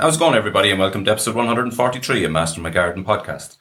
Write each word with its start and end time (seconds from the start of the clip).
How's 0.00 0.14
it 0.14 0.20
going, 0.20 0.36
everybody, 0.36 0.70
and 0.70 0.78
welcome 0.78 1.04
to 1.04 1.10
episode 1.10 1.34
143 1.34 2.22
of 2.22 2.30
Master 2.30 2.60
My 2.60 2.70
Garden 2.70 3.04
podcast. 3.04 3.56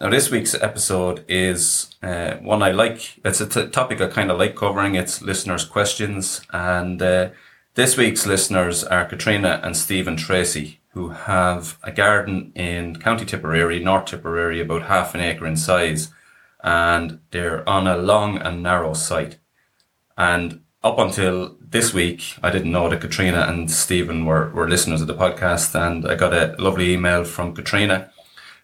Now, 0.00 0.10
this 0.10 0.30
week's 0.30 0.54
episode 0.54 1.24
is 1.26 1.96
uh, 2.04 2.34
one 2.34 2.62
I 2.62 2.70
like. 2.70 3.18
It's 3.24 3.40
a 3.40 3.48
t- 3.48 3.66
topic 3.66 4.00
I 4.00 4.06
kind 4.06 4.30
of 4.30 4.38
like 4.38 4.54
covering. 4.54 4.94
It's 4.94 5.22
listeners' 5.22 5.64
questions, 5.64 6.40
and 6.52 7.02
uh, 7.02 7.30
this 7.74 7.96
week's 7.96 8.28
listeners 8.28 8.84
are 8.84 9.06
Katrina 9.06 9.60
and 9.64 9.76
Stephen 9.76 10.16
Tracy, 10.16 10.78
who 10.90 11.08
have 11.08 11.78
a 11.82 11.90
garden 11.90 12.52
in 12.54 13.00
County 13.00 13.24
Tipperary, 13.24 13.82
North 13.82 14.04
Tipperary, 14.04 14.60
about 14.60 14.82
half 14.82 15.16
an 15.16 15.20
acre 15.20 15.48
in 15.48 15.56
size, 15.56 16.10
and 16.62 17.18
they're 17.32 17.68
on 17.68 17.88
a 17.88 17.96
long 17.96 18.38
and 18.38 18.62
narrow 18.62 18.94
site. 18.94 19.38
And 20.16 20.60
up 20.84 21.00
until 21.00 21.56
this 21.72 21.94
week, 21.94 22.36
I 22.42 22.50
didn't 22.50 22.70
know 22.70 22.90
that 22.90 23.00
Katrina 23.00 23.46
and 23.48 23.70
Stephen 23.70 24.26
were, 24.26 24.50
were 24.50 24.68
listeners 24.68 25.00
of 25.00 25.06
the 25.06 25.14
podcast, 25.14 25.74
and 25.74 26.06
I 26.06 26.14
got 26.14 26.34
a 26.34 26.54
lovely 26.58 26.92
email 26.92 27.24
from 27.24 27.54
Katrina. 27.54 28.10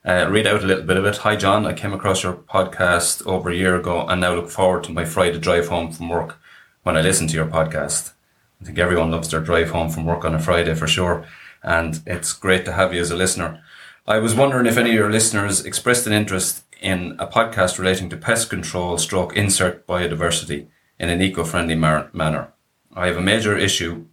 Uh, 0.04 0.28
read 0.30 0.46
out 0.46 0.62
a 0.62 0.66
little 0.66 0.84
bit 0.84 0.98
of 0.98 1.06
it. 1.06 1.16
Hi, 1.18 1.34
John. 1.34 1.64
I 1.64 1.72
came 1.72 1.94
across 1.94 2.22
your 2.22 2.34
podcast 2.34 3.26
over 3.26 3.48
a 3.48 3.56
year 3.56 3.76
ago 3.76 4.06
and 4.06 4.20
now 4.20 4.34
look 4.34 4.50
forward 4.50 4.84
to 4.84 4.92
my 4.92 5.06
Friday 5.06 5.38
drive 5.38 5.68
home 5.68 5.90
from 5.90 6.10
work 6.10 6.38
when 6.82 6.98
I 6.98 7.00
listen 7.00 7.26
to 7.28 7.34
your 7.34 7.46
podcast. 7.46 8.12
I 8.60 8.66
think 8.66 8.78
everyone 8.78 9.10
loves 9.10 9.30
their 9.30 9.40
drive 9.40 9.70
home 9.70 9.88
from 9.88 10.04
work 10.04 10.26
on 10.26 10.34
a 10.34 10.38
Friday 10.38 10.74
for 10.74 10.86
sure, 10.86 11.24
and 11.62 12.02
it's 12.06 12.34
great 12.34 12.66
to 12.66 12.74
have 12.74 12.92
you 12.92 13.00
as 13.00 13.10
a 13.10 13.16
listener. 13.16 13.62
I 14.06 14.18
was 14.18 14.34
wondering 14.34 14.66
if 14.66 14.76
any 14.76 14.90
of 14.90 14.96
your 14.96 15.10
listeners 15.10 15.64
expressed 15.64 16.06
an 16.06 16.12
interest 16.12 16.62
in 16.78 17.16
a 17.18 17.26
podcast 17.26 17.78
relating 17.78 18.10
to 18.10 18.18
pest 18.18 18.50
control 18.50 18.98
stroke 18.98 19.34
insect 19.34 19.86
biodiversity 19.86 20.66
in 21.00 21.08
an 21.08 21.22
eco-friendly 21.22 21.74
mar- 21.74 22.10
manner. 22.12 22.52
I 22.98 23.06
have 23.06 23.16
a 23.16 23.22
major 23.22 23.56
issue 23.56 24.06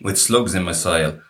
with 0.00 0.18
slugs 0.18 0.54
in 0.54 0.62
my 0.62 0.72
soil. 0.72 1.20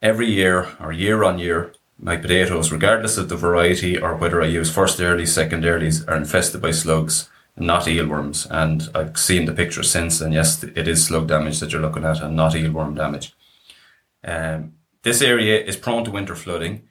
Every 0.00 0.30
year 0.30 0.68
or 0.78 0.92
year 0.92 1.24
on 1.24 1.40
year, 1.40 1.72
my 1.98 2.16
potatoes, 2.16 2.70
regardless 2.70 3.18
of 3.18 3.28
the 3.28 3.36
variety 3.36 3.98
or 3.98 4.14
whether 4.14 4.40
I 4.40 4.46
use 4.46 4.70
first 4.70 5.00
earlies, 5.00 5.28
second 5.28 5.64
earlies, 5.64 6.08
are 6.08 6.16
infested 6.16 6.62
by 6.62 6.70
slugs, 6.70 7.28
not 7.56 7.86
eelworms. 7.86 8.46
And 8.50 8.88
I've 8.94 9.18
seen 9.18 9.46
the 9.46 9.52
picture 9.52 9.82
since, 9.82 10.20
and 10.20 10.32
yes, 10.32 10.62
it 10.62 10.86
is 10.86 11.04
slug 11.04 11.26
damage 11.26 11.58
that 11.58 11.72
you're 11.72 11.82
looking 11.82 12.04
at 12.04 12.22
and 12.22 12.36
not 12.36 12.52
eelworm 12.52 12.94
damage. 12.94 13.34
Um, 14.22 14.74
this 15.02 15.22
area 15.22 15.60
is 15.60 15.76
prone 15.76 16.04
to 16.04 16.12
winter 16.12 16.36
flooding. 16.36 16.88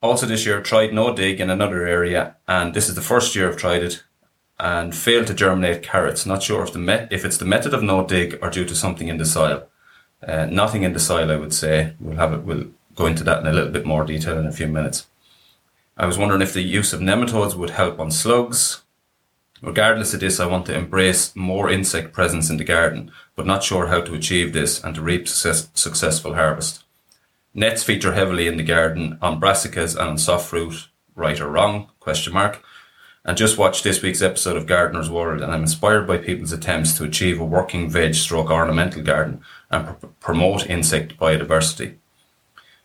Also 0.00 0.26
this 0.26 0.46
year, 0.46 0.60
tried 0.60 0.94
no 0.94 1.12
dig 1.12 1.40
in 1.40 1.50
another 1.50 1.84
area, 1.84 2.36
and 2.46 2.72
this 2.72 2.88
is 2.88 2.94
the 2.94 3.00
first 3.00 3.34
year 3.34 3.48
I've 3.48 3.56
tried 3.56 3.82
it 3.82 4.04
and 4.58 4.94
failed 4.94 5.26
to 5.26 5.34
germinate 5.34 5.82
carrots. 5.82 6.24
Not 6.26 6.42
sure 6.42 6.62
if 6.62 6.72
the 6.72 6.78
met- 6.78 7.12
if 7.12 7.24
it's 7.24 7.36
the 7.36 7.44
method 7.44 7.74
of 7.74 7.82
no 7.82 8.06
dig 8.06 8.38
or 8.40 8.50
due 8.50 8.64
to 8.64 8.74
something 8.74 9.08
in 9.08 9.18
the 9.18 9.26
soil. 9.26 9.68
Uh, 10.26 10.46
nothing 10.46 10.82
in 10.82 10.92
the 10.92 11.00
soil, 11.00 11.30
I 11.30 11.36
would 11.36 11.52
say. 11.52 11.94
We'll 12.00 12.16
have 12.16 12.32
it. 12.32 12.42
We'll 12.42 12.68
go 12.94 13.06
into 13.06 13.24
that 13.24 13.40
in 13.40 13.46
a 13.46 13.52
little 13.52 13.70
bit 13.70 13.84
more 13.84 14.04
detail 14.04 14.38
in 14.38 14.46
a 14.46 14.52
few 14.52 14.66
minutes. 14.66 15.06
I 15.96 16.06
was 16.06 16.18
wondering 16.18 16.42
if 16.42 16.52
the 16.52 16.62
use 16.62 16.92
of 16.92 17.00
nematodes 17.00 17.54
would 17.54 17.70
help 17.70 18.00
on 18.00 18.10
slugs. 18.10 18.82
Regardless 19.62 20.12
of 20.12 20.20
this, 20.20 20.38
I 20.40 20.46
want 20.46 20.66
to 20.66 20.76
embrace 20.76 21.34
more 21.34 21.70
insect 21.70 22.12
presence 22.12 22.50
in 22.50 22.58
the 22.58 22.64
garden, 22.64 23.10
but 23.34 23.46
not 23.46 23.64
sure 23.64 23.86
how 23.86 24.02
to 24.02 24.14
achieve 24.14 24.52
this 24.52 24.82
and 24.82 24.94
to 24.94 25.00
reap 25.00 25.28
success- 25.28 25.68
successful 25.74 26.34
harvest. 26.34 26.84
Nets 27.54 27.82
feature 27.82 28.12
heavily 28.12 28.46
in 28.46 28.58
the 28.58 28.62
garden 28.62 29.18
on 29.22 29.40
brassicas 29.40 29.96
and 29.98 30.08
on 30.10 30.18
soft 30.18 30.48
fruit. 30.48 30.88
Right 31.14 31.40
or 31.40 31.48
wrong? 31.48 31.90
Question 32.00 32.34
mark 32.34 32.62
and 33.26 33.36
just 33.36 33.58
watched 33.58 33.82
this 33.82 34.00
week's 34.00 34.22
episode 34.22 34.56
of 34.56 34.66
Gardener's 34.66 35.10
World 35.10 35.42
and 35.42 35.52
I'm 35.52 35.62
inspired 35.62 36.06
by 36.06 36.16
people's 36.16 36.52
attempts 36.52 36.96
to 36.96 37.04
achieve 37.04 37.40
a 37.40 37.44
working 37.44 37.90
veg 37.90 38.14
stroke 38.14 38.50
ornamental 38.50 39.02
garden 39.02 39.42
and 39.68 39.88
pr- 40.00 40.06
promote 40.20 40.70
insect 40.70 41.18
biodiversity. 41.18 41.96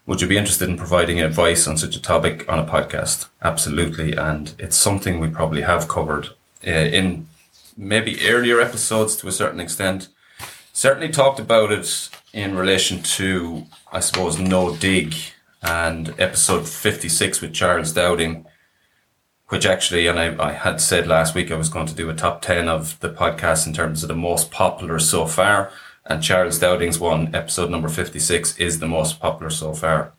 Would 0.07 0.19
you 0.19 0.27
be 0.27 0.37
interested 0.37 0.67
in 0.67 0.77
providing 0.77 1.21
advice 1.21 1.67
on 1.67 1.77
such 1.77 1.95
a 1.95 2.01
topic 2.01 2.51
on 2.51 2.57
a 2.57 2.65
podcast? 2.65 3.27
Absolutely. 3.43 4.13
And 4.13 4.55
it's 4.57 4.75
something 4.75 5.19
we 5.19 5.29
probably 5.29 5.61
have 5.61 5.87
covered 5.87 6.29
uh, 6.65 6.71
in 6.71 7.27
maybe 7.77 8.27
earlier 8.27 8.59
episodes 8.59 9.15
to 9.17 9.27
a 9.27 9.31
certain 9.31 9.59
extent. 9.59 10.07
Certainly 10.73 11.09
talked 11.09 11.39
about 11.39 11.71
it 11.71 12.09
in 12.33 12.57
relation 12.57 13.03
to, 13.03 13.67
I 13.93 13.99
suppose, 13.99 14.39
No 14.39 14.75
Dig 14.75 15.13
and 15.61 16.15
episode 16.17 16.67
56 16.67 17.41
with 17.41 17.53
Charles 17.53 17.93
Dowding 17.93 18.45
which 19.51 19.65
actually, 19.65 20.07
and 20.07 20.17
I, 20.17 20.33
I 20.41 20.53
had 20.53 20.79
said 20.79 21.07
last 21.07 21.35
week 21.35 21.51
I 21.51 21.57
was 21.57 21.67
going 21.67 21.85
to 21.87 21.93
do 21.93 22.09
a 22.09 22.13
top 22.13 22.41
10 22.41 22.69
of 22.69 22.97
the 23.01 23.09
podcast 23.09 23.67
in 23.67 23.73
terms 23.73 24.01
of 24.01 24.07
the 24.07 24.15
most 24.15 24.49
popular 24.49 24.97
so 24.97 25.25
far. 25.25 25.73
And 26.05 26.23
Charles 26.23 26.57
Dowding's 26.57 27.01
one, 27.01 27.35
episode 27.35 27.69
number 27.69 27.89
56, 27.89 28.57
is 28.57 28.79
the 28.79 28.87
most 28.87 29.19
popular 29.19 29.49
so 29.49 29.73
far. 29.73 30.13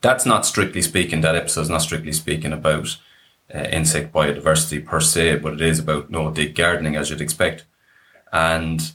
That's 0.00 0.24
not 0.24 0.46
strictly 0.46 0.80
speaking, 0.80 1.20
that 1.20 1.36
episode 1.36 1.60
is 1.60 1.68
not 1.68 1.82
strictly 1.82 2.12
speaking 2.12 2.54
about 2.54 2.96
uh, 3.54 3.64
insect 3.64 4.14
biodiversity 4.14 4.82
per 4.82 4.98
se, 4.98 5.40
but 5.40 5.52
it 5.52 5.60
is 5.60 5.78
about 5.78 6.08
no 6.08 6.30
dig 6.30 6.54
gardening 6.54 6.96
as 6.96 7.10
you'd 7.10 7.20
expect. 7.20 7.66
And 8.32 8.92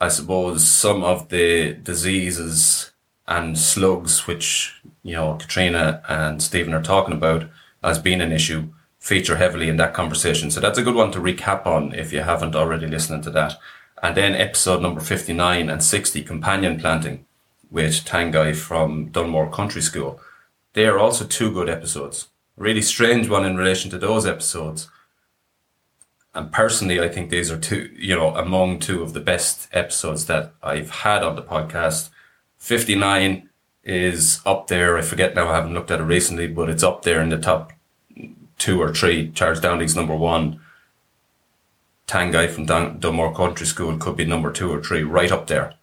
I 0.00 0.08
suppose 0.08 0.66
some 0.66 1.04
of 1.04 1.28
the 1.28 1.74
diseases 1.74 2.92
and 3.28 3.58
slugs, 3.58 4.26
which, 4.26 4.80
you 5.02 5.16
know, 5.16 5.34
Katrina 5.34 6.02
and 6.08 6.42
Stephen 6.42 6.72
are 6.72 6.82
talking 6.82 7.12
about, 7.14 7.44
as 7.84 7.98
being 7.98 8.20
an 8.20 8.32
issue 8.32 8.68
feature 8.98 9.36
heavily 9.36 9.68
in 9.68 9.76
that 9.76 9.94
conversation. 9.94 10.50
So 10.50 10.60
that's 10.60 10.78
a 10.78 10.82
good 10.82 10.94
one 10.94 11.12
to 11.12 11.20
recap 11.20 11.66
on 11.66 11.92
if 11.94 12.12
you 12.12 12.20
haven't 12.22 12.56
already 12.56 12.86
listened 12.86 13.22
to 13.24 13.30
that. 13.32 13.58
And 14.02 14.16
then 14.16 14.34
episode 14.34 14.82
number 14.82 15.00
59 15.00 15.68
and 15.68 15.82
60, 15.82 16.22
companion 16.22 16.80
planting 16.80 17.26
with 17.70 18.04
Tanguy 18.04 18.56
from 18.56 19.10
Dunmore 19.10 19.50
Country 19.50 19.82
School. 19.82 20.20
They 20.72 20.86
are 20.86 20.98
also 20.98 21.24
two 21.24 21.52
good 21.52 21.68
episodes. 21.68 22.28
Really 22.56 22.82
strange 22.82 23.28
one 23.28 23.44
in 23.44 23.56
relation 23.56 23.90
to 23.90 23.98
those 23.98 24.26
episodes. 24.26 24.88
And 26.34 26.50
personally, 26.50 27.00
I 27.00 27.08
think 27.08 27.30
these 27.30 27.50
are 27.50 27.58
two, 27.58 27.90
you 27.96 28.16
know, 28.16 28.34
among 28.34 28.78
two 28.78 29.02
of 29.02 29.12
the 29.12 29.20
best 29.20 29.68
episodes 29.72 30.26
that 30.26 30.52
I've 30.62 30.90
had 30.90 31.22
on 31.22 31.36
the 31.36 31.42
podcast. 31.42 32.10
59 32.58 33.48
is 33.84 34.40
up 34.46 34.68
there. 34.68 34.96
I 34.96 35.02
forget 35.02 35.34
now, 35.34 35.48
I 35.48 35.54
haven't 35.56 35.74
looked 35.74 35.90
at 35.90 36.00
it 36.00 36.04
recently, 36.04 36.48
but 36.48 36.70
it's 36.70 36.82
up 36.82 37.02
there 37.02 37.20
in 37.20 37.28
the 37.28 37.38
top 37.38 37.72
two 38.58 38.80
or 38.80 38.92
three. 38.92 39.30
Charles 39.30 39.60
Dowding's 39.60 39.96
number 39.96 40.16
one. 40.16 40.60
Tanguy 42.06 42.50
from 42.50 42.66
Dun- 42.66 42.98
Dunmore 42.98 43.34
Country 43.34 43.66
School 43.66 43.96
could 43.96 44.16
be 44.16 44.24
number 44.24 44.52
two 44.52 44.70
or 44.70 44.82
three, 44.82 45.02
right 45.02 45.32
up 45.32 45.46
there 45.46 45.74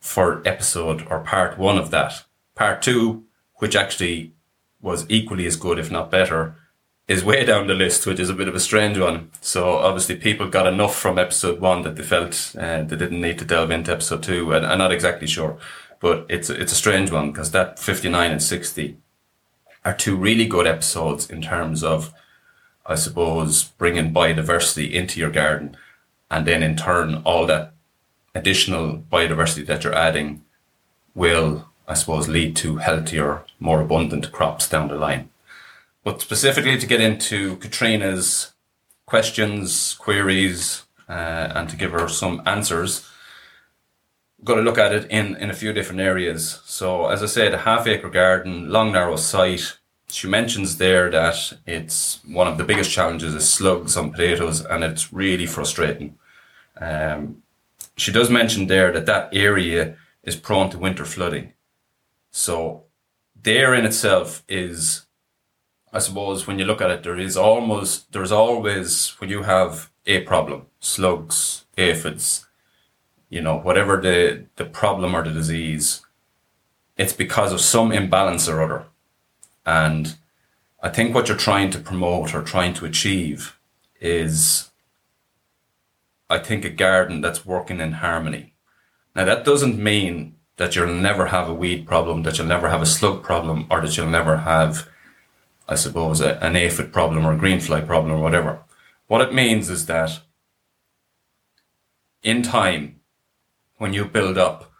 for 0.00 0.42
episode 0.46 1.06
or 1.10 1.20
part 1.20 1.58
one 1.58 1.78
of 1.78 1.90
that. 1.90 2.24
Part 2.54 2.82
two, 2.82 3.24
which 3.56 3.74
actually 3.74 4.32
was 4.80 5.04
equally 5.08 5.46
as 5.46 5.56
good, 5.56 5.78
if 5.78 5.90
not 5.90 6.10
better, 6.10 6.54
is 7.08 7.24
way 7.24 7.44
down 7.44 7.66
the 7.66 7.74
list, 7.74 8.06
which 8.06 8.20
is 8.20 8.30
a 8.30 8.34
bit 8.34 8.48
of 8.48 8.54
a 8.54 8.60
strange 8.60 8.98
one. 8.98 9.30
So 9.40 9.78
obviously 9.78 10.16
people 10.16 10.48
got 10.48 10.66
enough 10.66 10.96
from 10.96 11.18
episode 11.18 11.60
one 11.60 11.82
that 11.82 11.96
they 11.96 12.02
felt 12.02 12.54
uh, 12.58 12.82
they 12.82 12.96
didn't 12.96 13.20
need 13.20 13.38
to 13.38 13.44
delve 13.44 13.70
into 13.70 13.92
episode 13.92 14.22
two, 14.22 14.52
and 14.52 14.66
I'm 14.66 14.78
not 14.78 14.92
exactly 14.92 15.26
sure 15.26 15.58
but 16.00 16.26
it's 16.28 16.50
it's 16.50 16.72
a 16.72 16.76
strange 16.76 17.10
one 17.10 17.30
because 17.30 17.50
that 17.50 17.78
59 17.78 18.30
and 18.30 18.42
60 18.42 18.96
are 19.84 19.94
two 19.94 20.16
really 20.16 20.46
good 20.46 20.66
episodes 20.66 21.30
in 21.30 21.42
terms 21.42 21.82
of 21.82 22.12
I 22.84 22.94
suppose 22.94 23.64
bringing 23.64 24.12
biodiversity 24.12 24.92
into 24.92 25.20
your 25.20 25.30
garden 25.30 25.76
and 26.30 26.46
then 26.46 26.62
in 26.62 26.76
turn 26.76 27.22
all 27.24 27.46
that 27.46 27.72
additional 28.34 28.98
biodiversity 29.10 29.66
that 29.66 29.84
you're 29.84 29.94
adding 29.94 30.44
will 31.14 31.68
I 31.88 31.94
suppose 31.94 32.28
lead 32.28 32.56
to 32.56 32.76
healthier 32.76 33.44
more 33.60 33.80
abundant 33.80 34.32
crops 34.32 34.68
down 34.68 34.88
the 34.88 34.96
line. 34.96 35.30
But 36.04 36.20
specifically 36.20 36.78
to 36.78 36.86
get 36.86 37.00
into 37.00 37.56
Katrina's 37.56 38.52
questions 39.06 39.94
queries 39.94 40.84
uh, 41.08 41.52
and 41.54 41.68
to 41.68 41.76
give 41.76 41.92
her 41.92 42.08
some 42.08 42.42
answers 42.44 43.08
got 44.46 44.54
to 44.54 44.62
look 44.62 44.78
at 44.78 44.94
it 44.94 45.10
in, 45.10 45.36
in 45.36 45.50
a 45.50 45.54
few 45.54 45.72
different 45.72 46.00
areas. 46.00 46.62
So, 46.64 47.08
as 47.08 47.22
I 47.22 47.26
said, 47.26 47.52
a 47.52 47.58
half 47.58 47.86
acre 47.86 48.08
garden, 48.08 48.70
long, 48.70 48.92
narrow 48.92 49.16
site. 49.16 49.76
She 50.08 50.28
mentions 50.28 50.78
there 50.78 51.10
that 51.10 51.52
it's 51.66 52.20
one 52.24 52.46
of 52.46 52.56
the 52.56 52.64
biggest 52.64 52.90
challenges 52.90 53.34
is 53.34 53.52
slugs 53.52 53.96
on 53.96 54.12
potatoes, 54.12 54.64
and 54.64 54.84
it's 54.84 55.12
really 55.12 55.46
frustrating. 55.46 56.16
Um, 56.80 57.42
she 57.96 58.12
does 58.12 58.30
mention 58.30 58.68
there 58.68 58.92
that 58.92 59.06
that 59.06 59.30
area 59.32 59.96
is 60.22 60.36
prone 60.36 60.70
to 60.70 60.78
winter 60.78 61.04
flooding. 61.04 61.52
So, 62.30 62.84
there 63.42 63.74
in 63.74 63.84
itself 63.84 64.44
is, 64.48 65.06
I 65.92 65.98
suppose, 65.98 66.46
when 66.46 66.58
you 66.58 66.64
look 66.64 66.80
at 66.80 66.90
it, 66.90 67.02
there 67.02 67.18
is 67.18 67.36
almost, 67.36 68.12
there's 68.12 68.32
always, 68.32 69.08
when 69.18 69.28
you 69.28 69.42
have 69.42 69.90
a 70.06 70.20
problem, 70.20 70.66
slugs, 70.78 71.64
aphids, 71.76 72.45
you 73.28 73.40
know, 73.40 73.56
whatever 73.56 74.00
the, 74.00 74.46
the 74.56 74.64
problem 74.64 75.14
or 75.14 75.22
the 75.22 75.32
disease, 75.32 76.02
it's 76.96 77.12
because 77.12 77.52
of 77.52 77.60
some 77.60 77.92
imbalance 77.92 78.48
or 78.48 78.62
other. 78.62 78.86
And 79.64 80.16
I 80.82 80.88
think 80.88 81.14
what 81.14 81.28
you're 81.28 81.36
trying 81.36 81.70
to 81.70 81.78
promote 81.78 82.34
or 82.34 82.42
trying 82.42 82.74
to 82.74 82.86
achieve 82.86 83.58
is, 84.00 84.70
I 86.30 86.38
think, 86.38 86.64
a 86.64 86.70
garden 86.70 87.20
that's 87.20 87.44
working 87.44 87.80
in 87.80 87.92
harmony. 87.92 88.54
Now, 89.14 89.24
that 89.24 89.44
doesn't 89.44 89.78
mean 89.78 90.36
that 90.56 90.76
you'll 90.76 90.94
never 90.94 91.26
have 91.26 91.48
a 91.48 91.54
weed 91.54 91.86
problem, 91.86 92.22
that 92.22 92.38
you'll 92.38 92.46
never 92.46 92.68
have 92.68 92.82
a 92.82 92.86
slug 92.86 93.22
problem, 93.22 93.66
or 93.70 93.80
that 93.80 93.96
you'll 93.96 94.06
never 94.06 94.38
have, 94.38 94.88
I 95.68 95.74
suppose, 95.74 96.20
a, 96.20 96.42
an 96.44 96.56
aphid 96.56 96.92
problem 96.92 97.26
or 97.26 97.32
a 97.32 97.38
greenfly 97.38 97.86
problem 97.86 98.12
or 98.12 98.22
whatever. 98.22 98.60
What 99.06 99.20
it 99.20 99.34
means 99.34 99.68
is 99.68 99.86
that 99.86 100.20
in 102.22 102.42
time, 102.42 102.95
when 103.78 103.92
you 103.92 104.04
build 104.04 104.38
up 104.38 104.72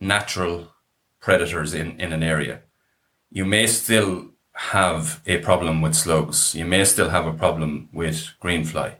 natural 0.00 0.68
predators 1.20 1.74
in, 1.74 1.98
in 2.00 2.12
an 2.12 2.22
area, 2.22 2.60
you 3.30 3.44
may 3.44 3.66
still 3.66 4.30
have 4.52 5.20
a 5.26 5.38
problem 5.38 5.80
with 5.80 5.94
slugs. 5.94 6.54
You 6.54 6.64
may 6.64 6.84
still 6.84 7.10
have 7.10 7.26
a 7.26 7.32
problem 7.32 7.88
with 7.92 8.28
greenfly, 8.42 8.94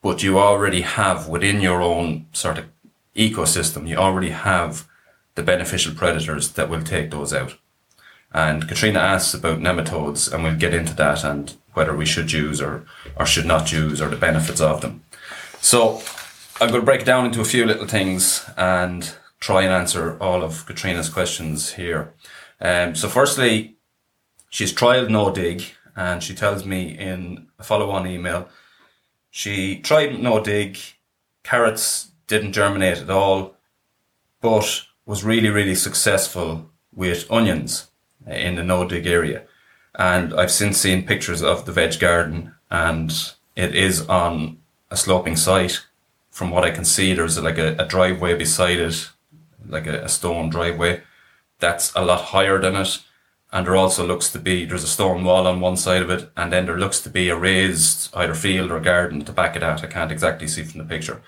but 0.00 0.22
you 0.22 0.38
already 0.38 0.80
have 0.80 1.28
within 1.28 1.60
your 1.60 1.80
own 1.80 2.26
sort 2.32 2.58
of 2.58 2.64
ecosystem, 3.14 3.86
you 3.86 3.96
already 3.96 4.30
have 4.30 4.88
the 5.34 5.42
beneficial 5.42 5.94
predators 5.94 6.52
that 6.52 6.68
will 6.68 6.82
take 6.82 7.10
those 7.10 7.32
out. 7.32 7.56
And 8.34 8.66
Katrina 8.66 8.98
asks 8.98 9.34
about 9.34 9.60
nematodes, 9.60 10.32
and 10.32 10.42
we'll 10.42 10.56
get 10.56 10.74
into 10.74 10.94
that 10.94 11.22
and 11.22 11.54
whether 11.74 11.94
we 11.94 12.06
should 12.06 12.32
use 12.32 12.60
or, 12.60 12.84
or 13.16 13.26
should 13.26 13.46
not 13.46 13.72
use 13.72 14.00
or 14.00 14.08
the 14.08 14.16
benefits 14.16 14.60
of 14.60 14.80
them. 14.80 15.04
So 15.60 16.02
I'm 16.60 16.68
going 16.68 16.80
to 16.80 16.84
break 16.84 17.02
it 17.02 17.06
down 17.06 17.26
into 17.26 17.40
a 17.40 17.44
few 17.44 17.66
little 17.66 17.86
things 17.86 18.48
and 18.56 19.14
try 19.40 19.62
and 19.62 19.72
answer 19.72 20.16
all 20.20 20.42
of 20.42 20.64
Katrina's 20.66 21.08
questions 21.08 21.72
here. 21.72 22.14
Um, 22.60 22.94
so 22.94 23.08
firstly, 23.08 23.76
she's 24.48 24.72
tried 24.72 25.10
no 25.10 25.32
dig 25.32 25.64
and 25.96 26.22
she 26.22 26.34
tells 26.34 26.64
me 26.64 26.96
in 26.96 27.48
a 27.58 27.64
follow 27.64 27.90
on 27.90 28.06
email 28.06 28.48
she 29.34 29.78
tried 29.78 30.22
no 30.22 30.44
dig, 30.44 30.78
carrots 31.42 32.12
didn't 32.26 32.52
germinate 32.52 32.98
at 32.98 33.08
all, 33.08 33.56
but 34.42 34.82
was 35.06 35.24
really, 35.24 35.48
really 35.48 35.74
successful 35.74 36.70
with 36.94 37.30
onions 37.30 37.90
in 38.26 38.56
the 38.56 38.62
no 38.62 38.86
dig 38.86 39.06
area. 39.06 39.44
And 39.94 40.34
I've 40.34 40.50
since 40.50 40.76
seen 40.76 41.06
pictures 41.06 41.42
of 41.42 41.64
the 41.64 41.72
veg 41.72 41.98
garden 41.98 42.54
and 42.70 43.10
it 43.56 43.74
is 43.74 44.06
on 44.06 44.58
a 44.90 44.98
sloping 44.98 45.36
site. 45.36 45.80
From 46.32 46.50
what 46.50 46.64
I 46.64 46.72
can 46.72 46.84
see, 46.84 47.14
there's 47.14 47.40
like 47.40 47.58
a, 47.58 47.76
a 47.78 47.86
driveway 47.86 48.34
beside 48.34 48.80
it, 48.80 49.08
like 49.68 49.86
a, 49.86 50.02
a 50.02 50.08
stone 50.08 50.50
driveway. 50.50 51.02
That's 51.60 51.94
a 51.94 52.04
lot 52.04 52.24
higher 52.34 52.60
than 52.60 52.74
it 52.74 52.98
and 53.52 53.66
there 53.66 53.76
also 53.76 54.06
looks 54.06 54.32
to 54.32 54.38
be 54.38 54.64
there's 54.64 54.82
a 54.82 54.88
stone 54.88 55.24
wall 55.24 55.46
on 55.46 55.60
one 55.60 55.76
side 55.76 56.02
of 56.02 56.10
it, 56.10 56.30
and 56.36 56.52
then 56.52 56.64
there 56.64 56.78
looks 56.78 57.00
to 57.00 57.10
be 57.10 57.28
a 57.28 57.36
raised 57.36 58.08
either 58.16 58.34
field 58.34 58.72
or 58.72 58.80
garden 58.80 59.20
the 59.20 59.32
back 59.32 59.54
of 59.54 59.60
that. 59.60 59.84
I 59.84 59.88
can't 59.88 60.10
exactly 60.10 60.48
see 60.48 60.64
from 60.64 60.78
the 60.78 60.86
picture. 60.86 61.20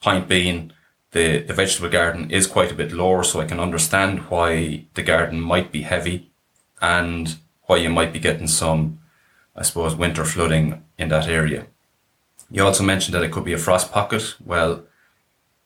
Point 0.00 0.28
being, 0.28 0.72
the 1.12 1.38
the 1.38 1.54
vegetable 1.54 1.88
garden 1.88 2.30
is 2.30 2.46
quite 2.46 2.70
a 2.70 2.74
bit 2.74 2.92
lower, 2.92 3.24
so 3.24 3.40
I 3.40 3.46
can 3.46 3.58
understand 3.58 4.30
why 4.30 4.84
the 4.94 5.02
garden 5.02 5.40
might 5.40 5.72
be 5.72 5.82
heavy, 5.82 6.30
and 6.82 7.36
why 7.62 7.76
you 7.76 7.88
might 7.88 8.12
be 8.12 8.18
getting 8.20 8.48
some, 8.48 9.00
I 9.56 9.62
suppose, 9.62 9.94
winter 9.94 10.24
flooding 10.24 10.84
in 10.98 11.08
that 11.08 11.28
area. 11.28 11.66
You 12.50 12.64
also 12.64 12.82
mentioned 12.82 13.14
that 13.14 13.22
it 13.22 13.30
could 13.30 13.44
be 13.44 13.52
a 13.52 13.58
frost 13.58 13.92
pocket. 13.92 14.34
Well, 14.44 14.84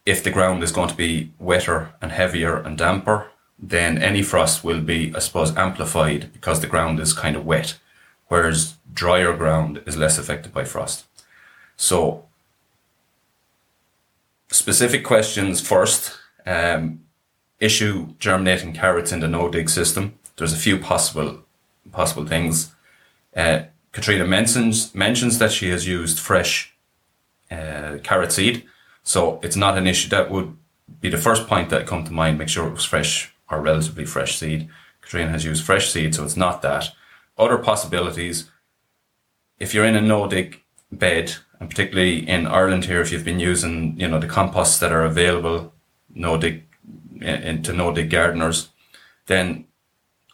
if 0.05 0.23
the 0.23 0.31
ground 0.31 0.63
is 0.63 0.73
going 0.73 0.91
to 0.91 0.97
be 0.97 1.33
wetter 1.39 1.95
and 2.03 2.13
heavier 2.13 2.57
and 2.57 2.77
damper, 2.77 3.29
then 3.59 3.97
any 3.99 4.23
frost 4.23 4.63
will 4.63 4.81
be, 4.81 5.15
I 5.15 5.21
suppose, 5.21 5.57
amplified 5.57 6.33
because 6.33 6.61
the 6.61 6.67
ground 6.67 7.01
is 7.01 7.13
kind 7.13 7.37
of 7.37 7.47
wet, 7.47 7.79
whereas 8.29 8.75
drier 8.93 9.35
ground 9.35 9.83
is 9.87 9.97
less 9.97 10.19
affected 10.19 10.53
by 10.53 10.65
frost. 10.65 11.07
So, 11.77 12.27
specific 14.51 15.05
questions 15.05 15.61
first. 15.61 16.19
Um, 16.47 17.01
issue 17.61 18.15
germinating 18.19 18.75
carrots 18.75 19.13
in 19.13 19.21
the 19.21 19.29
no 19.29 19.49
dig 19.49 19.71
system. 19.71 20.19
There's 20.37 20.53
a 20.53 20.59
few 20.59 20.79
possible 20.79 21.41
possible 21.93 22.27
things. 22.27 22.75
Uh, 23.35 23.63
Katrina 23.93 24.27
mentions 24.27 24.95
mentions 24.95 25.39
that 25.39 25.53
she 25.53 25.71
has 25.71 25.87
used 25.87 26.19
fresh 26.19 26.74
uh, 27.55 27.99
carrot 28.03 28.33
seed, 28.33 28.65
so 29.03 29.41
it's 29.43 29.57
not 29.57 29.79
an 29.79 29.87
issue. 29.87 30.09
That 30.09 30.31
would 30.31 30.57
be 31.01 31.11
the 31.11 31.25
first 31.29 31.47
point 31.47 31.71
that 31.71 31.87
come 31.87 32.05
to 32.05 32.13
mind. 32.13 32.39
Make 32.39 32.49
sure 32.49 32.67
it 32.67 32.73
was 32.73 32.85
fresh 32.85 33.35
or 33.51 33.61
relatively 33.61 34.07
fresh 34.07 34.39
seed. 34.39 34.69
Katrina 35.01 35.31
has 35.31 35.45
used 35.45 35.65
fresh 35.65 35.91
seed, 35.93 36.15
so 36.15 36.25
it's 36.25 36.37
not 36.37 36.63
that. 36.63 36.91
Other 37.37 37.59
possibilities, 37.59 38.51
if 39.59 39.75
you're 39.75 39.85
in 39.85 39.97
a 39.97 40.01
no 40.01 40.29
dig 40.29 40.63
bed, 40.91 41.37
and 41.61 41.69
particularly 41.69 42.29
in 42.29 42.47
Ireland 42.47 42.85
here, 42.87 43.01
if 43.01 43.13
you've 43.13 43.25
been 43.25 43.41
using, 43.41 43.99
you 43.99 44.09
know, 44.09 44.19
the 44.19 44.27
composts 44.27 44.79
that 44.79 44.93
are 44.93 45.05
available, 45.05 45.73
no 46.15 46.37
dig, 46.39 46.65
into 47.21 47.73
no 47.73 47.93
dig 47.93 48.11
gardeners, 48.11 48.69
then 49.27 49.67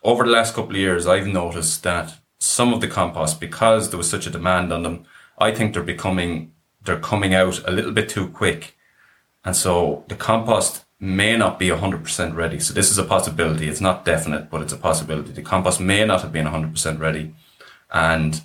over 0.02 0.24
the 0.24 0.30
last 0.30 0.54
couple 0.54 0.72
of 0.72 0.76
years, 0.76 1.06
I've 1.06 1.26
noticed 1.26 1.82
that 1.82 2.18
some 2.38 2.72
of 2.72 2.80
the 2.80 2.88
composts, 2.88 3.38
because 3.38 3.90
there 3.90 3.98
was 3.98 4.08
such 4.08 4.26
a 4.26 4.30
demand 4.30 4.72
on 4.72 4.82
them, 4.82 5.04
I 5.38 5.52
think 5.52 5.72
they're 5.72 5.82
becoming, 5.82 6.52
they're 6.84 6.98
coming 6.98 7.34
out 7.34 7.66
a 7.66 7.70
little 7.70 7.92
bit 7.92 8.08
too 8.08 8.28
quick. 8.28 8.76
And 9.44 9.56
so 9.56 10.04
the 10.08 10.14
compost 10.14 10.84
may 10.98 11.36
not 11.36 11.58
be 11.58 11.68
100% 11.68 12.34
ready. 12.34 12.60
So 12.60 12.74
this 12.74 12.90
is 12.90 12.98
a 12.98 13.04
possibility. 13.04 13.68
It's 13.68 13.80
not 13.80 14.04
definite, 14.04 14.50
but 14.50 14.60
it's 14.60 14.72
a 14.72 14.76
possibility. 14.76 15.32
The 15.32 15.42
compost 15.42 15.80
may 15.80 16.04
not 16.04 16.20
have 16.22 16.32
been 16.32 16.46
100% 16.46 16.98
ready. 16.98 17.34
And 17.90 18.42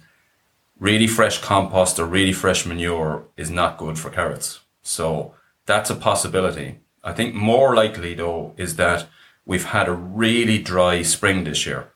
really 0.80 1.08
fresh 1.08 1.40
compost 1.40 2.00
or 2.00 2.06
really 2.06 2.34
fresh 2.34 2.66
manure 2.66 3.26
is 3.36 3.50
not 3.50 3.78
good 3.78 4.00
for 4.00 4.10
carrots. 4.10 4.62
So 4.82 5.34
that's 5.66 5.90
a 5.90 5.96
possibility. 5.96 6.80
I 7.04 7.14
think 7.14 7.36
more 7.36 7.76
likely 7.76 8.14
though 8.14 8.54
is 8.58 8.78
that 8.78 9.08
we've 9.46 9.66
had 9.66 9.88
a 9.88 9.94
really 9.94 10.58
dry 10.58 11.02
spring 11.02 11.44
this 11.44 11.66
year. 11.66 11.92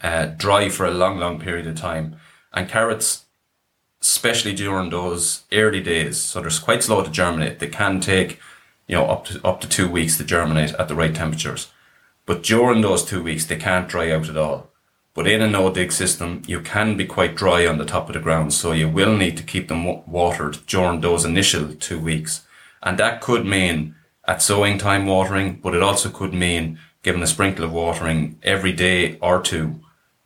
Uh, 0.00 0.26
dry 0.26 0.68
for 0.68 0.86
a 0.86 0.92
long, 0.92 1.18
long 1.18 1.40
period 1.40 1.66
of 1.66 1.76
time. 1.76 2.16
And 2.52 2.68
carrots, 2.68 3.24
especially 4.02 4.52
during 4.54 4.90
those 4.90 5.44
early 5.52 5.80
days, 5.80 6.20
so 6.20 6.40
they're 6.40 6.50
quite 6.62 6.82
slow 6.82 7.02
to 7.02 7.10
germinate. 7.10 7.60
They 7.60 7.68
can 7.68 8.00
take 8.00 8.38
you 8.86 8.96
know, 8.96 9.06
up 9.06 9.24
to 9.26 9.40
up 9.46 9.60
to 9.60 9.68
two 9.68 9.88
weeks 9.88 10.18
to 10.18 10.24
germinate 10.24 10.74
at 10.74 10.88
the 10.88 10.94
right 10.94 11.14
temperatures. 11.14 11.70
But 12.26 12.42
during 12.42 12.82
those 12.82 13.04
two 13.04 13.22
weeks, 13.22 13.46
they 13.46 13.56
can't 13.56 13.88
dry 13.88 14.10
out 14.12 14.28
at 14.28 14.36
all. 14.36 14.70
But 15.14 15.26
in 15.26 15.42
a 15.42 15.48
no-dig 15.48 15.92
system, 15.92 16.42
you 16.46 16.60
can 16.60 16.96
be 16.96 17.04
quite 17.04 17.34
dry 17.34 17.66
on 17.66 17.78
the 17.78 17.84
top 17.84 18.08
of 18.08 18.14
the 18.14 18.20
ground, 18.20 18.52
so 18.52 18.72
you 18.72 18.88
will 18.88 19.16
need 19.16 19.36
to 19.36 19.42
keep 19.42 19.68
them 19.68 19.84
watered 20.10 20.58
during 20.66 21.00
those 21.00 21.24
initial 21.24 21.74
two 21.74 21.98
weeks. 21.98 22.46
And 22.82 22.98
that 22.98 23.20
could 23.20 23.44
mean 23.44 23.94
at 24.26 24.42
sowing 24.42 24.78
time 24.78 25.06
watering, 25.06 25.60
but 25.62 25.74
it 25.74 25.82
also 25.82 26.08
could 26.08 26.32
mean 26.32 26.78
giving 27.02 27.22
a 27.22 27.26
sprinkle 27.26 27.64
of 27.64 27.72
watering 27.72 28.38
every 28.42 28.72
day 28.72 29.18
or 29.20 29.42
two 29.42 29.80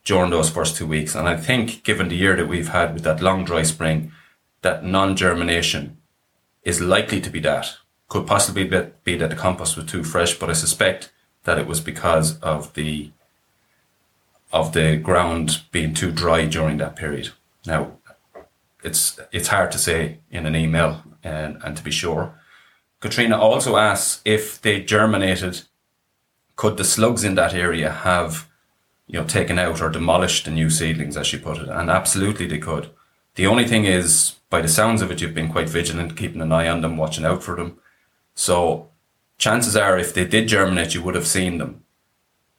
during 0.06 0.30
those 0.30 0.48
first 0.48 0.76
two 0.76 0.86
weeks. 0.86 1.14
And 1.14 1.28
I 1.28 1.36
think 1.36 1.84
given 1.84 2.08
the 2.08 2.16
year 2.16 2.36
that 2.36 2.48
we've 2.48 2.68
had 2.68 2.94
with 2.94 3.02
that 3.02 3.20
long 3.20 3.44
dry 3.44 3.64
spring, 3.64 4.12
that 4.62 4.82
non-germination 4.82 5.98
is 6.62 6.80
likely 6.80 7.20
to 7.20 7.28
be 7.28 7.40
that 7.40 7.76
could 8.08 8.26
possibly 8.26 8.64
be 9.04 9.16
that 9.16 9.30
the 9.30 9.36
compost 9.36 9.76
was 9.76 9.86
too 9.86 10.04
fresh, 10.04 10.38
but 10.38 10.48
I 10.48 10.54
suspect 10.54 11.12
that 11.44 11.58
it 11.58 11.66
was 11.66 11.80
because 11.80 12.38
of 12.40 12.72
the 12.75 13.10
of 14.52 14.72
the 14.72 14.96
ground 14.96 15.62
being 15.72 15.92
too 15.92 16.12
dry 16.12 16.46
during 16.46 16.78
that 16.78 16.96
period. 16.96 17.30
Now, 17.66 17.98
it's 18.84 19.18
it's 19.32 19.48
hard 19.48 19.72
to 19.72 19.78
say 19.78 20.20
in 20.30 20.46
an 20.46 20.54
email 20.54 21.02
and, 21.25 21.60
and 21.64 21.76
to 21.76 21.82
be 21.82 21.90
sure. 21.90 22.40
Katrina 23.00 23.38
also 23.38 23.76
asks 23.76 24.22
if 24.25 24.60
they 24.62 24.80
germinated, 24.80 25.62
could 26.54 26.76
the 26.76 26.84
slugs 26.84 27.25
in 27.25 27.34
that 27.34 27.54
area 27.54 27.90
have, 27.90 28.48
you 29.06 29.20
know, 29.20 29.26
taken 29.26 29.58
out 29.58 29.80
or 29.80 29.90
demolished 29.90 30.44
the 30.44 30.50
new 30.50 30.70
seedlings, 30.70 31.16
as 31.16 31.26
she 31.26 31.38
put 31.38 31.58
it? 31.58 31.68
And 31.68 31.90
absolutely 31.90 32.46
they 32.46 32.58
could. 32.58 32.90
The 33.36 33.46
only 33.46 33.66
thing 33.66 33.84
is, 33.84 34.36
by 34.50 34.60
the 34.62 34.68
sounds 34.68 35.02
of 35.02 35.10
it, 35.10 35.20
you've 35.20 35.34
been 35.34 35.52
quite 35.52 35.68
vigilant, 35.68 36.16
keeping 36.16 36.40
an 36.40 36.52
eye 36.52 36.68
on 36.68 36.80
them, 36.80 36.96
watching 36.96 37.25
out 37.25 37.42
for 37.42 37.56
them. 37.56 37.78
So 38.34 38.88
chances 39.38 39.76
are, 39.76 39.98
if 39.98 40.14
they 40.14 40.25
did 40.25 40.48
germinate, 40.48 40.94
you 40.94 41.02
would 41.02 41.14
have 41.14 41.26
seen 41.26 41.58
them, 41.58 41.84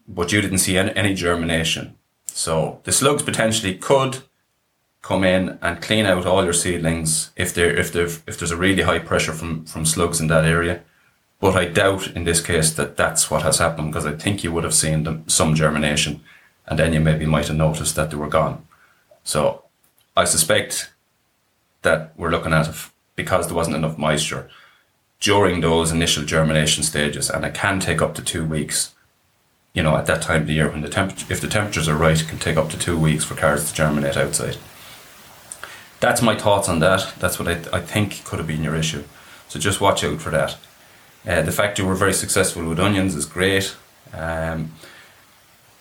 but 0.07 0.31
you 0.31 0.41
didn't 0.41 0.59
see 0.59 0.77
any, 0.77 1.13
germination. 1.13 1.95
So 2.27 2.81
the 2.83 2.91
slugs 2.91 3.23
potentially 3.23 3.75
could 3.75 4.19
come 5.01 5.23
in 5.23 5.57
and 5.61 5.81
clean 5.81 6.05
out 6.05 6.25
all 6.25 6.43
your 6.43 6.53
seedlings 6.53 7.31
if 7.35 7.53
there 7.53 7.73
if 7.75 7.93
there 7.93 8.05
if 8.05 8.37
there's 8.37 8.51
a 8.51 8.57
really 8.57 8.83
high 8.83 8.99
pressure 8.99 9.31
from 9.31 9.65
from 9.65 9.85
slugs 9.85 10.19
in 10.19 10.27
that 10.27 10.45
area. 10.45 10.83
But 11.39 11.55
I 11.55 11.65
doubt 11.65 12.07
in 12.07 12.23
this 12.23 12.41
case 12.41 12.71
that 12.71 12.97
that's 12.97 13.31
what 13.31 13.43
has 13.43 13.59
happened 13.59 13.91
because 13.91 14.05
I 14.05 14.15
think 14.15 14.43
you 14.43 14.51
would 14.51 14.63
have 14.63 14.73
seen 14.73 15.03
them, 15.03 15.23
some 15.27 15.55
germination, 15.55 16.21
and 16.67 16.77
then 16.77 16.93
you 16.93 16.99
maybe 16.99 17.25
might 17.25 17.47
have 17.47 17.57
noticed 17.57 17.95
that 17.95 18.11
they 18.11 18.17
were 18.17 18.27
gone. 18.27 18.65
So 19.23 19.63
I 20.15 20.25
suspect 20.25 20.91
that 21.81 22.13
we're 22.17 22.31
looking 22.31 22.53
at 22.53 22.69
because 23.15 23.47
there 23.47 23.55
wasn't 23.55 23.75
enough 23.75 23.97
moisture 23.97 24.49
during 25.19 25.61
those 25.61 25.91
initial 25.91 26.23
germination 26.23 26.83
stages, 26.83 27.29
and 27.29 27.43
it 27.43 27.53
can 27.53 27.79
take 27.79 28.01
up 28.01 28.13
to 28.15 28.23
two 28.23 28.45
weeks. 28.45 28.93
You 29.73 29.83
know, 29.83 29.95
at 29.95 30.05
that 30.07 30.21
time 30.21 30.41
of 30.41 30.47
the 30.47 30.53
year 30.53 30.69
when 30.69 30.81
the 30.81 30.89
temperature, 30.89 31.31
if 31.31 31.41
the 31.41 31.47
temperatures 31.47 31.87
are 31.87 31.95
right, 31.95 32.19
it 32.19 32.27
can 32.27 32.39
take 32.39 32.57
up 32.57 32.69
to 32.69 32.79
two 32.79 32.97
weeks 32.97 33.23
for 33.23 33.35
carrots 33.35 33.69
to 33.69 33.75
germinate 33.75 34.17
outside. 34.17 34.57
That's 35.99 36.21
my 36.21 36.35
thoughts 36.35 36.69
on 36.69 36.79
that. 36.79 37.13
That's 37.19 37.39
what 37.39 37.47
I, 37.47 37.77
I 37.77 37.81
think 37.81 38.23
could 38.23 38.39
have 38.39 38.47
been 38.47 38.63
your 38.63 38.75
issue. 38.75 39.03
So 39.47 39.59
just 39.59 39.81
watch 39.81 40.03
out 40.03 40.19
for 40.19 40.29
that. 40.31 40.57
Uh, 41.25 41.41
the 41.41 41.51
fact 41.51 41.79
you 41.79 41.85
were 41.85 41.95
very 41.95 42.13
successful 42.13 42.67
with 42.67 42.79
onions 42.79 43.15
is 43.15 43.25
great. 43.25 43.75
Um, 44.13 44.73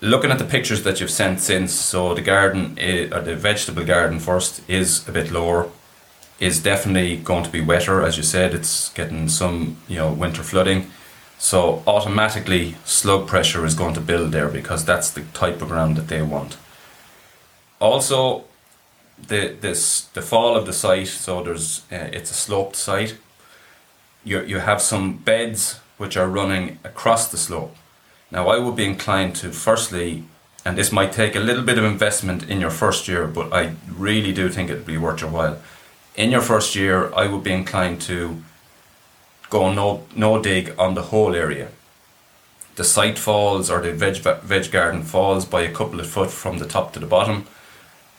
looking 0.07 0.31
at 0.31 0.39
the 0.39 0.45
pictures 0.45 0.83
that 0.85 1.01
you've 1.01 1.11
sent 1.11 1.41
since, 1.41 1.73
so 1.73 2.15
the 2.15 2.23
garden 2.23 2.79
or 3.13 3.21
the 3.21 3.37
vegetable 3.37 3.85
garden 3.85 4.21
first 4.21 4.63
is 4.69 5.07
a 5.09 5.13
bit 5.13 5.31
lower, 5.31 5.69
is 6.39 6.63
definitely 6.63 7.17
going 7.17 7.45
to 7.45 7.51
be 7.51 7.61
wetter, 7.61 8.03
as 8.03 8.17
you 8.17 8.23
said. 8.23 8.55
It's 8.55 8.93
getting 8.93 9.29
some 9.29 9.77
you 9.89 9.97
know 9.97 10.13
winter 10.13 10.43
flooding, 10.43 10.91
so 11.39 11.83
automatically 11.87 12.77
slug 12.85 13.27
pressure 13.27 13.67
is 13.67 13.75
going 13.75 13.95
to 13.95 14.01
build 14.01 14.33
there 14.33 14.49
because 14.49 14.85
that's 14.85 15.11
the 15.11 15.23
type 15.35 15.61
of 15.61 15.69
ground 15.69 15.97
that 15.97 16.09
they 16.09 16.23
want. 16.23 16.57
Also, 17.81 18.45
the 19.29 19.57
this 19.61 20.03
the 20.15 20.23
fall 20.23 20.57
of 20.57 20.67
the 20.67 20.73
site. 20.73 21.09
So 21.09 21.43
there's 21.43 21.83
uh, 21.91 22.11
it's 22.13 22.31
a 22.31 22.35
sloped 22.35 22.77
site. 22.77 23.17
You 24.25 24.43
you 24.43 24.61
have 24.61 24.81
some 24.81 25.19
beds 25.19 25.81
which 25.99 26.17
are 26.17 26.29
running 26.29 26.79
across 26.85 27.29
the 27.29 27.39
slope. 27.39 27.75
Now 28.31 28.49
I 28.49 28.59
would 28.59 28.77
be 28.77 28.85
inclined 28.85 29.37
to 29.37 29.53
firstly, 29.53 30.25
and 30.65 30.77
this 30.77 30.93
might 30.93 31.13
take 31.13 31.37
a 31.37 31.41
little 31.41 31.63
bit 31.63 31.79
of 31.79 31.85
investment 31.85 32.49
in 32.51 32.61
your 32.61 32.71
first 32.71 33.09
year, 33.09 33.27
but 33.27 33.53
I 33.53 33.75
really 33.89 34.33
do 34.33 34.49
think 34.49 34.71
it'd 34.71 34.87
be 34.87 34.99
worth 34.99 35.21
your 35.21 35.31
while. 35.31 35.59
In 36.17 36.31
your 36.31 36.41
first 36.41 36.75
year, 36.75 37.13
I 37.15 37.27
would 37.27 37.45
be 37.45 37.53
inclined 37.53 38.01
to 38.03 38.43
go 39.49 39.73
no 39.73 40.05
no 40.15 40.43
dig 40.43 40.75
on 40.79 40.95
the 40.95 41.09
whole 41.11 41.35
area. 41.35 41.69
The 42.75 42.85
site 42.85 43.19
falls 43.19 43.71
or 43.71 43.81
the 43.81 43.93
veg 43.93 44.17
veg 44.17 44.71
garden 44.71 45.03
falls 45.03 45.45
by 45.45 45.63
a 45.63 45.73
couple 45.73 46.01
of 46.01 46.09
foot 46.09 46.31
from 46.31 46.59
the 46.59 46.67
top 46.67 46.93
to 46.93 47.01
the 47.01 47.07
bottom 47.07 47.47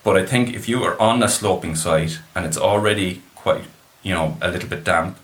but 0.07 0.15
I 0.15 0.25
think 0.25 0.53
if 0.53 0.69
you 0.69 0.85
are 0.85 0.97
on 1.01 1.21
a 1.21 1.27
sloping 1.27 1.75
site 1.75 2.19
and 2.33 2.45
it's 2.45 2.57
already 2.57 3.23
quite, 3.35 3.65
you 4.03 4.13
know, 4.13 4.37
a 4.41 4.49
little 4.49 4.69
bit 4.69 4.85
damp, 4.85 5.17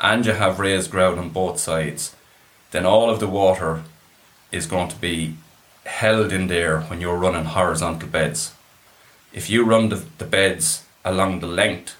and 0.00 0.24
you 0.24 0.32
have 0.32 0.58
raised 0.58 0.90
ground 0.90 1.18
on 1.18 1.28
both 1.28 1.60
sides, 1.60 2.16
then 2.70 2.86
all 2.86 3.10
of 3.10 3.20
the 3.20 3.28
water 3.28 3.82
is 4.54 4.66
going 4.66 4.88
to 4.88 4.96
be 4.96 5.34
held 5.84 6.32
in 6.32 6.46
there 6.46 6.80
when 6.82 7.00
you're 7.00 7.16
running 7.16 7.44
horizontal 7.44 8.08
beds. 8.08 8.54
If 9.32 9.50
you 9.50 9.64
run 9.64 9.88
the, 9.88 10.04
the 10.18 10.24
beds 10.24 10.84
along 11.04 11.40
the 11.40 11.46
length, 11.46 11.96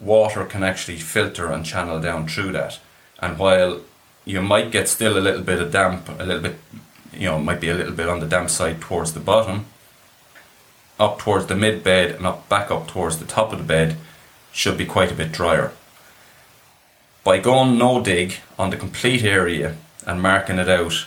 water 0.00 0.44
can 0.44 0.62
actually 0.62 0.98
filter 0.98 1.50
and 1.50 1.64
channel 1.64 2.00
down 2.00 2.26
through 2.26 2.52
that. 2.52 2.78
And 3.20 3.38
while 3.38 3.80
you 4.24 4.40
might 4.40 4.70
get 4.70 4.88
still 4.88 5.18
a 5.18 5.20
little 5.20 5.42
bit 5.42 5.60
of 5.60 5.72
damp, 5.72 6.08
a 6.08 6.24
little 6.24 6.42
bit, 6.42 6.56
you 7.12 7.26
know, 7.26 7.38
might 7.38 7.60
be 7.60 7.68
a 7.68 7.74
little 7.74 7.92
bit 7.94 8.08
on 8.08 8.20
the 8.20 8.26
damp 8.26 8.50
side 8.50 8.80
towards 8.80 9.12
the 9.12 9.20
bottom, 9.20 9.66
up 10.98 11.18
towards 11.18 11.46
the 11.46 11.56
mid 11.56 11.82
bed 11.82 12.12
and 12.12 12.26
up 12.26 12.48
back 12.48 12.70
up 12.70 12.86
towards 12.86 13.18
the 13.18 13.24
top 13.24 13.52
of 13.52 13.58
the 13.58 13.64
bed 13.64 13.96
should 14.52 14.78
be 14.78 14.86
quite 14.86 15.10
a 15.10 15.14
bit 15.14 15.32
drier. 15.32 15.72
By 17.24 17.38
going 17.38 17.78
no 17.78 18.02
dig 18.02 18.36
on 18.58 18.70
the 18.70 18.76
complete 18.76 19.24
area 19.24 19.76
and 20.06 20.20
marking 20.20 20.58
it 20.58 20.68
out, 20.68 21.06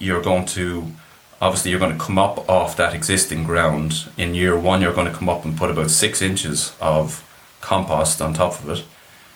you're 0.00 0.22
going 0.22 0.46
to 0.46 0.92
obviously 1.40 1.70
you're 1.70 1.80
going 1.80 1.96
to 1.96 2.04
come 2.04 2.18
up 2.18 2.48
off 2.48 2.76
that 2.76 2.94
existing 2.94 3.44
ground. 3.44 4.08
In 4.16 4.34
year 4.34 4.58
one, 4.58 4.82
you're 4.82 4.92
going 4.92 5.10
to 5.10 5.16
come 5.16 5.28
up 5.28 5.44
and 5.44 5.56
put 5.56 5.70
about 5.70 5.90
six 5.90 6.20
inches 6.20 6.74
of 6.80 7.26
compost 7.60 8.20
on 8.20 8.34
top 8.34 8.62
of 8.62 8.68
it. 8.68 8.84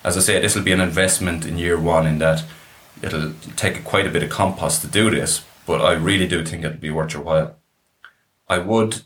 As 0.03 0.17
I 0.17 0.21
say, 0.21 0.41
this 0.41 0.55
will 0.55 0.63
be 0.63 0.73
an 0.73 0.81
investment 0.81 1.47
in 1.47 1.57
year 1.57 1.81
one 1.81 2.07
in 2.07 2.19
that 2.19 2.45
it'll 3.03 3.33
take 3.57 3.85
quite 3.85 4.07
a 4.07 4.11
bit 4.11 4.23
of 4.23 4.31
compost 4.31 4.83
to 4.83 4.87
do 4.87 5.11
this, 5.11 5.45
but 5.67 5.81
I 5.81 5.93
really 5.93 6.29
do 6.29 6.45
think 6.45 6.65
it'll 6.65 6.79
be 6.79 6.91
worth 6.91 7.15
your 7.15 7.23
while. 7.23 7.57
I 8.49 8.59
would 8.59 9.03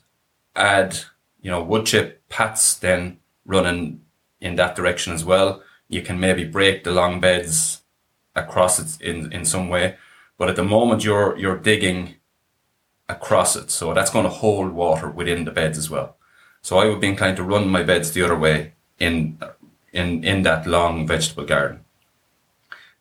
add, 0.57 0.99
you 1.41 1.51
know, 1.51 1.63
wood 1.63 1.87
chip 1.87 2.29
pats 2.29 2.75
then 2.75 3.19
running 3.47 4.03
in 4.41 4.57
that 4.57 4.75
direction 4.75 5.13
as 5.13 5.25
well. 5.25 5.63
You 5.89 6.03
can 6.03 6.19
maybe 6.19 6.45
break 6.45 6.85
the 6.85 6.91
long 6.91 7.21
beds 7.21 7.83
across 8.35 8.79
it 8.79 9.01
in, 9.01 9.33
in 9.33 9.45
some 9.45 9.69
way. 9.69 9.97
But 10.39 10.49
at 10.49 10.57
the 10.57 10.65
moment 10.65 11.05
you're 11.05 11.37
you're 11.37 11.59
digging 11.59 12.15
across 13.09 13.57
it. 13.57 13.71
So 13.71 13.93
that's 13.93 14.11
going 14.11 14.25
to 14.25 14.31
hold 14.31 14.73
water 14.73 15.11
within 15.11 15.45
the 15.45 15.51
beds 15.51 15.77
as 15.77 15.91
well. 15.91 16.17
So 16.63 16.79
I 16.79 16.87
would 16.87 17.01
be 17.01 17.09
inclined 17.09 17.37
to 17.37 17.43
run 17.43 17.69
my 17.69 17.83
beds 17.83 18.13
the 18.13 18.23
other 18.23 18.39
way 18.39 18.73
in 18.99 19.39
in 19.93 20.25
in 20.25 20.43
that 20.43 20.67
long 20.67 21.07
vegetable 21.07 21.45
garden. 21.45 21.85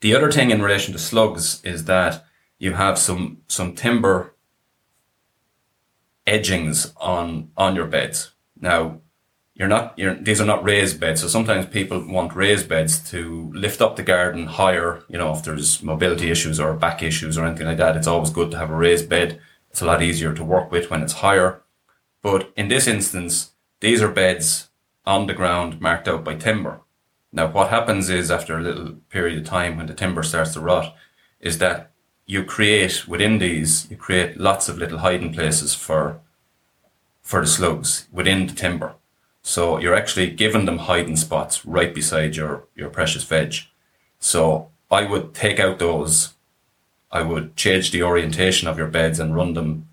The 0.01 0.15
other 0.15 0.31
thing 0.31 0.51
in 0.51 0.61
relation 0.61 0.93
to 0.93 0.99
slugs 0.99 1.61
is 1.63 1.85
that 1.85 2.25
you 2.59 2.73
have 2.73 2.97
some 2.97 3.41
some 3.47 3.73
timber 3.73 4.33
edgings 6.25 6.93
on 6.97 7.51
on 7.57 7.75
your 7.75 7.87
beds. 7.87 8.31
Now, 8.59 9.01
you're 9.57 9.67
not 9.67 9.97
you're, 9.97 10.13
these 10.13 10.39
are 10.39 10.45
not 10.45 10.63
raised 10.63 10.99
beds, 10.99 11.21
so 11.21 11.27
sometimes 11.27 11.65
people 11.65 12.05
want 12.07 12.35
raised 12.35 12.69
beds 12.69 12.99
to 13.09 13.51
lift 13.53 13.81
up 13.81 13.95
the 13.95 14.03
garden 14.03 14.45
higher. 14.45 15.03
You 15.09 15.17
know, 15.17 15.33
if 15.33 15.43
there's 15.43 15.81
mobility 15.81 16.29
issues 16.29 16.59
or 16.59 16.73
back 16.73 17.01
issues 17.01 17.37
or 17.37 17.45
anything 17.45 17.65
like 17.65 17.77
that, 17.77 17.97
it's 17.97 18.07
always 18.07 18.29
good 18.29 18.51
to 18.51 18.57
have 18.57 18.69
a 18.69 18.75
raised 18.75 19.09
bed. 19.09 19.41
It's 19.71 19.81
a 19.81 19.85
lot 19.85 20.03
easier 20.03 20.33
to 20.33 20.43
work 20.43 20.71
with 20.71 20.91
when 20.91 21.01
it's 21.01 21.13
higher. 21.13 21.61
But 22.21 22.51
in 22.55 22.67
this 22.67 22.87
instance, 22.87 23.51
these 23.79 24.01
are 24.01 24.11
beds 24.11 24.69
on 25.05 25.25
the 25.25 25.33
ground 25.33 25.81
marked 25.81 26.07
out 26.07 26.23
by 26.23 26.35
timber. 26.35 26.81
Now, 27.31 27.47
what 27.47 27.69
happens 27.69 28.09
is 28.09 28.29
after 28.29 28.57
a 28.57 28.61
little 28.61 28.93
period 29.09 29.39
of 29.39 29.45
time 29.45 29.75
when 29.75 29.87
the 29.87 29.93
timber 29.93 30.23
starts 30.23 30.53
to 30.53 30.59
rot, 30.59 30.95
is 31.39 31.57
that 31.57 31.91
you 32.25 32.43
create 32.43 33.07
within 33.07 33.39
these, 33.39 33.89
you 33.89 33.97
create 33.97 34.37
lots 34.37 34.69
of 34.69 34.77
little 34.77 34.99
hiding 34.99 35.33
places 35.33 35.73
for 35.73 36.21
for 37.21 37.41
the 37.41 37.47
slugs 37.47 38.07
within 38.11 38.47
the 38.47 38.53
timber. 38.53 38.95
So 39.47 39.79
you're 39.79 39.95
actually 39.95 40.31
giving 40.31 40.65
them 40.65 40.77
hiding 40.77 41.15
spots 41.15 41.65
right 41.65 41.95
beside 41.95 42.35
your, 42.35 42.65
your 42.75 42.89
precious 42.89 43.23
veg. 43.23 43.55
So 44.19 44.71
I 44.91 45.05
would 45.05 45.33
take 45.33 45.57
out 45.57 45.79
those. 45.79 46.33
I 47.13 47.21
would 47.21 47.55
change 47.55 47.91
the 47.91 48.03
orientation 48.03 48.67
of 48.67 48.77
your 48.77 48.89
beds 48.89 49.21
and 49.21 49.33
run 49.33 49.53
them 49.53 49.87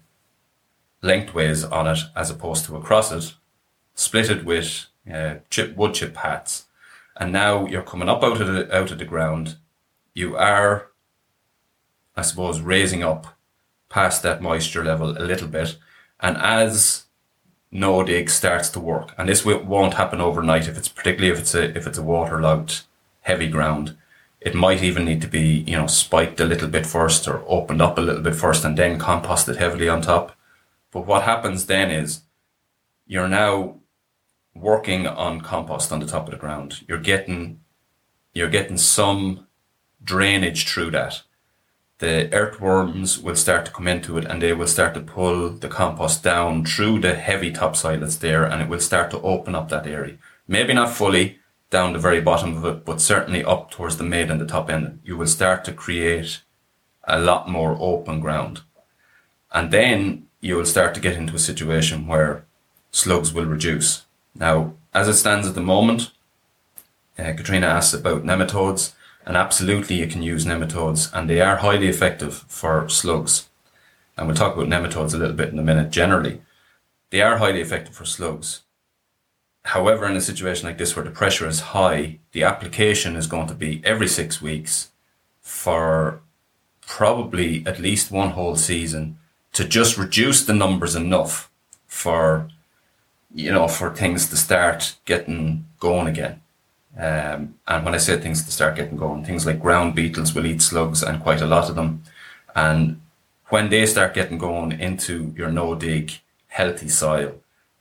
lengthways 1.03 1.63
on 1.63 1.87
it 1.87 2.01
as 2.17 2.31
opposed 2.31 2.65
to 2.65 2.77
across 2.77 3.13
it. 3.13 3.35
Split 3.95 4.29
it 4.29 4.45
with 4.45 4.87
uh, 5.09 5.37
chip 5.51 5.77
wood 5.77 5.95
chip 5.95 6.15
pats, 6.15 6.65
and 7.17 7.33
now 7.33 7.65
you're 7.65 7.83
coming 7.83 8.09
up 8.09 8.25
out 8.25 8.41
of 8.41 8.49
the 8.49 8.77
out 8.77 8.91
of 8.91 8.99
the 8.99 9.05
ground. 9.05 9.57
You 10.15 10.37
are 10.37 10.89
I 12.17 12.23
suppose, 12.23 12.61
raising 12.61 13.05
up 13.05 13.39
past 13.89 14.25
that 14.25 14.43
moisture 14.43 14.85
level 14.85 15.11
a 15.11 15.23
little 15.23 15.49
bit. 15.49 15.77
And 16.19 16.37
as 16.39 17.05
no 17.75 18.05
dig 18.05 18.31
starts 18.31 18.71
to 18.71 18.81
work, 18.81 19.13
and 19.19 19.29
this 19.29 19.45
won't 19.45 19.95
happen 19.95 20.21
overnight 20.21 20.69
if 20.69 20.79
it's 20.79 20.89
particularly 20.89 21.33
if 21.33 21.41
it's 21.41 21.55
a 21.55 21.77
if 21.77 21.87
it's 21.87 21.99
a 21.99 22.03
waterlogged 22.03 22.83
heavy 23.23 23.49
ground, 23.49 23.97
it 24.41 24.55
might 24.55 24.83
even 24.83 25.05
need 25.05 25.21
to 25.21 25.27
be 25.27 25.65
you 25.67 25.77
know 25.77 25.89
spiked 25.89 26.41
a 26.41 26.45
little 26.45 26.69
bit 26.69 26.87
first 26.87 27.27
or 27.27 27.45
opened 27.49 27.83
up 27.83 27.99
a 27.99 28.01
little 28.01 28.23
bit 28.23 28.37
first 28.37 28.65
and 28.65 28.79
then 28.79 28.99
composted 28.99 29.57
heavily 29.57 29.89
on 29.89 30.01
top. 30.01 30.37
But 30.93 31.07
what 31.07 31.25
happens 31.25 31.67
then 31.67 31.91
is 31.91 32.23
you're 33.07 33.29
now 33.29 33.81
working 34.55 35.09
on 35.09 35.41
compost 35.41 35.91
on 35.91 35.99
the 35.99 36.07
top 36.07 36.27
of 36.27 36.31
the 36.31 36.39
ground. 36.39 36.85
You're 36.89 36.99
getting 36.99 37.61
you're 38.33 38.51
getting 38.51 38.79
some 38.79 39.49
drainage 40.03 40.69
through 40.69 40.93
that 40.93 41.23
the 41.99 42.33
earthworms 42.33 43.21
will 43.21 43.37
start 43.37 43.67
to 43.67 43.73
come 43.73 43.87
into 43.87 44.19
it 44.19 44.25
and 44.25 44.43
they 44.43 44.53
will 44.53 44.67
start 44.67 44.95
to 44.95 45.01
pull 45.01 45.51
the 45.51 45.69
compost 45.69 46.23
down 46.23 46.65
through 46.65 47.01
the 47.01 47.15
heavy 47.15 47.53
topsoil 47.53 48.01
that's 48.01 48.17
there 48.17 48.45
and 48.45 48.61
it 48.61 48.69
will 48.69 48.81
start 48.81 49.11
to 49.11 49.21
open 49.23 49.55
up 49.55 49.69
that 49.69 49.87
area. 49.87 50.17
Maybe 50.49 50.75
not 50.75 50.91
fully 50.91 51.39
down 51.71 51.93
the 51.93 51.99
very 51.99 52.21
bottom 52.21 52.57
of 52.57 52.65
it, 52.65 52.85
but 52.85 53.01
certainly 53.01 53.45
up 53.45 53.71
towards 53.71 53.97
the 53.97 54.05
mid 54.05 54.31
and 54.31 54.41
the 54.41 54.47
top 54.47 54.71
end. 54.71 55.01
You 55.05 55.17
will 55.17 55.27
start 55.27 55.65
to 55.65 55.73
create 55.73 56.43
a 57.05 57.19
lot 57.19 57.49
more 57.49 57.77
open 57.81 58.21
ground. 58.21 58.63
And 59.53 59.71
then 59.71 60.27
you 60.41 60.57
will 60.57 60.67
start 60.67 60.95
to 60.95 61.01
get 61.01 61.17
into 61.17 61.35
a 61.35 61.39
situation 61.39 62.07
where 62.07 62.45
slugs 62.91 63.33
will 63.33 63.47
reduce. 63.47 64.05
Now, 64.35 64.75
as 64.93 65.09
it 65.09 65.15
stands 65.15 65.47
at 65.47 65.55
the 65.55 65.61
moment, 65.61 66.11
uh, 67.19 67.33
Katrina 67.37 67.67
asked 67.67 67.95
about 67.95 68.25
nematodes. 68.25 68.93
And 69.27 69.37
absolutely, 69.37 69.97
you 69.97 70.07
can 70.07 70.23
use 70.23 70.45
nematodes, 70.45 71.11
and 71.13 71.29
they 71.29 71.41
are 71.41 71.57
highly 71.57 71.89
effective 71.89 72.45
for 72.49 72.89
slugs. 72.89 73.49
And 74.17 74.27
we'll 74.27 74.37
talk 74.37 74.55
about 74.55 74.69
nematodes 74.69 75.15
a 75.15 75.17
little 75.17 75.37
bit 75.37 75.49
in 75.49 75.59
a 75.59 75.63
minute. 75.63 75.91
Generally, 75.91 76.43
they 77.11 77.23
are 77.23 77.39
highly 77.39 77.61
effective 77.61 77.95
for 77.95 78.05
slugs. 78.05 78.61
However, 79.65 80.07
in 80.07 80.17
a 80.17 80.21
situation 80.21 80.67
like 80.67 80.77
this 80.77 80.95
where 80.95 81.05
the 81.05 81.11
pressure 81.11 81.49
is 81.49 81.61
high, 81.61 82.19
the 82.33 82.43
application 82.43 83.17
is 83.17 83.27
going 83.27 83.47
to 83.49 83.55
be 83.55 83.81
every 83.83 84.09
six 84.09 84.43
weeks 84.43 84.91
for 85.41 86.21
probably 86.83 87.67
at 87.67 87.79
least 87.79 88.11
one 88.11 88.31
whole 88.31 88.57
season 88.57 89.19
to 89.55 89.65
just 89.65 89.97
reduce 89.97 90.45
the 90.45 90.53
numbers 90.53 90.95
enough 90.95 91.51
for 91.87 92.49
you 93.35 93.51
know 93.51 93.69
for 93.69 93.95
things 93.95 94.29
to 94.29 94.37
start 94.37 94.97
getting 95.07 95.65
going 95.81 96.07
again. 96.09 96.41
Um, 96.97 97.57
and 97.67 97.85
when 97.85 97.95
I 97.95 97.99
say 97.99 98.17
things 98.19 98.45
to 98.45 98.53
start 98.53 98.77
getting 98.77 98.97
going, 98.97 99.25
things 99.25 99.47
like 99.47 99.61
ground 99.61 99.95
beetles 99.95 100.35
will 100.35 100.47
eat 100.47 100.63
slugs 100.63 101.03
and 101.03 101.23
quite 101.23 101.41
a 101.41 101.47
lot 101.47 101.69
of 101.69 101.75
them. 101.75 102.05
And 102.55 103.01
when 103.49 103.69
they 103.69 103.87
start 103.87 104.15
getting 104.15 104.39
going 104.39 104.73
into 104.73 105.35
your 105.37 105.51
no 105.51 105.75
dig 105.75 106.13
healthy 106.49 106.89
soil, 106.89 107.35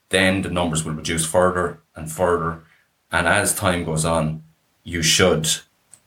then 0.08 0.42
the 0.42 0.50
numbers 0.50 0.84
will 0.84 0.94
reduce 0.94 1.24
further 1.24 1.78
and 1.94 2.10
further. 2.10 2.60
And 3.12 3.28
as 3.28 3.54
time 3.54 3.84
goes 3.84 4.04
on, 4.04 4.42
you 4.82 5.02
should 5.02 5.48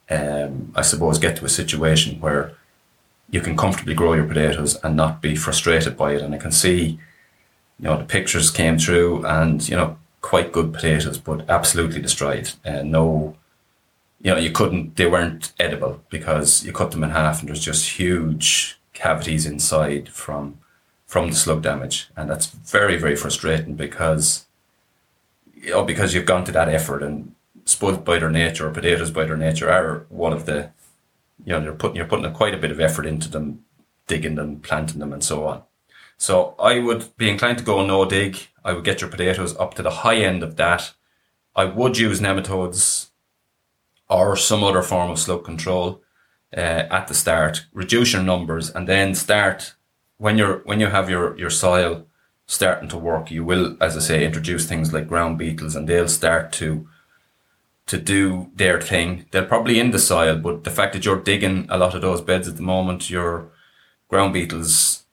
um, 0.09 0.71
I 0.75 0.81
suppose, 0.81 1.19
get 1.19 1.35
to 1.37 1.45
a 1.45 1.49
situation 1.49 2.19
where 2.19 2.53
you 3.29 3.41
can 3.41 3.57
comfortably 3.57 3.93
grow 3.93 4.13
your 4.13 4.25
potatoes 4.25 4.77
and 4.83 4.95
not 4.95 5.21
be 5.21 5.35
frustrated 5.35 5.97
by 5.97 6.13
it. 6.13 6.21
And 6.21 6.33
I 6.33 6.37
can 6.37 6.51
see, 6.51 6.99
you 7.79 7.85
know, 7.85 7.97
the 7.97 8.05
pictures 8.05 8.49
came 8.49 8.77
through 8.77 9.25
and, 9.25 9.67
you 9.67 9.75
know, 9.75 9.97
quite 10.21 10.51
good 10.51 10.73
potatoes, 10.73 11.17
but 11.17 11.49
absolutely 11.49 12.01
destroyed. 12.01 12.51
Uh, 12.65 12.83
no, 12.83 13.35
you 14.21 14.31
know, 14.31 14.37
you 14.37 14.51
couldn't, 14.51 14.95
they 14.95 15.05
weren't 15.05 15.53
edible 15.59 16.03
because 16.09 16.63
you 16.63 16.71
cut 16.71 16.91
them 16.91 17.03
in 17.03 17.11
half 17.11 17.39
and 17.39 17.49
there's 17.49 17.63
just 17.63 17.99
huge 17.99 18.79
cavities 18.93 19.45
inside 19.45 20.09
from, 20.09 20.57
from 21.05 21.29
the 21.29 21.35
slug 21.35 21.61
damage. 21.61 22.09
And 22.15 22.29
that's 22.29 22.47
very, 22.47 22.97
very 22.97 23.15
frustrating 23.15 23.75
because, 23.75 24.45
you 25.55 25.71
know, 25.71 25.83
because 25.83 26.13
you've 26.13 26.25
gone 26.25 26.45
to 26.45 26.51
that 26.51 26.69
effort 26.69 27.03
and 27.03 27.35
spuds 27.65 27.99
by 27.99 28.17
their 28.17 28.31
nature 28.31 28.67
or 28.67 28.71
potatoes 28.71 29.11
by 29.11 29.25
their 29.25 29.37
nature 29.37 29.69
are 29.69 30.05
one 30.09 30.33
of 30.33 30.45
the, 30.45 30.71
you 31.45 31.53
know, 31.53 31.61
you're 31.61 31.73
putting, 31.73 31.95
you're 31.95 32.05
putting 32.05 32.31
quite 32.33 32.53
a 32.53 32.57
bit 32.57 32.71
of 32.71 32.79
effort 32.79 33.05
into 33.05 33.29
them, 33.29 33.63
digging 34.07 34.35
them, 34.35 34.59
planting 34.59 34.99
them 34.99 35.13
and 35.13 35.23
so 35.23 35.45
on. 35.45 35.61
So 36.17 36.55
I 36.59 36.79
would 36.79 37.15
be 37.17 37.29
inclined 37.29 37.59
to 37.59 37.63
go 37.63 37.85
no 37.85 38.05
dig. 38.05 38.37
I 38.63 38.73
would 38.73 38.83
get 38.83 39.01
your 39.01 39.09
potatoes 39.09 39.55
up 39.57 39.75
to 39.75 39.83
the 39.83 39.91
high 40.01 40.17
end 40.17 40.43
of 40.43 40.55
that. 40.57 40.93
I 41.55 41.65
would 41.65 41.97
use 41.97 42.19
nematodes 42.19 43.09
or 44.09 44.35
some 44.35 44.63
other 44.63 44.81
form 44.81 45.11
of 45.11 45.19
slug 45.19 45.43
control 45.45 46.01
uh, 46.55 46.85
at 46.89 47.07
the 47.07 47.13
start. 47.13 47.65
Reduce 47.73 48.13
your 48.13 48.23
numbers 48.23 48.69
and 48.69 48.87
then 48.87 49.15
start 49.15 49.75
when 50.17 50.37
you're 50.37 50.59
when 50.65 50.79
you 50.79 50.87
have 50.87 51.09
your 51.09 51.37
your 51.37 51.49
soil 51.49 52.05
starting 52.47 52.89
to 52.89 52.97
work. 52.97 53.29
You 53.29 53.43
will, 53.43 53.77
as 53.81 53.95
I 53.95 53.99
say, 53.99 54.25
introduce 54.25 54.65
things 54.65 54.93
like 54.93 55.07
ground 55.07 55.37
beetles, 55.37 55.75
and 55.75 55.87
they'll 55.87 56.07
start 56.07 56.51
to 56.53 56.87
to 57.85 57.97
do 57.97 58.49
their 58.55 58.81
thing. 58.81 59.25
They're 59.31 59.45
probably 59.45 59.79
in 59.79 59.91
the 59.91 59.99
soil, 59.99 60.37
but 60.37 60.63
the 60.63 60.71
fact 60.71 60.93
that 60.93 61.05
you're 61.05 61.21
digging 61.21 61.67
a 61.69 61.77
lot 61.77 61.95
of 61.95 62.01
those 62.01 62.21
beds 62.21 62.47
at 62.47 62.57
the 62.57 62.61
moment, 62.61 63.09
your 63.09 63.49
ground 64.09 64.33
beetles 64.33 65.03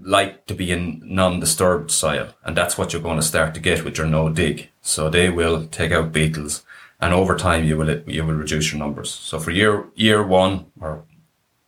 like 0.00 0.46
to 0.46 0.54
be 0.54 0.70
in 0.70 1.02
non-disturbed 1.04 1.90
soil, 1.90 2.28
and 2.44 2.56
that's 2.56 2.78
what 2.78 2.92
you're 2.92 3.02
going 3.02 3.18
to 3.18 3.22
start 3.22 3.54
to 3.54 3.60
get 3.60 3.84
with 3.84 3.98
your 3.98 4.06
no 4.06 4.28
dig. 4.28 4.70
So 4.80 5.08
they 5.08 5.30
will 5.30 5.66
take 5.66 5.92
out 5.92 6.12
beetles, 6.12 6.64
and 7.00 7.12
over 7.12 7.36
time 7.36 7.64
you 7.64 7.76
will 7.76 8.00
you 8.08 8.24
will 8.24 8.34
reduce 8.34 8.72
your 8.72 8.78
numbers. 8.78 9.10
So 9.10 9.38
for 9.38 9.50
year 9.50 9.86
year 9.94 10.22
one 10.26 10.66
or 10.80 11.04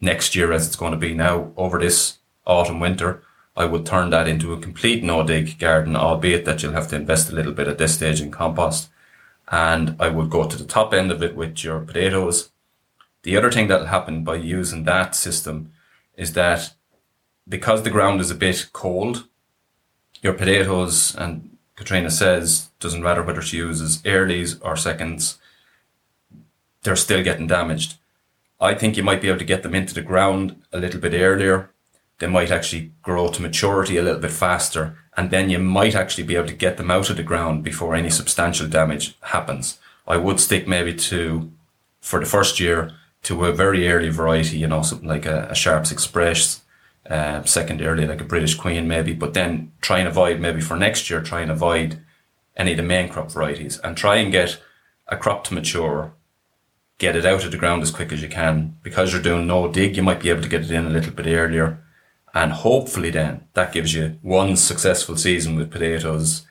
next 0.00 0.35
year, 0.35 0.52
as 0.52 0.66
it's 0.66 0.76
going 0.76 0.93
to 0.93 0.99
be 0.99 1.14
now 1.14 1.52
over 1.57 1.78
this 1.78 2.19
autumn 2.47 2.81
winter, 2.81 3.23
I 3.57 3.66
would 3.66 3.87
turn 3.87 4.11
that 4.11 4.28
into 4.28 4.52
a 4.52 4.61
complete 4.61 5.04
no 5.04 5.23
dig 5.25 5.59
garden, 5.59 5.97
albeit 5.97 6.45
that 6.45 6.62
you'll 6.62 6.73
have 6.73 6.88
to 6.88 6.97
invest 6.97 7.31
a 7.31 7.35
little 7.35 7.52
bit 7.52 7.69
at 7.69 7.78
this 7.78 7.95
stage 7.95 8.21
in 8.21 8.31
compost. 8.31 8.90
And 9.49 9.97
I 10.00 10.09
would 10.09 10.31
go 10.31 10.49
to 10.49 10.57
the 10.57 10.64
top 10.64 10.93
end 10.93 11.12
of 11.12 11.23
it 11.23 11.37
with 11.37 11.62
your 11.62 11.81
potatoes. 11.81 12.50
The 13.23 13.37
other 13.37 13.52
thing 13.52 13.69
that'll 13.69 13.87
happen 13.87 14.25
by 14.25 14.37
using 14.37 14.85
that 14.85 15.14
system 15.14 15.73
is 16.16 16.33
that 16.33 16.74
because 17.49 17.83
the 17.83 17.91
ground 17.91 18.21
is 18.21 18.31
a 18.31 18.35
bit 18.35 18.71
cold, 18.73 19.25
your 20.23 20.33
potatoes, 20.33 21.15
and 21.17 21.57
Katrina 21.77 22.11
says, 22.11 22.71
doesn't 22.81 23.03
matter 23.03 23.23
whether 23.23 23.43
she 23.43 23.59
uses 23.59 23.99
earlies 24.03 24.59
or 24.63 24.77
seconds, 24.77 25.39
they're 26.83 26.97
still 26.97 27.23
getting 27.23 27.47
damaged. 27.47 27.97
I 28.61 28.75
think 28.75 28.97
you 28.97 29.03
might 29.03 29.21
be 29.21 29.29
able 29.29 29.41
to 29.41 29.45
get 29.45 29.63
them 29.63 29.75
into 29.75 29.95
the 29.95 30.03
ground 30.03 30.63
a 30.73 30.79
little 30.79 31.01
bit 31.01 31.15
earlier. 31.15 31.71
They 32.19 32.29
might 32.29 32.51
actually 32.51 32.93
grow 33.03 33.29
to 33.29 33.43
maturity 33.43 33.97
a 33.97 34.03
little 34.03 34.21
bit 34.21 34.31
faster, 34.31 34.97
and 35.17 35.31
then 35.31 35.51
you 35.51 35.59
might 35.59 35.95
actually 35.95 36.25
be 36.25 36.37
able 36.37 36.47
to 36.49 36.55
get 36.55 36.77
them 36.77 36.91
out 36.91 37.11
of 37.11 37.17
the 37.17 37.23
ground 37.23 37.65
before 37.65 37.95
any 37.95 38.11
substantial 38.11 38.69
damage 38.69 39.17
happens. 39.21 39.78
I 40.07 40.17
would 40.17 40.39
stick 40.39 40.69
maybe 40.69 40.95
to, 40.95 41.50
for 42.00 42.21
the 42.21 42.26
first 42.26 42.61
year, 42.61 42.93
to 43.25 43.45
a 43.47 43.52
very 43.52 43.89
early 43.89 44.11
variety, 44.11 44.59
you 44.59 44.67
know, 44.67 44.83
something 44.83 45.09
like 45.09 45.26
a, 45.26 45.49
a 45.50 45.54
Sharps 45.54 45.91
Express 45.91 46.61
uh, 47.08 47.43
secondarily 47.45 48.06
like 48.06 48.21
a 48.21 48.25
British 48.25 48.54
Queen 48.54 48.88
maybe, 48.88 49.12
but 49.12 49.34
then 49.34 49.73
try 49.80 49.99
and 49.99 50.08
avoid 50.08 50.40
maybe 50.40 50.60
for 50.60 50.76
next 50.76 51.10
year, 51.10 51.21
try 51.21 51.40
and 51.40 51.50
avoid 51.50 52.00
any 52.56 52.73
of 52.73 52.76
the 52.76 52.82
main 52.82 53.08
crop 53.08 53.30
varieties 53.30 53.78
and 53.80 53.97
try 53.97 54.17
and 54.17 54.32
get 54.32 54.60
a 55.08 55.17
crop 55.17 55.45
to 55.45 55.54
mature, 55.54 56.14
get 56.99 57.17
it 57.17 57.26
out 57.26 57.45
of 57.45 57.50
the 57.50 57.58
ground 57.58 57.82
as 57.82 57.90
quick 57.90 58.12
as 58.12 58.23
you 58.23 58.28
can. 58.28 58.76
Because 58.82 59.12
you're 59.12 59.23
doing 59.23 59.47
no 59.47 59.71
dig, 59.71 59.97
you 59.97 60.02
might 60.02 60.21
be 60.21 60.30
able 60.30 60.43
to 60.43 60.49
get 60.49 60.62
it 60.62 60.71
in 60.71 60.86
a 60.86 60.90
little 60.90 61.12
bit 61.12 61.26
earlier. 61.26 61.80
And 62.32 62.52
hopefully 62.52 63.10
then 63.10 63.47
that 63.54 63.73
gives 63.73 63.95
you 63.95 64.19
one 64.23 64.56
successful 64.56 65.17
season 65.17 65.56
with 65.56 65.71
potatoes. 65.71 66.47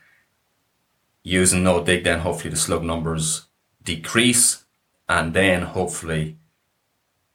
Using 1.22 1.64
no 1.64 1.82
dig, 1.82 2.04
then 2.04 2.20
hopefully 2.20 2.50
the 2.50 2.56
slug 2.56 2.84
numbers 2.84 3.46
decrease. 3.82 4.64
And 5.08 5.34
then 5.34 5.62
hopefully 5.62 6.38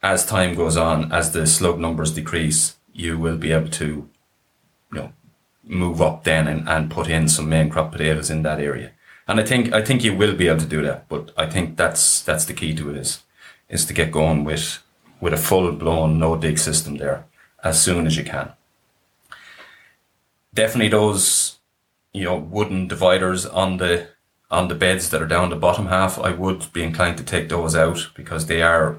as 0.01 0.25
time 0.25 0.55
goes 0.55 0.77
on, 0.77 1.11
as 1.11 1.31
the 1.31 1.45
slug 1.45 1.79
numbers 1.79 2.13
decrease, 2.13 2.75
you 2.99 3.17
will 3.17 3.37
be 3.37 3.51
able 3.51 3.69
to, 3.69 4.09
you 4.91 4.99
know, 4.99 5.13
move 5.63 6.01
up 6.01 6.23
then 6.23 6.47
and, 6.47 6.67
and 6.67 6.91
put 6.91 7.07
in 7.07 7.29
some 7.29 7.47
main 7.49 7.69
crop 7.69 7.91
potatoes 7.91 8.29
in 8.29 8.43
that 8.43 8.59
area. 8.59 8.91
And 9.27 9.39
I 9.39 9.43
think 9.43 9.73
I 9.73 9.81
think 9.81 10.03
you 10.03 10.15
will 10.15 10.35
be 10.35 10.47
able 10.47 10.59
to 10.59 10.75
do 10.75 10.81
that. 10.81 11.07
But 11.07 11.31
I 11.37 11.45
think 11.45 11.77
that's 11.77 12.21
that's 12.21 12.45
the 12.45 12.53
key 12.53 12.73
to 12.75 12.89
it 12.89 12.97
is 12.97 13.23
is 13.69 13.85
to 13.85 13.93
get 13.93 14.11
going 14.11 14.43
with 14.43 14.83
with 15.21 15.33
a 15.33 15.37
full 15.37 15.71
blown 15.71 16.19
no 16.19 16.35
dig 16.35 16.57
system 16.57 16.97
there 16.97 17.25
as 17.63 17.81
soon 17.81 18.07
as 18.07 18.17
you 18.17 18.23
can. 18.23 18.51
Definitely 20.53 20.89
those 20.89 21.59
you 22.11 22.25
know 22.25 22.37
wooden 22.37 22.87
dividers 22.87 23.45
on 23.45 23.77
the 23.77 24.07
on 24.51 24.67
the 24.67 24.75
beds 24.75 25.09
that 25.09 25.21
are 25.21 25.27
down 25.27 25.49
the 25.49 25.55
bottom 25.55 25.87
half, 25.87 26.17
I 26.17 26.31
would 26.31 26.73
be 26.73 26.83
inclined 26.83 27.17
to 27.19 27.23
take 27.23 27.49
those 27.49 27.75
out 27.75 28.09
because 28.15 28.47
they 28.47 28.63
are, 28.63 28.97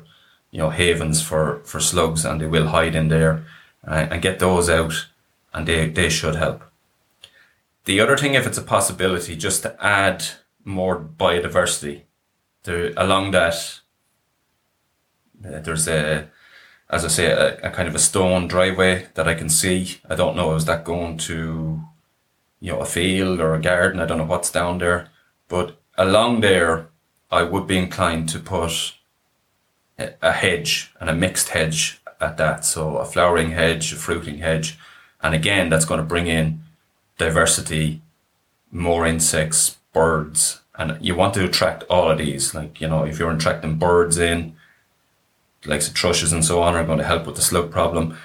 you 0.52 0.58
know, 0.58 0.70
havens 0.70 1.20
for, 1.22 1.60
for 1.64 1.80
slugs 1.80 2.24
and 2.24 2.40
they 2.40 2.46
will 2.46 2.68
hide 2.68 2.94
in 2.94 3.08
there 3.08 3.44
uh, 3.86 4.06
and 4.10 4.22
get 4.22 4.38
those 4.38 4.68
out, 4.68 5.08
and 5.52 5.66
they, 5.66 5.88
they 5.88 6.08
should 6.08 6.36
help. 6.36 6.62
The 7.84 8.00
other 8.00 8.16
thing, 8.16 8.34
if 8.34 8.46
it's 8.46 8.58
a 8.58 8.62
possibility, 8.62 9.36
just 9.36 9.62
to 9.62 9.76
add 9.84 10.24
more 10.64 11.00
biodiversity 11.00 12.02
there, 12.64 12.92
along 12.96 13.30
that, 13.32 13.80
uh, 15.44 15.60
there's 15.60 15.88
a, 15.88 16.28
as 16.90 17.04
I 17.04 17.08
say, 17.08 17.26
a, 17.26 17.56
a, 17.58 17.70
kind 17.70 17.88
of 17.88 17.94
a 17.94 17.98
stone 17.98 18.46
driveway 18.46 19.08
that 19.14 19.26
I 19.26 19.34
can 19.34 19.48
see. 19.48 19.98
I 20.08 20.14
don't 20.14 20.36
know, 20.36 20.54
is 20.54 20.66
that 20.66 20.84
going 20.84 21.16
to, 21.18 21.80
you 22.60 22.72
know, 22.72 22.80
a 22.80 22.84
field 22.84 23.40
or 23.40 23.54
a 23.54 23.60
garden? 23.60 24.00
I 24.00 24.06
don't 24.06 24.18
know 24.18 24.24
what's 24.24 24.52
down 24.52 24.78
there. 24.78 25.08
But 25.48 25.80
along 25.96 26.42
there, 26.42 26.88
I 27.30 27.42
would 27.42 27.66
be 27.66 27.78
inclined 27.78 28.28
to 28.30 28.38
put 28.38 28.94
a, 29.98 30.12
a 30.20 30.32
hedge 30.32 30.92
and 31.00 31.08
a 31.08 31.14
mixed 31.14 31.50
hedge 31.50 31.99
at 32.20 32.36
that. 32.36 32.64
So 32.64 32.98
a 32.98 33.04
flowering 33.04 33.52
hedge, 33.52 33.92
a 33.92 33.96
fruiting 33.96 34.38
hedge. 34.38 34.78
And 35.22 35.34
again, 35.34 35.68
that's 35.68 35.84
going 35.84 36.00
to 36.00 36.06
bring 36.06 36.26
in 36.26 36.62
diversity, 37.18 38.00
more 38.70 39.06
insects, 39.06 39.78
birds. 39.92 40.60
And 40.78 40.96
you 41.04 41.14
want 41.14 41.34
to 41.34 41.44
attract 41.44 41.84
all 41.90 42.10
of 42.10 42.18
these. 42.18 42.54
Like, 42.54 42.80
you 42.80 42.88
know, 42.88 43.04
if 43.04 43.18
you're 43.18 43.30
attracting 43.30 43.76
birds 43.76 44.18
in, 44.18 44.56
like 45.66 45.82
the 45.82 45.90
thrushes 45.90 46.32
and 46.32 46.44
so 46.44 46.62
on 46.62 46.74
are 46.74 46.84
going 46.84 46.98
to 46.98 47.04
help 47.04 47.26
with 47.26 47.36
the 47.36 47.42
slug 47.42 47.70
problem. 47.70 48.16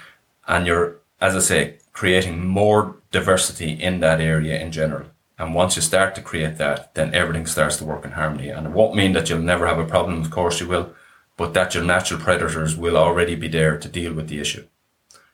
And 0.48 0.66
you're, 0.66 0.96
as 1.20 1.36
I 1.36 1.40
say, 1.40 1.74
creating 1.92 2.46
more 2.46 2.96
diversity 3.10 3.70
in 3.72 4.00
that 4.00 4.20
area 4.20 4.58
in 4.58 4.72
general. 4.72 5.06
And 5.38 5.54
once 5.54 5.76
you 5.76 5.82
start 5.82 6.14
to 6.14 6.22
create 6.22 6.56
that, 6.56 6.94
then 6.94 7.14
everything 7.14 7.46
starts 7.46 7.76
to 7.76 7.84
work 7.84 8.06
in 8.06 8.12
harmony. 8.12 8.48
And 8.48 8.66
it 8.66 8.72
won't 8.72 8.96
mean 8.96 9.12
that 9.12 9.28
you'll 9.28 9.40
never 9.40 9.66
have 9.66 9.78
a 9.78 9.84
problem. 9.84 10.22
Of 10.22 10.30
course 10.30 10.60
you 10.60 10.68
will 10.68 10.94
but 11.36 11.54
that 11.54 11.74
your 11.74 11.84
natural 11.84 12.20
predators 12.20 12.76
will 12.76 12.96
already 12.96 13.34
be 13.34 13.48
there 13.48 13.78
to 13.78 13.88
deal 13.88 14.12
with 14.12 14.28
the 14.28 14.40
issue. 14.40 14.66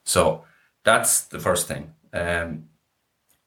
So 0.05 0.45
that's 0.85 1.21
the 1.21 1.39
first 1.39 1.69
thing. 1.69 1.95
Um, 2.13 2.69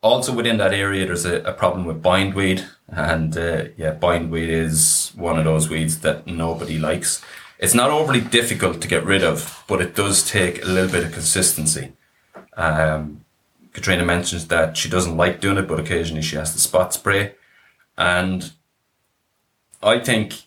also 0.01 0.33
within 0.33 0.57
that 0.57 0.73
area, 0.73 1.05
there's 1.05 1.25
a, 1.25 1.41
a 1.41 1.53
problem 1.53 1.85
with 1.85 2.01
bindweed, 2.01 2.65
and 2.87 3.37
uh, 3.37 3.65
yeah, 3.75 3.91
bindweed 3.91 4.49
is 4.49 5.11
one 5.15 5.37
of 5.37 5.45
those 5.45 5.69
weeds 5.69 5.99
that 6.01 6.27
nobody 6.27 6.77
likes. 6.77 7.21
It's 7.57 7.73
not 7.73 7.89
overly 7.89 8.21
difficult 8.21 8.81
to 8.81 8.87
get 8.87 9.03
rid 9.03 9.23
of, 9.23 9.63
but 9.67 9.81
it 9.81 9.95
does 9.95 10.29
take 10.29 10.63
a 10.63 10.67
little 10.67 10.91
bit 10.91 11.05
of 11.05 11.13
consistency. 11.13 11.93
Um, 12.55 13.25
Katrina 13.73 14.05
mentions 14.05 14.47
that 14.47 14.77
she 14.77 14.89
doesn't 14.89 15.17
like 15.17 15.41
doing 15.41 15.57
it, 15.57 15.67
but 15.67 15.79
occasionally 15.79 16.21
she 16.21 16.35
has 16.35 16.53
to 16.53 16.59
spot 16.59 16.93
spray, 16.93 17.33
and 17.97 18.51
I 19.81 19.99
think 19.99 20.43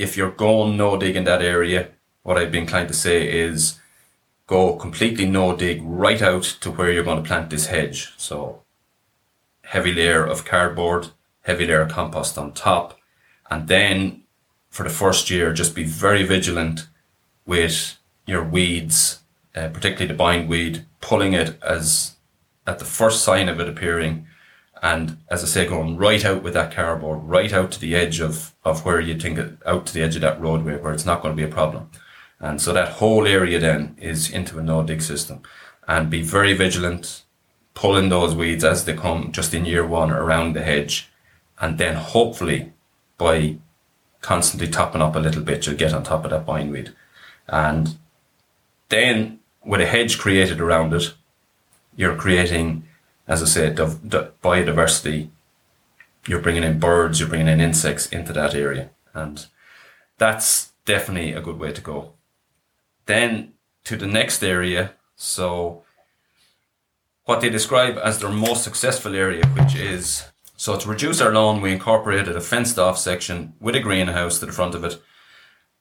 if 0.00 0.16
you're 0.16 0.30
going 0.30 0.78
no 0.78 0.96
dig 0.96 1.14
in 1.14 1.24
that 1.24 1.42
area, 1.42 1.90
what 2.22 2.38
I'd 2.38 2.50
be 2.50 2.58
inclined 2.58 2.88
to 2.88 2.94
say 2.94 3.30
is 3.30 3.78
go 4.46 4.74
completely 4.76 5.26
no 5.26 5.54
dig 5.54 5.80
right 5.82 6.22
out 6.22 6.44
to 6.62 6.70
where 6.70 6.90
you're 6.90 7.04
going 7.04 7.22
to 7.22 7.28
plant 7.28 7.50
this 7.50 7.66
hedge. 7.66 8.12
So 8.16 8.62
heavy 9.62 9.92
layer 9.92 10.24
of 10.24 10.46
cardboard, 10.46 11.08
heavy 11.42 11.66
layer 11.66 11.82
of 11.82 11.92
compost 11.92 12.38
on 12.38 12.52
top. 12.52 12.98
And 13.50 13.68
then 13.68 14.22
for 14.70 14.84
the 14.84 14.90
first 15.02 15.28
year, 15.28 15.52
just 15.52 15.74
be 15.74 15.84
very 15.84 16.22
vigilant 16.22 16.86
with 17.44 17.98
your 18.26 18.42
weeds, 18.42 19.20
uh, 19.54 19.68
particularly 19.68 20.06
the 20.06 20.14
bindweed, 20.14 20.86
pulling 21.02 21.34
it 21.34 21.58
as 21.62 22.16
at 22.66 22.78
the 22.78 22.84
first 22.86 23.22
sign 23.22 23.50
of 23.50 23.60
it 23.60 23.68
appearing 23.68 24.26
And 24.82 25.18
as 25.30 25.42
I 25.44 25.46
say, 25.46 25.66
going 25.66 25.96
right 25.96 26.24
out 26.24 26.42
with 26.42 26.54
that 26.54 26.72
cardboard, 26.72 27.24
right 27.24 27.52
out 27.52 27.70
to 27.72 27.80
the 27.80 27.94
edge 27.94 28.20
of, 28.20 28.54
of 28.64 28.84
where 28.84 29.00
you 29.00 29.18
think 29.18 29.38
it, 29.38 29.58
out 29.66 29.86
to 29.86 29.94
the 29.94 30.02
edge 30.02 30.16
of 30.16 30.22
that 30.22 30.40
roadway 30.40 30.78
where 30.78 30.92
it's 30.92 31.04
not 31.04 31.22
going 31.22 31.36
to 31.36 31.42
be 31.42 31.48
a 31.48 31.54
problem. 31.54 31.90
And 32.38 32.60
so 32.60 32.72
that 32.72 32.92
whole 32.92 33.26
area 33.26 33.58
then 33.58 33.96
is 34.00 34.30
into 34.30 34.58
a 34.58 34.62
no 34.62 34.82
dig 34.82 35.02
system 35.02 35.42
and 35.86 36.08
be 36.08 36.22
very 36.22 36.54
vigilant, 36.54 37.22
pulling 37.74 38.08
those 38.08 38.34
weeds 38.34 38.64
as 38.64 38.84
they 38.84 38.94
come 38.94 39.32
just 39.32 39.52
in 39.52 39.66
year 39.66 39.86
one 39.86 40.10
around 40.10 40.54
the 40.54 40.62
hedge. 40.62 41.10
And 41.60 41.76
then 41.76 41.96
hopefully 41.96 42.72
by 43.18 43.56
constantly 44.22 44.68
topping 44.68 45.02
up 45.02 45.14
a 45.14 45.18
little 45.18 45.42
bit, 45.42 45.66
you'll 45.66 45.76
get 45.76 45.92
on 45.92 46.02
top 46.02 46.24
of 46.24 46.30
that 46.30 46.46
bindweed. 46.46 46.94
And 47.48 47.98
then 48.88 49.40
with 49.64 49.80
a 49.80 49.86
hedge 49.86 50.18
created 50.18 50.60
around 50.60 50.94
it, 50.94 51.12
you're 51.96 52.16
creating, 52.16 52.84
as 53.30 53.42
I 53.42 53.46
said, 53.46 53.76
biodiversity. 53.76 55.30
You're 56.26 56.40
bringing 56.40 56.64
in 56.64 56.80
birds, 56.80 57.20
you're 57.20 57.28
bringing 57.28 57.48
in 57.48 57.60
insects 57.60 58.08
into 58.08 58.32
that 58.32 58.54
area. 58.54 58.90
And 59.14 59.46
that's 60.18 60.72
definitely 60.84 61.32
a 61.32 61.40
good 61.40 61.58
way 61.58 61.72
to 61.72 61.80
go. 61.80 62.14
Then 63.06 63.52
to 63.84 63.96
the 63.96 64.08
next 64.08 64.42
area. 64.42 64.94
So 65.14 65.84
what 67.24 67.40
they 67.40 67.48
describe 67.50 67.96
as 67.98 68.18
their 68.18 68.30
most 68.30 68.64
successful 68.64 69.14
area, 69.14 69.46
which 69.46 69.76
is 69.76 70.24
so 70.56 70.76
to 70.76 70.88
reduce 70.88 71.20
our 71.20 71.32
lawn, 71.32 71.60
we 71.60 71.72
incorporated 71.72 72.36
a 72.36 72.40
fenced 72.40 72.80
off 72.80 72.98
section 72.98 73.54
with 73.60 73.76
a 73.76 73.80
greenhouse 73.80 74.40
to 74.40 74.46
the 74.46 74.52
front 74.52 74.74
of 74.74 74.84
it. 74.84 75.00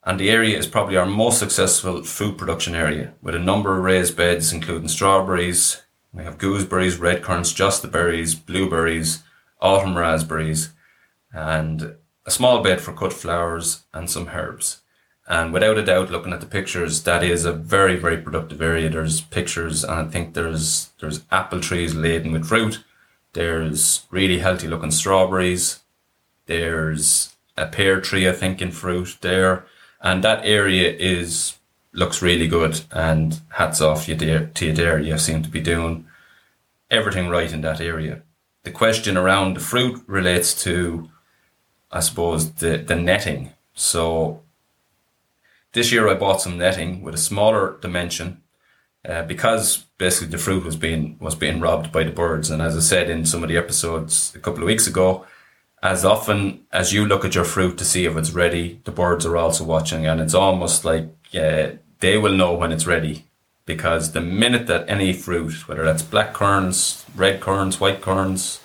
And 0.04 0.20
the 0.20 0.30
area 0.30 0.58
is 0.58 0.68
probably 0.68 0.98
our 0.98 1.08
most 1.08 1.40
successful 1.40 2.04
food 2.04 2.38
production 2.38 2.76
area 2.76 3.14
with 3.24 3.34
a 3.34 3.40
number 3.40 3.76
of 3.76 3.84
raised 3.84 4.16
beds, 4.16 4.54
including 4.54 4.88
strawberries. 4.88 5.82
We 6.12 6.24
have 6.24 6.38
gooseberries, 6.38 6.98
red 6.98 7.22
currants, 7.22 7.54
just 7.54 7.82
the 7.82 7.88
berries, 7.88 8.36
blueberries, 8.36 9.24
autumn 9.62 9.98
raspberries, 9.98 10.74
and 11.32 11.96
a 12.26 12.32
small 12.32 12.64
bed 12.64 12.82
for 12.82 12.94
cut 12.94 13.14
flowers 13.14 13.84
and 13.94 14.10
some 14.10 14.30
herbs. 14.30 14.82
And 15.28 15.54
without 15.54 15.78
a 15.78 15.86
doubt, 15.86 16.10
looking 16.10 16.34
at 16.34 16.42
the 16.42 16.48
pictures, 16.48 17.04
that 17.04 17.24
is 17.24 17.46
a 17.46 17.54
very, 17.54 17.96
very 17.96 18.18
productive 18.18 18.62
area. 18.62 18.90
There's 18.90 19.22
pictures, 19.22 19.84
and 19.84 19.94
I 19.94 20.06
think 20.06 20.34
there's 20.34 20.90
there's 21.00 21.24
apple 21.32 21.60
trees 21.60 21.94
laden 21.94 22.32
with 22.32 22.48
fruit. 22.48 22.84
There's 23.34 24.08
really 24.10 24.40
healthy 24.40 24.68
looking 24.68 24.90
strawberries. 24.90 25.82
There's 26.48 27.36
a 27.56 27.68
pear 27.68 28.02
tree, 28.02 28.28
I 28.28 28.32
think, 28.32 28.60
in 28.60 28.72
fruit 28.72 29.18
there, 29.22 29.68
and 30.02 30.24
that 30.24 30.44
area 30.44 30.92
is 30.92 31.59
looks 31.94 32.22
really 32.22 32.48
good. 32.48 32.82
And 32.92 33.40
hats 33.50 33.82
off 33.82 34.08
you 34.08 34.16
there, 34.16 34.48
to 34.48 34.66
you 34.68 34.74
there. 34.74 35.00
You 35.00 35.18
seem 35.18 35.44
to 35.44 35.50
be 35.50 35.62
doing 35.62 36.06
everything 36.90 37.30
right 37.30 37.52
in 37.52 37.62
that 37.62 37.82
area. 37.82 38.22
The 38.64 38.72
question 38.72 39.18
around 39.18 39.56
the 39.56 39.62
fruit 39.62 40.04
relates 40.08 40.62
to, 40.64 41.10
I 41.92 42.02
suppose, 42.02 42.52
the 42.54 42.78
the 42.78 42.96
netting. 42.96 43.52
So 43.74 44.42
this 45.74 45.92
year 45.92 46.10
I 46.10 46.16
bought 46.16 46.42
some 46.42 46.58
netting 46.58 47.02
with 47.02 47.16
a 47.16 47.18
smaller 47.18 47.78
dimension 47.80 48.42
uh, 49.08 49.24
because 49.24 49.86
basically 49.98 50.28
the 50.28 50.38
fruit 50.38 50.66
was 50.66 50.76
being 50.76 51.18
was 51.20 51.36
being 51.36 51.62
robbed 51.62 51.92
by 51.92 52.04
the 52.04 52.12
birds. 52.12 52.50
And 52.50 52.62
as 52.62 52.76
I 52.76 52.82
said 52.82 53.10
in 53.10 53.26
some 53.26 53.44
of 53.44 53.50
the 53.50 53.58
episodes 53.58 54.36
a 54.36 54.40
couple 54.40 54.62
of 54.62 54.68
weeks 54.68 54.88
ago, 54.88 55.26
as 55.82 56.04
often 56.04 56.66
as 56.72 56.92
you 56.92 57.06
look 57.06 57.24
at 57.24 57.36
your 57.36 57.46
fruit 57.46 57.78
to 57.78 57.86
see 57.86 58.06
if 58.06 58.18
it's 58.18 58.32
ready, 58.32 58.82
the 58.84 58.92
birds 58.92 59.26
are 59.26 59.38
also 59.38 59.64
watching, 59.64 60.06
and 60.06 60.20
it's 60.20 60.34
almost 60.34 60.84
like 60.84 61.08
uh, 61.34 61.72
they 62.00 62.18
will 62.18 62.36
know 62.36 62.54
when 62.54 62.72
it's 62.72 62.88
ready. 62.88 63.26
Because 63.66 64.14
the 64.14 64.22
minute 64.22 64.66
that 64.68 64.90
any 64.90 65.14
fruit, 65.14 65.68
whether 65.68 65.84
that's 65.84 66.02
black 66.02 66.34
currants, 66.34 67.06
red 67.16 67.40
currants, 67.40 67.80
white 67.80 68.02
currants, 68.02 68.62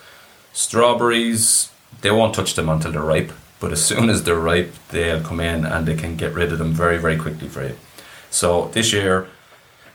strawberries, 0.55 1.71
they 2.01 2.11
won't 2.11 2.35
touch 2.35 2.55
them 2.55 2.71
until 2.71 2.93
they're 2.93 3.03
ripe. 3.03 3.33
But 3.61 3.73
as 3.73 3.85
soon 3.85 4.09
as 4.09 4.23
they're 4.23 4.37
ripe, 4.37 4.73
they'll 4.89 5.23
come 5.23 5.41
in 5.41 5.67
and 5.67 5.87
they 5.87 5.95
can 5.95 6.17
get 6.17 6.33
rid 6.33 6.53
of 6.53 6.59
them 6.59 6.73
very, 6.73 6.97
very 6.97 7.19
quickly 7.19 7.49
for 7.49 7.65
you. 7.65 7.77
So 8.31 8.69
this 8.69 8.93
year, 8.93 9.29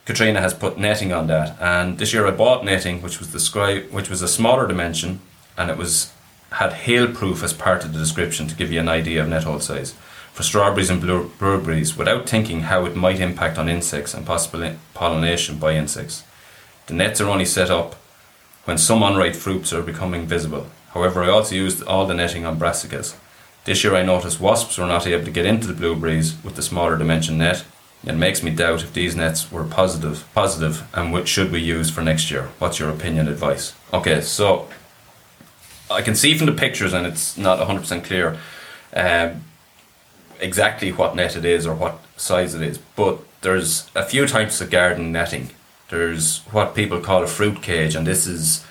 Katrina 0.05 0.41
has 0.41 0.53
put 0.53 0.79
netting 0.79 1.11
on 1.11 1.27
that, 1.27 1.55
and 1.61 1.99
this 1.99 2.13
year 2.13 2.25
I 2.25 2.31
bought 2.31 2.65
netting, 2.65 3.01
which 3.01 3.19
was 3.19 3.31
described, 3.31 3.91
which 3.91 4.09
was 4.09 4.21
a 4.21 4.27
smaller 4.27 4.67
dimension, 4.67 5.19
and 5.57 5.69
it 5.69 5.77
was 5.77 6.11
had 6.53 6.73
hail 6.73 7.07
proof 7.07 7.43
as 7.43 7.53
part 7.53 7.85
of 7.85 7.93
the 7.93 7.99
description 7.99 8.47
to 8.47 8.55
give 8.55 8.71
you 8.71 8.79
an 8.79 8.89
idea 8.89 9.21
of 9.21 9.29
net 9.29 9.43
hole 9.43 9.59
size 9.59 9.93
for 10.39 10.43
strawberries 10.43 10.89
and 10.89 11.01
blueberries 11.01 11.97
without 11.97 12.29
thinking 12.29 12.61
how 12.61 12.85
it 12.85 12.95
might 12.95 13.19
impact 13.19 13.57
on 13.57 13.67
insects 13.67 14.13
and 14.13 14.25
possible 14.25 14.73
pollination 14.93 15.57
by 15.57 15.73
insects. 15.73 16.23
The 16.87 16.93
nets 16.93 17.19
are 17.19 17.27
only 17.27 17.43
set 17.43 17.69
up 17.69 17.95
when 18.63 18.77
some 18.77 19.03
unripe 19.03 19.35
fruits 19.35 19.73
are 19.73 19.81
becoming 19.81 20.25
visible. 20.25 20.67
However, 20.91 21.25
I 21.25 21.29
also 21.29 21.55
used 21.55 21.83
all 21.83 22.05
the 22.05 22.13
netting 22.13 22.45
on 22.45 22.57
brassicas. 22.57 23.17
This 23.65 23.83
year 23.83 23.97
I 23.97 24.03
noticed 24.03 24.39
wasps 24.39 24.77
were 24.77 24.85
not 24.85 25.05
able 25.05 25.25
to 25.25 25.31
get 25.31 25.45
into 25.45 25.67
the 25.67 25.73
blueberries 25.73 26.41
with 26.41 26.55
the 26.55 26.61
smaller 26.61 26.97
dimension 26.97 27.37
net. 27.37 27.65
It 28.05 28.15
makes 28.15 28.41
me 28.41 28.51
doubt 28.51 28.81
if 28.81 28.93
these 28.93 29.17
nets 29.17 29.51
were 29.51 29.65
positive, 29.65 30.25
positive, 30.33 30.87
and 30.93 31.11
what 31.11 31.27
should 31.27 31.51
we 31.51 31.59
use 31.59 31.89
for 31.89 32.01
next 32.01 32.31
year? 32.31 32.47
What's 32.59 32.79
your 32.79 32.91
opinion, 32.91 33.27
advice? 33.27 33.73
Okay, 33.91 34.21
so 34.21 34.69
I 35.91 36.01
can 36.01 36.15
see 36.15 36.37
from 36.37 36.45
the 36.45 36.53
pictures, 36.53 36.93
and 36.93 37.05
it's 37.05 37.37
not 37.37 37.59
100% 37.59 38.05
clear 38.05 38.37
um, 38.95 39.43
exactly 40.39 40.91
what 40.91 41.15
net 41.15 41.35
it 41.35 41.45
is 41.45 41.65
or 41.65 41.73
what 41.73 41.99
size 42.17 42.55
it 42.55 42.61
is, 42.61 42.77
but 42.95 43.19
there's 43.41 43.89
a 43.95 44.03
few 44.03 44.27
types 44.27 44.61
of 44.61 44.69
garden 44.69 45.11
netting. 45.11 45.49
There's 45.89 46.39
what 46.51 46.75
people 46.75 46.99
call 46.99 47.23
a 47.23 47.27
fruit 47.27 47.61
cage, 47.61 47.95
and 47.95 48.05
this 48.05 48.27
is 48.27 48.65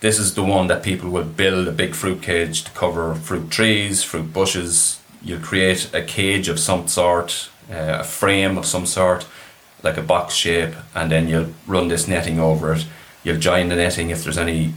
this 0.00 0.18
is 0.18 0.34
the 0.34 0.42
one 0.42 0.66
that 0.66 0.82
people 0.82 1.08
will 1.08 1.24
build 1.24 1.66
a 1.66 1.72
big 1.72 1.94
fruit 1.94 2.20
cage 2.20 2.64
to 2.64 2.70
cover 2.72 3.14
fruit 3.14 3.50
trees, 3.50 4.02
fruit 4.02 4.32
bushes. 4.32 5.00
You'll 5.22 5.40
create 5.40 5.94
a 5.94 6.02
cage 6.02 6.48
of 6.48 6.58
some 6.58 6.88
sort, 6.88 7.48
uh, 7.70 7.98
a 8.00 8.04
frame 8.04 8.58
of 8.58 8.66
some 8.66 8.84
sort, 8.84 9.26
like 9.82 9.96
a 9.96 10.02
box 10.02 10.34
shape, 10.34 10.74
and 10.94 11.10
then 11.10 11.28
you'll 11.28 11.54
run 11.66 11.88
this 11.88 12.06
netting 12.06 12.38
over 12.38 12.74
it. 12.74 12.86
You'll 13.22 13.38
join 13.38 13.68
the 13.68 13.76
netting 13.76 14.10
if 14.10 14.24
there's 14.24 14.36
any 14.38 14.74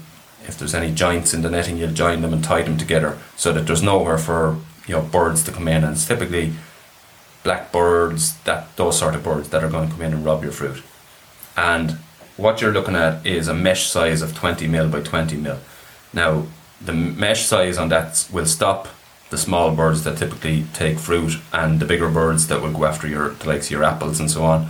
if 0.47 0.57
there's 0.57 0.75
any 0.75 0.93
joints 0.93 1.33
in 1.33 1.41
the 1.41 1.49
netting, 1.49 1.77
you'll 1.77 1.91
join 1.91 2.21
them 2.21 2.31
and 2.31 2.43
tie 2.43 2.61
them 2.61 2.77
together 2.77 3.17
so 3.35 3.51
that 3.51 3.67
there's 3.67 3.83
nowhere 3.83 4.17
for 4.17 4.57
you 4.87 4.95
know 4.95 5.01
birds 5.01 5.43
to 5.43 5.51
come 5.51 5.67
in. 5.67 5.83
And 5.83 5.93
it's 5.93 6.07
typically 6.07 6.53
blackbirds, 7.43 8.37
that 8.39 8.75
those 8.75 8.97
sort 8.99 9.15
of 9.15 9.23
birds 9.23 9.49
that 9.49 9.63
are 9.63 9.69
going 9.69 9.87
to 9.87 9.93
come 9.93 10.03
in 10.03 10.13
and 10.13 10.25
rob 10.25 10.43
your 10.43 10.51
fruit. 10.51 10.83
And 11.55 11.91
what 12.35 12.61
you're 12.61 12.73
looking 12.73 12.95
at 12.95 13.25
is 13.25 13.47
a 13.47 13.53
mesh 13.53 13.87
size 13.87 14.21
of 14.21 14.35
20 14.35 14.67
mil 14.67 14.89
by 14.89 15.01
20 15.01 15.37
mil. 15.37 15.59
Now, 16.13 16.47
the 16.79 16.93
mesh 16.93 17.45
size 17.45 17.77
on 17.77 17.89
that 17.89 18.27
will 18.31 18.45
stop 18.45 18.87
the 19.29 19.37
small 19.37 19.75
birds 19.75 20.03
that 20.03 20.17
typically 20.17 20.65
take 20.73 20.99
fruit 20.99 21.37
and 21.51 21.79
the 21.79 21.85
bigger 21.85 22.09
birds 22.09 22.47
that 22.47 22.61
will 22.61 22.71
go 22.71 22.85
after 22.85 23.07
your 23.07 23.33
likes 23.45 23.67
of 23.67 23.71
your 23.71 23.83
apples 23.83 24.19
and 24.19 24.31
so 24.31 24.43
on. 24.43 24.69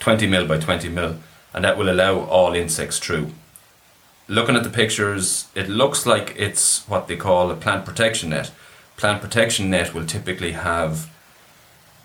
20 0.00 0.26
mil 0.26 0.46
by 0.46 0.58
20 0.58 0.88
mil, 0.88 1.16
and 1.54 1.64
that 1.64 1.76
will 1.76 1.90
allow 1.90 2.20
all 2.20 2.54
insects 2.54 2.98
through. 2.98 3.30
Looking 4.28 4.56
at 4.56 4.62
the 4.62 4.70
pictures, 4.70 5.48
it 5.54 5.68
looks 5.68 6.06
like 6.06 6.34
it's 6.36 6.88
what 6.88 7.08
they 7.08 7.16
call 7.16 7.50
a 7.50 7.56
plant 7.56 7.84
protection 7.84 8.30
net. 8.30 8.50
Plant 8.96 9.20
protection 9.20 9.70
net 9.70 9.94
will 9.94 10.06
typically 10.06 10.52
have 10.52 11.08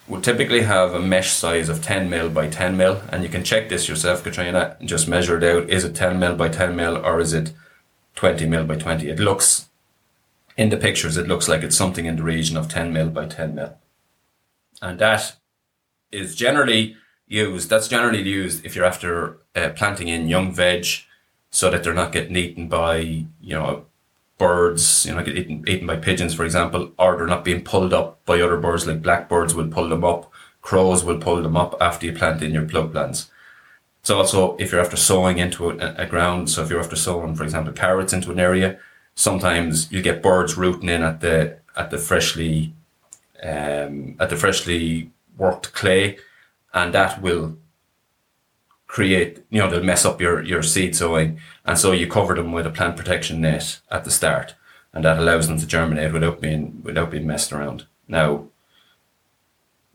will 0.08 0.22
typically 0.22 0.62
have 0.62 0.94
a 0.94 1.02
mesh 1.02 1.32
size 1.32 1.70
of 1.70 1.84
10 1.84 2.10
mil 2.10 2.30
by 2.30 2.48
10 2.48 2.78
mil, 2.78 3.02
and 3.10 3.24
you 3.24 3.30
can 3.30 3.44
check 3.44 3.70
this 3.70 3.90
yourself, 3.90 4.24
Katrina, 4.24 4.78
and 4.80 4.88
just 4.88 5.08
measure 5.08 5.38
it 5.38 5.44
out. 5.44 5.70
Is 5.70 5.84
it 5.84 5.96
10 5.96 6.18
mil 6.18 6.36
by 6.36 6.50
10 6.50 6.76
mil 6.76 6.98
or 6.98 7.20
is 7.20 7.34
it 7.34 7.52
20 8.16 8.46
mil 8.46 8.64
by 8.64 8.76
20? 8.76 9.10
It 9.10 9.20
looks, 9.20 9.68
in 10.56 10.70
the 10.70 10.78
pictures, 10.78 11.18
it 11.18 11.28
looks 11.28 11.48
like 11.48 11.62
it's 11.62 11.76
something 11.76 12.06
in 12.06 12.16
the 12.16 12.24
region 12.24 12.56
of 12.56 12.70
10 12.70 12.94
mil 12.94 13.10
by 13.10 13.26
10 13.26 13.54
mil. 13.54 13.78
And 14.82 14.98
that 15.00 15.36
is 16.12 16.36
generally 16.36 16.96
used, 17.28 17.70
that's 17.70 17.90
generally 17.90 18.22
used 18.22 18.66
if 18.66 18.76
you're 18.76 18.86
after 18.86 19.40
uh, 19.56 19.70
planting 19.76 20.08
in 20.08 20.30
young 20.30 20.54
veg 20.54 20.86
so 21.52 21.70
that 21.70 21.84
they're 21.84 21.94
not 21.94 22.14
getting 22.14 22.36
eaten 22.36 22.70
by, 22.70 22.98
you 22.98 23.28
know, 23.42 23.87
birds, 24.38 25.06
you 25.06 25.16
know, 25.16 25.24
get 25.24 25.38
eaten, 25.38 25.64
eaten 25.68 25.88
by 25.88 25.98
pigeons, 25.98 26.34
for 26.34 26.46
example, 26.46 26.92
or 26.98 27.18
they're 27.18 27.28
not 27.28 27.46
being 27.46 27.64
pulled 27.64 27.94
up 27.94 28.24
by 28.26 28.40
other 28.40 28.58
birds, 28.58 28.86
like 28.86 29.02
blackbirds 29.02 29.56
will 29.56 29.68
pull 29.68 29.90
them 29.90 30.04
up, 30.04 30.32
crows 30.62 31.04
will 31.04 31.18
pull 31.18 31.42
them 31.42 31.58
up 31.58 31.76
after 31.82 32.06
you 32.06 32.14
plant 32.14 32.44
in 32.44 32.54
your 32.54 32.66
plug 32.66 32.92
plants. 32.92 33.32
It's 34.02 34.10
also 34.10 34.56
if 34.58 34.72
you're 34.72 34.82
after 34.82 34.98
sowing 34.98 35.38
into 35.38 35.72
a, 35.72 35.96
a 35.98 36.06
ground, 36.06 36.50
so 36.50 36.64
if 36.64 36.70
you're 36.70 36.80
after 36.80 36.96
sowing, 36.96 37.36
for 37.36 37.44
example, 37.44 37.74
carrots 37.74 38.14
into 38.14 38.32
an 38.32 38.40
area, 38.40 38.80
sometimes 39.16 39.92
you 39.92 40.02
get 40.02 40.24
birds 40.24 40.56
rooting 40.56 40.90
in 40.90 41.04
at 41.04 41.20
the 41.22 41.58
at 41.76 41.92
the 41.92 41.98
freshly 41.98 42.74
um, 43.44 44.16
at 44.20 44.30
the 44.30 44.38
freshly 44.38 45.12
worked 45.38 45.74
clay, 45.74 46.18
and 46.74 46.94
that 46.94 47.22
will 47.22 47.58
create, 48.88 49.44
you 49.50 49.60
know, 49.60 49.70
they'll 49.70 49.84
mess 49.84 50.06
up 50.06 50.20
your, 50.22 50.42
your 50.42 50.64
seed 50.64 50.96
sowing. 50.96 51.40
And 51.66 51.78
so 51.78 51.92
you 51.92 52.08
cover 52.08 52.34
them 52.34 52.52
with 52.52 52.66
a 52.66 52.72
plant 52.72 52.98
protection 52.98 53.42
net 53.42 53.80
at 53.92 54.06
the 54.06 54.12
start. 54.12 54.56
And 54.94 55.04
that 55.06 55.20
allows 55.20 55.48
them 55.48 55.60
to 55.60 55.68
germinate 55.68 56.14
without 56.14 56.42
being, 56.42 56.82
without 56.84 57.12
being 57.12 57.28
messed 57.28 57.52
around. 57.52 57.86
Now, 58.08 58.48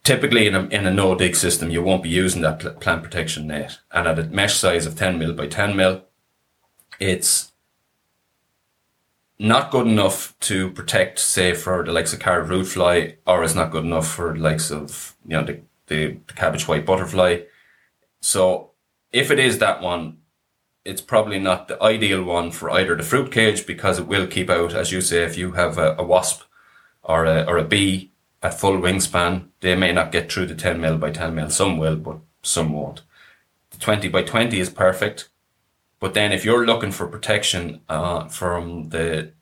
typically 0.04 0.46
in 0.46 0.54
a, 0.54 0.64
in 0.66 0.86
a 0.86 0.92
no 0.92 1.14
dig 1.14 1.34
system, 1.34 1.70
you 1.70 1.82
won't 1.82 2.02
be 2.02 2.10
using 2.10 2.42
that 2.42 2.60
pl- 2.60 2.72
plant 2.74 3.02
protection 3.02 3.46
net. 3.46 3.78
And 3.90 4.06
at 4.06 4.18
a 4.18 4.24
mesh 4.24 4.56
size 4.56 4.86
of 4.86 4.96
10 4.96 5.18
mil 5.18 5.32
by 5.32 5.46
10 5.46 5.74
mil, 5.74 6.04
it's 7.00 7.52
not 9.38 9.70
good 9.70 9.86
enough 9.86 10.38
to 10.40 10.70
protect, 10.70 11.18
say, 11.18 11.54
for 11.54 11.82
the 11.82 11.92
likes 11.92 12.12
of 12.12 12.20
carrot 12.20 12.48
root 12.48 12.66
fly, 12.66 13.16
or 13.26 13.42
is 13.42 13.56
not 13.56 13.72
good 13.72 13.84
enough 13.84 14.06
for 14.06 14.34
the 14.34 14.40
likes 14.40 14.70
of, 14.70 15.16
you 15.26 15.36
know, 15.36 15.44
the, 15.44 15.60
the, 15.88 16.18
the 16.26 16.34
cabbage 16.34 16.68
white 16.68 16.86
butterfly. 16.86 17.40
So 18.20 18.71
if 19.12 19.30
it 19.30 19.38
is 19.38 19.58
that 19.58 19.80
one, 19.80 20.18
it's 20.84 21.00
probably 21.00 21.38
not 21.38 21.68
the 21.68 21.80
ideal 21.82 22.22
one 22.24 22.50
for 22.50 22.70
either 22.70 22.96
the 22.96 23.02
fruit 23.02 23.30
cage 23.30 23.66
because 23.66 23.98
it 23.98 24.06
will 24.06 24.26
keep 24.26 24.50
out, 24.50 24.74
as 24.74 24.90
you 24.90 25.00
say, 25.00 25.22
if 25.22 25.36
you 25.36 25.52
have 25.52 25.78
a, 25.78 25.94
a 25.98 26.02
wasp 26.02 26.42
or 27.02 27.24
a, 27.24 27.44
or 27.44 27.56
a 27.56 27.64
bee 27.64 28.10
at 28.42 28.58
full 28.58 28.78
wingspan, 28.78 29.48
they 29.60 29.76
may 29.76 29.92
not 29.92 30.10
get 30.10 30.32
through 30.32 30.46
the 30.46 30.54
10 30.54 30.80
mil 30.80 30.98
by 30.98 31.10
10 31.10 31.34
mil. 31.34 31.50
Some 31.50 31.78
will, 31.78 31.96
but 31.96 32.18
some 32.42 32.72
won't. 32.72 33.02
The 33.70 33.78
20 33.78 34.08
by 34.08 34.22
20 34.22 34.58
is 34.58 34.70
perfect. 34.70 35.28
But 36.00 36.14
then 36.14 36.32
if 36.32 36.44
you're 36.44 36.66
looking 36.66 36.90
for 36.90 37.06
protection 37.06 37.82
uh, 37.88 38.26
from 38.26 38.88
the 38.88 39.32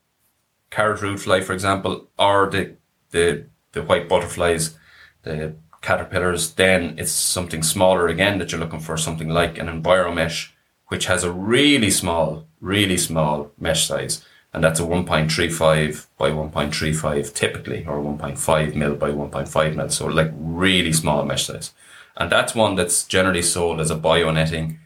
carrot 0.69 1.01
root 1.01 1.21
fly, 1.21 1.41
for 1.41 1.53
example, 1.53 2.09
or 2.19 2.51
the, 2.51 2.75
the, 3.09 3.47
the 3.71 3.81
white 3.81 4.07
butterflies, 4.07 4.77
the 5.23 5.55
caterpillars, 5.81 6.53
then 6.53 6.95
it's 6.97 7.11
something 7.11 7.63
smaller 7.63 8.07
again 8.07 8.37
that 8.37 8.51
you're 8.51 8.61
looking 8.61 8.79
for, 8.79 8.97
something 8.97 9.29
like 9.29 9.57
an 9.57 9.67
enviromesh, 9.67 10.51
which 10.87 11.05
has 11.05 11.23
a 11.23 11.31
really 11.31 11.89
small, 11.89 12.45
really 12.59 12.97
small 12.97 13.51
mesh 13.59 13.87
size. 13.87 14.23
And 14.53 14.63
that's 14.63 14.79
a 14.79 14.83
1.35 14.83 16.07
by 16.17 16.29
1.35 16.29 17.33
typically, 17.33 17.85
or 17.85 17.99
1.5 17.99 18.75
mil 18.75 18.95
by 18.95 19.09
1.5 19.09 19.75
mil. 19.75 19.89
So 19.89 20.07
like 20.07 20.31
really 20.35 20.93
small 20.93 21.25
mesh 21.25 21.47
size. 21.47 21.73
And 22.17 22.31
that's 22.31 22.53
one 22.53 22.75
that's 22.75 23.05
generally 23.05 23.41
sold 23.41 23.79
as 23.79 23.89
a 23.89 23.95
bio 23.95 24.31
netting, 24.31 24.79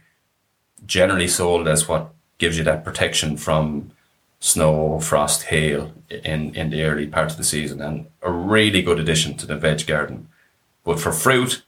generally 0.86 1.28
sold 1.28 1.68
as 1.68 1.88
what 1.88 2.14
gives 2.38 2.58
you 2.58 2.64
that 2.66 2.86
protection 2.86 3.38
from 3.38 3.92
snow, 4.40 5.00
frost, 5.00 5.44
hail 5.44 5.92
in, 6.10 6.54
in 6.54 6.70
the 6.70 6.84
early 6.84 7.08
part 7.08 7.32
of 7.32 7.38
the 7.38 7.44
season 7.44 7.82
and 7.82 8.06
a 8.22 8.32
really 8.32 8.82
good 8.82 9.00
addition 9.00 9.36
to 9.38 9.48
the 9.48 9.56
veg 9.56 9.88
garden. 9.88 10.28
But 10.86 11.02
for 11.02 11.12
fruit, 11.12 11.64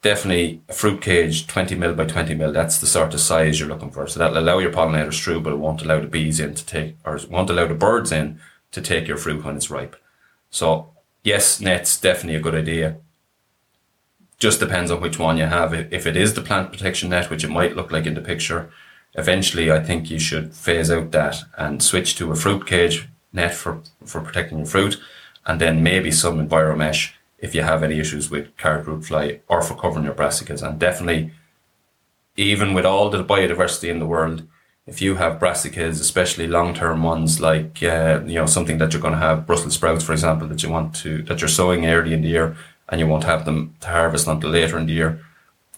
definitely 0.00 0.62
a 0.70 0.72
fruit 0.72 1.02
cage, 1.02 1.46
20 1.46 1.74
mil 1.74 1.94
by 1.94 2.06
20 2.06 2.34
mil, 2.34 2.52
that's 2.52 2.78
the 2.78 2.86
sort 2.86 3.12
of 3.12 3.20
size 3.20 3.60
you're 3.60 3.68
looking 3.68 3.90
for. 3.90 4.06
So 4.06 4.18
that'll 4.18 4.38
allow 4.38 4.58
your 4.58 4.72
pollinators 4.72 5.22
through, 5.22 5.40
but 5.40 5.52
it 5.52 5.58
won't 5.58 5.82
allow 5.82 6.00
the 6.00 6.06
bees 6.06 6.40
in 6.40 6.54
to 6.54 6.64
take, 6.64 6.96
or 7.04 7.20
won't 7.28 7.50
allow 7.50 7.66
the 7.66 7.74
birds 7.74 8.10
in 8.10 8.40
to 8.72 8.80
take 8.80 9.06
your 9.06 9.18
fruit 9.18 9.44
when 9.44 9.56
it's 9.56 9.70
ripe. 9.70 9.96
So 10.48 10.88
yes, 11.22 11.60
nets 11.60 12.00
definitely 12.00 12.36
a 12.36 12.42
good 12.42 12.54
idea 12.54 12.96
just 14.38 14.60
depends 14.60 14.90
on 14.90 15.00
which 15.00 15.18
one 15.18 15.38
you 15.38 15.46
have. 15.46 15.72
If 15.72 16.06
it 16.06 16.16
is 16.16 16.34
the 16.34 16.42
plant 16.42 16.70
protection 16.70 17.10
net, 17.10 17.30
which 17.30 17.44
it 17.44 17.50
might 17.50 17.76
look 17.76 17.90
like 17.90 18.06
in 18.06 18.14
the 18.14 18.20
picture, 18.20 18.70
eventually 19.14 19.72
I 19.72 19.82
think 19.82 20.10
you 20.10 20.18
should 20.18 20.54
phase 20.54 20.90
out 20.90 21.10
that 21.12 21.42
and 21.56 21.82
switch 21.82 22.16
to 22.16 22.30
a 22.30 22.36
fruit 22.36 22.66
cage 22.66 23.08
net 23.32 23.54
for, 23.54 23.80
for 24.04 24.20
protecting 24.20 24.58
your 24.58 24.66
fruit, 24.66 25.00
and 25.46 25.60
then 25.60 25.82
maybe 25.82 26.10
some 26.10 26.46
enviromesh 26.46 27.12
if 27.38 27.54
you 27.54 27.62
have 27.62 27.82
any 27.82 27.98
issues 27.98 28.30
with 28.30 28.56
carrot 28.56 28.86
root 28.86 29.04
fly 29.04 29.40
or 29.48 29.62
for 29.62 29.74
covering 29.74 30.04
your 30.04 30.14
brassicas. 30.14 30.66
And 30.66 30.78
definitely, 30.78 31.32
even 32.36 32.74
with 32.74 32.84
all 32.84 33.10
the 33.10 33.24
biodiversity 33.24 33.88
in 33.88 33.98
the 33.98 34.06
world, 34.06 34.42
if 34.86 35.02
you 35.02 35.16
have 35.16 35.40
brassicas, 35.40 36.00
especially 36.00 36.46
long-term 36.46 37.02
ones 37.02 37.40
like 37.40 37.82
uh, 37.82 38.20
you 38.24 38.34
know 38.34 38.46
something 38.46 38.78
that 38.78 38.92
you're 38.92 39.02
going 39.02 39.14
to 39.14 39.18
have 39.18 39.46
Brussels 39.46 39.74
sprouts, 39.74 40.04
for 40.04 40.12
example, 40.12 40.46
that 40.48 40.62
you 40.62 40.70
want 40.70 40.94
to 40.96 41.22
that 41.22 41.40
you're 41.40 41.48
sowing 41.48 41.86
early 41.86 42.12
in 42.12 42.22
the 42.22 42.28
year, 42.28 42.56
and 42.88 43.00
you 43.00 43.06
won't 43.06 43.24
have 43.24 43.44
them 43.44 43.74
to 43.80 43.88
harvest 43.88 44.28
until 44.28 44.50
later 44.50 44.78
in 44.78 44.86
the 44.86 44.92
year, 44.92 45.20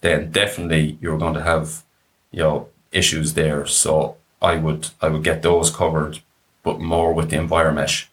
then 0.03 0.31
definitely 0.31 0.99
you're 1.01 1.19
going 1.19 1.35
to 1.35 1.43
have, 1.43 1.83
you 2.31 2.41
know, 2.41 2.69
issues 2.93 3.35
there. 3.35 3.67
So 3.67 4.17
I 4.43 4.57
would 4.57 4.91
I 5.01 5.09
would 5.09 5.25
get 5.25 5.43
those 5.43 5.71
covered, 5.71 6.21
but 6.63 6.81
more 6.81 7.13
with 7.15 7.31
the 7.31 7.37
enviromesh 7.37 8.07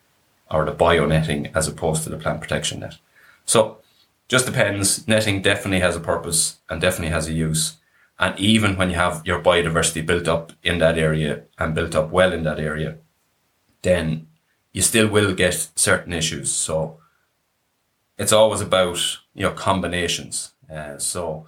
or 0.49 0.63
the 0.63 0.71
bio 0.71 1.05
netting 1.05 1.47
as 1.55 1.67
opposed 1.67 2.03
to 2.03 2.09
the 2.09 2.17
plant 2.17 2.39
protection 2.39 2.79
net. 2.79 2.97
So 3.45 3.79
just 4.27 4.45
depends. 4.45 5.07
Netting 5.07 5.41
definitely 5.41 5.79
has 5.79 5.95
a 5.95 5.99
purpose 5.99 6.59
and 6.69 6.81
definitely 6.81 7.13
has 7.13 7.27
a 7.27 7.33
use. 7.33 7.77
And 8.17 8.37
even 8.39 8.77
when 8.77 8.89
you 8.89 8.95
have 8.95 9.21
your 9.25 9.41
biodiversity 9.41 10.05
built 10.05 10.27
up 10.27 10.53
in 10.63 10.77
that 10.79 10.97
area 10.97 11.43
and 11.57 11.75
built 11.75 11.95
up 11.95 12.11
well 12.11 12.31
in 12.33 12.43
that 12.43 12.59
area, 12.59 12.97
then 13.81 14.27
you 14.71 14.81
still 14.81 15.07
will 15.07 15.33
get 15.33 15.69
certain 15.75 16.13
issues. 16.13 16.51
So 16.51 16.99
it's 18.17 18.33
always 18.33 18.61
about 18.61 18.99
you 19.33 19.43
know 19.43 19.51
combinations. 19.51 20.53
Uh, 20.71 20.97
so 20.97 21.45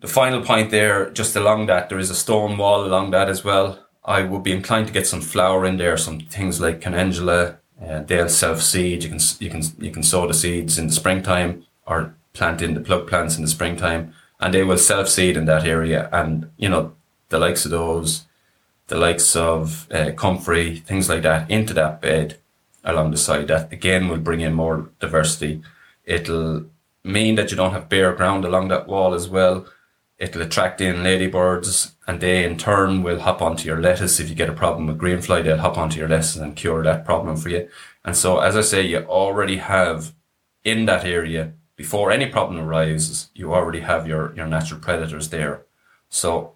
the 0.00 0.08
final 0.08 0.42
point 0.42 0.70
there, 0.70 1.10
just 1.10 1.36
along 1.36 1.66
that, 1.66 1.88
there 1.88 1.98
is 1.98 2.10
a 2.10 2.14
stone 2.14 2.58
wall 2.58 2.84
along 2.84 3.12
that 3.12 3.28
as 3.28 3.44
well. 3.44 3.86
I 4.04 4.22
would 4.22 4.42
be 4.42 4.52
inclined 4.52 4.86
to 4.88 4.92
get 4.92 5.06
some 5.06 5.20
flower 5.20 5.64
in 5.64 5.78
there, 5.78 5.96
some 5.96 6.20
things 6.20 6.60
like 6.60 6.80
calendula. 6.80 7.58
Uh, 7.80 8.00
they'll 8.00 8.28
self 8.28 8.62
seed. 8.62 9.04
You 9.04 9.10
can 9.10 9.20
you 9.38 9.50
can 9.50 9.62
you 9.78 9.90
can 9.90 10.02
sow 10.02 10.26
the 10.26 10.34
seeds 10.34 10.78
in 10.78 10.86
the 10.86 10.92
springtime 10.92 11.64
or 11.86 12.14
plant 12.32 12.62
in 12.62 12.74
the 12.74 12.80
plug 12.80 13.06
plants 13.06 13.36
in 13.36 13.42
the 13.42 13.48
springtime, 13.48 14.14
and 14.40 14.54
they 14.54 14.62
will 14.62 14.78
self 14.78 15.08
seed 15.08 15.36
in 15.36 15.44
that 15.46 15.64
area. 15.64 16.08
And 16.12 16.50
you 16.56 16.68
know 16.68 16.94
the 17.28 17.38
likes 17.38 17.64
of 17.64 17.70
those, 17.70 18.24
the 18.86 18.96
likes 18.96 19.36
of 19.36 19.90
uh, 19.92 20.12
comfrey, 20.12 20.76
things 20.76 21.08
like 21.08 21.22
that, 21.22 21.50
into 21.50 21.74
that 21.74 22.00
bed 22.00 22.38
along 22.84 23.10
the 23.10 23.16
side. 23.16 23.48
That 23.48 23.72
again 23.72 24.08
will 24.08 24.18
bring 24.18 24.40
in 24.40 24.54
more 24.54 24.90
diversity. 25.00 25.62
It'll 26.04 26.64
mean 27.04 27.34
that 27.36 27.50
you 27.50 27.56
don't 27.56 27.72
have 27.72 27.88
bare 27.88 28.12
ground 28.14 28.44
along 28.44 28.68
that 28.68 28.88
wall 28.88 29.14
as 29.14 29.28
well. 29.28 29.66
It'll 30.18 30.42
attract 30.42 30.80
in 30.80 31.02
ladybirds 31.02 31.94
and 32.06 32.20
they 32.20 32.44
in 32.44 32.56
turn 32.56 33.02
will 33.02 33.20
hop 33.20 33.42
onto 33.42 33.66
your 33.66 33.80
lettuce. 33.80 34.18
If 34.18 34.30
you 34.30 34.34
get 34.34 34.48
a 34.48 34.54
problem 34.54 34.86
with 34.86 34.98
greenfly, 34.98 35.44
they'll 35.44 35.58
hop 35.58 35.76
onto 35.76 35.98
your 35.98 36.08
lettuce 36.08 36.36
and 36.36 36.56
cure 36.56 36.82
that 36.82 37.04
problem 37.04 37.36
for 37.36 37.50
you. 37.50 37.68
And 38.04 38.16
so, 38.16 38.38
as 38.38 38.56
I 38.56 38.62
say, 38.62 38.82
you 38.82 38.98
already 38.98 39.58
have 39.58 40.14
in 40.64 40.86
that 40.86 41.04
area, 41.04 41.52
before 41.76 42.10
any 42.10 42.26
problem 42.26 42.60
arises, 42.60 43.28
you 43.34 43.52
already 43.52 43.80
have 43.80 44.06
your, 44.06 44.34
your 44.34 44.46
natural 44.46 44.80
predators 44.80 45.28
there. 45.28 45.66
So 46.08 46.54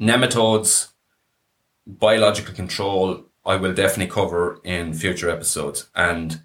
nematodes, 0.00 0.88
biological 1.86 2.54
control 2.54 3.26
I 3.46 3.56
will 3.56 3.74
definitely 3.74 4.12
cover 4.12 4.58
in 4.64 4.94
future 4.94 5.28
episodes. 5.28 5.88
And 5.94 6.40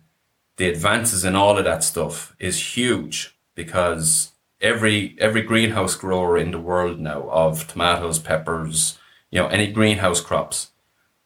the 0.58 0.69
advances 0.69 1.23
in 1.23 1.36
all 1.36 1.58
of 1.58 1.63
that 1.63 1.84
stuff 1.84 2.36
is 2.39 2.75
huge 2.75 3.38
because 3.55 4.32
every 4.62 5.15
every 5.19 5.41
greenhouse 5.41 5.95
grower 5.95 6.38
in 6.38 6.52
the 6.52 6.60
world 6.60 7.00
now 7.00 7.30
of 7.30 7.67
tomatoes, 7.67 8.19
peppers, 8.19 8.98
you 9.32 9.39
know, 9.39 9.48
any 9.48 9.72
greenhouse 9.72 10.22
crops, 10.22 10.72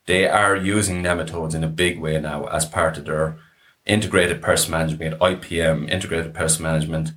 they 0.06 0.28
are 0.28 0.56
using 0.56 1.02
nematodes 1.02 1.56
in 1.56 1.64
a 1.64 1.68
big 1.68 2.00
way 2.00 2.20
now 2.20 2.46
as 2.46 2.66
part 2.66 2.98
of 2.98 3.06
their 3.06 3.38
integrated 3.86 4.42
pest 4.42 4.70
management, 4.70 5.20
IPM, 5.20 5.90
integrated 5.90 6.34
pest 6.34 6.60
management, 6.60 7.12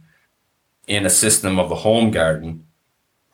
in 0.86 1.06
a 1.06 1.10
system 1.10 1.58
of 1.58 1.70
a 1.70 1.76
home 1.76 2.10
garden. 2.10 2.64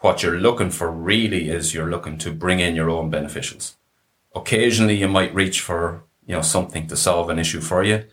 What 0.00 0.22
you're 0.22 0.38
looking 0.38 0.70
for 0.70 0.90
really 0.90 1.48
is 1.48 1.74
you're 1.74 1.90
looking 1.90 2.18
to 2.18 2.32
bring 2.32 2.58
in 2.58 2.74
your 2.74 2.90
own 2.90 3.10
beneficials 3.10 3.74
occasionally 4.34 4.96
you 4.96 5.08
might 5.08 5.34
reach 5.34 5.60
for 5.60 6.04
you 6.26 6.34
know 6.34 6.42
something 6.42 6.86
to 6.86 6.96
solve 6.96 7.28
an 7.28 7.38
issue 7.38 7.60
for 7.60 7.82
you 7.84 8.04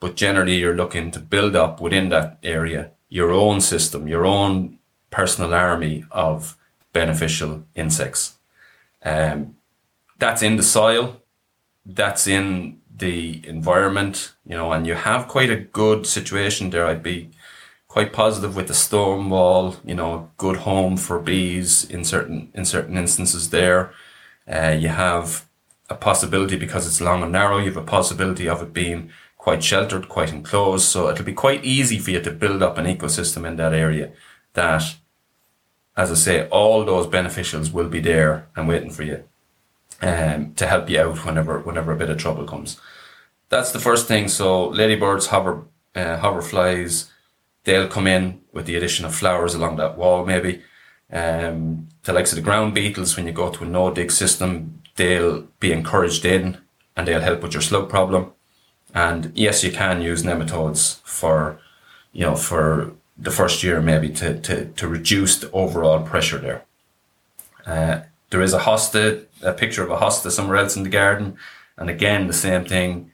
but 0.00 0.16
generally 0.16 0.56
you're 0.56 0.74
looking 0.74 1.10
to 1.10 1.18
build 1.18 1.56
up 1.56 1.80
within 1.80 2.08
that 2.08 2.38
area 2.42 2.90
your 3.18 3.30
own 3.30 3.60
system 3.60 4.08
your 4.08 4.24
own 4.24 4.78
personal 5.10 5.52
army 5.52 6.04
of 6.10 6.56
beneficial 6.92 7.62
insects 7.74 8.22
um, 9.04 9.54
that's 10.18 10.42
in 10.42 10.56
the 10.56 10.62
soil 10.62 11.20
that's 11.84 12.26
in 12.26 12.78
the 13.04 13.46
environment 13.46 14.32
you 14.46 14.56
know 14.56 14.72
and 14.72 14.86
you 14.86 14.94
have 14.94 15.28
quite 15.28 15.50
a 15.50 15.64
good 15.80 16.06
situation 16.06 16.70
there 16.70 16.86
i'd 16.86 17.02
be 17.02 17.28
quite 17.88 18.12
positive 18.12 18.56
with 18.56 18.68
the 18.68 18.74
storm 18.86 19.28
wall 19.28 19.76
you 19.84 19.94
know 19.94 20.30
good 20.38 20.58
home 20.68 20.96
for 20.96 21.18
bees 21.18 21.84
in 21.90 22.04
certain 22.04 22.50
in 22.54 22.64
certain 22.64 22.96
instances 22.96 23.50
there 23.50 23.92
uh, 24.50 24.76
you 24.82 24.88
have 24.88 25.46
a 25.92 25.94
possibility 25.94 26.56
because 26.56 26.86
it's 26.86 27.00
long 27.00 27.22
and 27.22 27.32
narrow. 27.32 27.58
You 27.58 27.66
have 27.66 27.76
a 27.76 27.82
possibility 27.82 28.48
of 28.48 28.62
it 28.62 28.72
being 28.72 29.10
quite 29.42 29.64
sheltered, 29.64 30.08
quite 30.08 30.32
enclosed. 30.32 30.86
So 30.86 31.08
it'll 31.08 31.24
be 31.24 31.42
quite 31.46 31.64
easy 31.64 31.98
for 31.98 32.12
you 32.12 32.20
to 32.20 32.30
build 32.30 32.62
up 32.62 32.78
an 32.78 32.86
ecosystem 32.86 33.44
in 33.44 33.56
that 33.56 33.74
area 33.74 34.12
that, 34.52 34.84
as 35.96 36.12
I 36.12 36.14
say, 36.14 36.48
all 36.48 36.84
those 36.84 37.08
beneficials 37.08 37.72
will 37.72 37.88
be 37.88 37.98
there 37.98 38.46
and 38.54 38.68
waiting 38.68 38.92
for 38.92 39.02
you 39.02 39.24
um, 40.00 40.54
to 40.54 40.66
help 40.68 40.88
you 40.88 41.00
out 41.00 41.24
whenever 41.26 41.58
whenever 41.58 41.90
a 41.90 41.96
bit 41.96 42.08
of 42.10 42.18
trouble 42.18 42.44
comes. 42.44 42.80
That's 43.48 43.72
the 43.72 43.80
first 43.80 44.06
thing. 44.06 44.28
So 44.28 44.68
ladybirds, 44.68 45.26
hover 45.26 45.64
uh, 45.96 46.18
hoverflies, 46.24 47.10
they'll 47.64 47.88
come 47.88 48.06
in 48.06 48.42
with 48.52 48.66
the 48.66 48.76
addition 48.76 49.04
of 49.04 49.12
flowers 49.12 49.56
along 49.56 49.76
that 49.76 49.98
wall, 49.98 50.24
maybe. 50.24 50.62
Um, 51.12 51.88
the 52.04 52.12
likes 52.12 52.32
of 52.32 52.36
the 52.36 52.48
ground 52.48 52.74
beetles, 52.74 53.16
when 53.16 53.26
you 53.26 53.32
go 53.32 53.50
to 53.50 53.64
a 53.64 53.66
no 53.66 53.92
dig 53.92 54.12
system, 54.12 54.82
they'll 54.94 55.42
be 55.58 55.72
encouraged 55.72 56.24
in 56.24 56.58
and 56.96 57.08
they'll 57.08 57.28
help 57.28 57.42
with 57.42 57.54
your 57.54 57.62
slug 57.62 57.88
problem. 57.88 58.32
And 58.94 59.32
yes, 59.34 59.64
you 59.64 59.72
can 59.72 60.02
use 60.02 60.22
nematodes 60.22 61.00
for, 61.02 61.58
you 62.12 62.22
know, 62.22 62.36
for 62.36 62.92
the 63.16 63.30
first 63.30 63.62
year 63.62 63.80
maybe 63.80 64.08
to, 64.10 64.38
to, 64.40 64.66
to 64.66 64.88
reduce 64.88 65.38
the 65.38 65.50
overall 65.52 66.02
pressure 66.02 66.38
there. 66.38 66.64
Uh, 67.66 68.02
there 68.30 68.42
is 68.42 68.52
a 68.52 68.60
hosta, 68.60 69.24
a 69.42 69.52
picture 69.52 69.82
of 69.82 69.90
a 69.90 69.96
hosta 69.96 70.30
somewhere 70.30 70.56
else 70.56 70.76
in 70.76 70.82
the 70.82 70.88
garden. 70.88 71.36
And 71.76 71.88
again, 71.88 72.26
the 72.26 72.32
same 72.32 72.64
thing. 72.64 73.10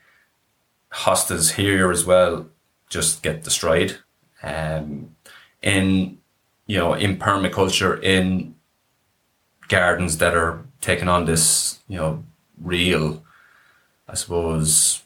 Hostas 0.92 1.52
here 1.52 1.90
as 1.90 2.04
well 2.04 2.48
just 2.88 3.22
get 3.22 3.44
destroyed. 3.44 3.98
Um, 4.42 5.16
in 5.62 6.18
you 6.66 6.78
know 6.78 6.94
in 6.94 7.18
permaculture 7.18 8.00
in 8.02 8.54
gardens 9.68 10.18
that 10.18 10.34
are 10.34 10.64
taking 10.80 11.08
on 11.08 11.24
this 11.24 11.80
you 11.88 11.96
know 11.96 12.24
real, 12.62 13.22
I 14.08 14.14
suppose, 14.14 15.02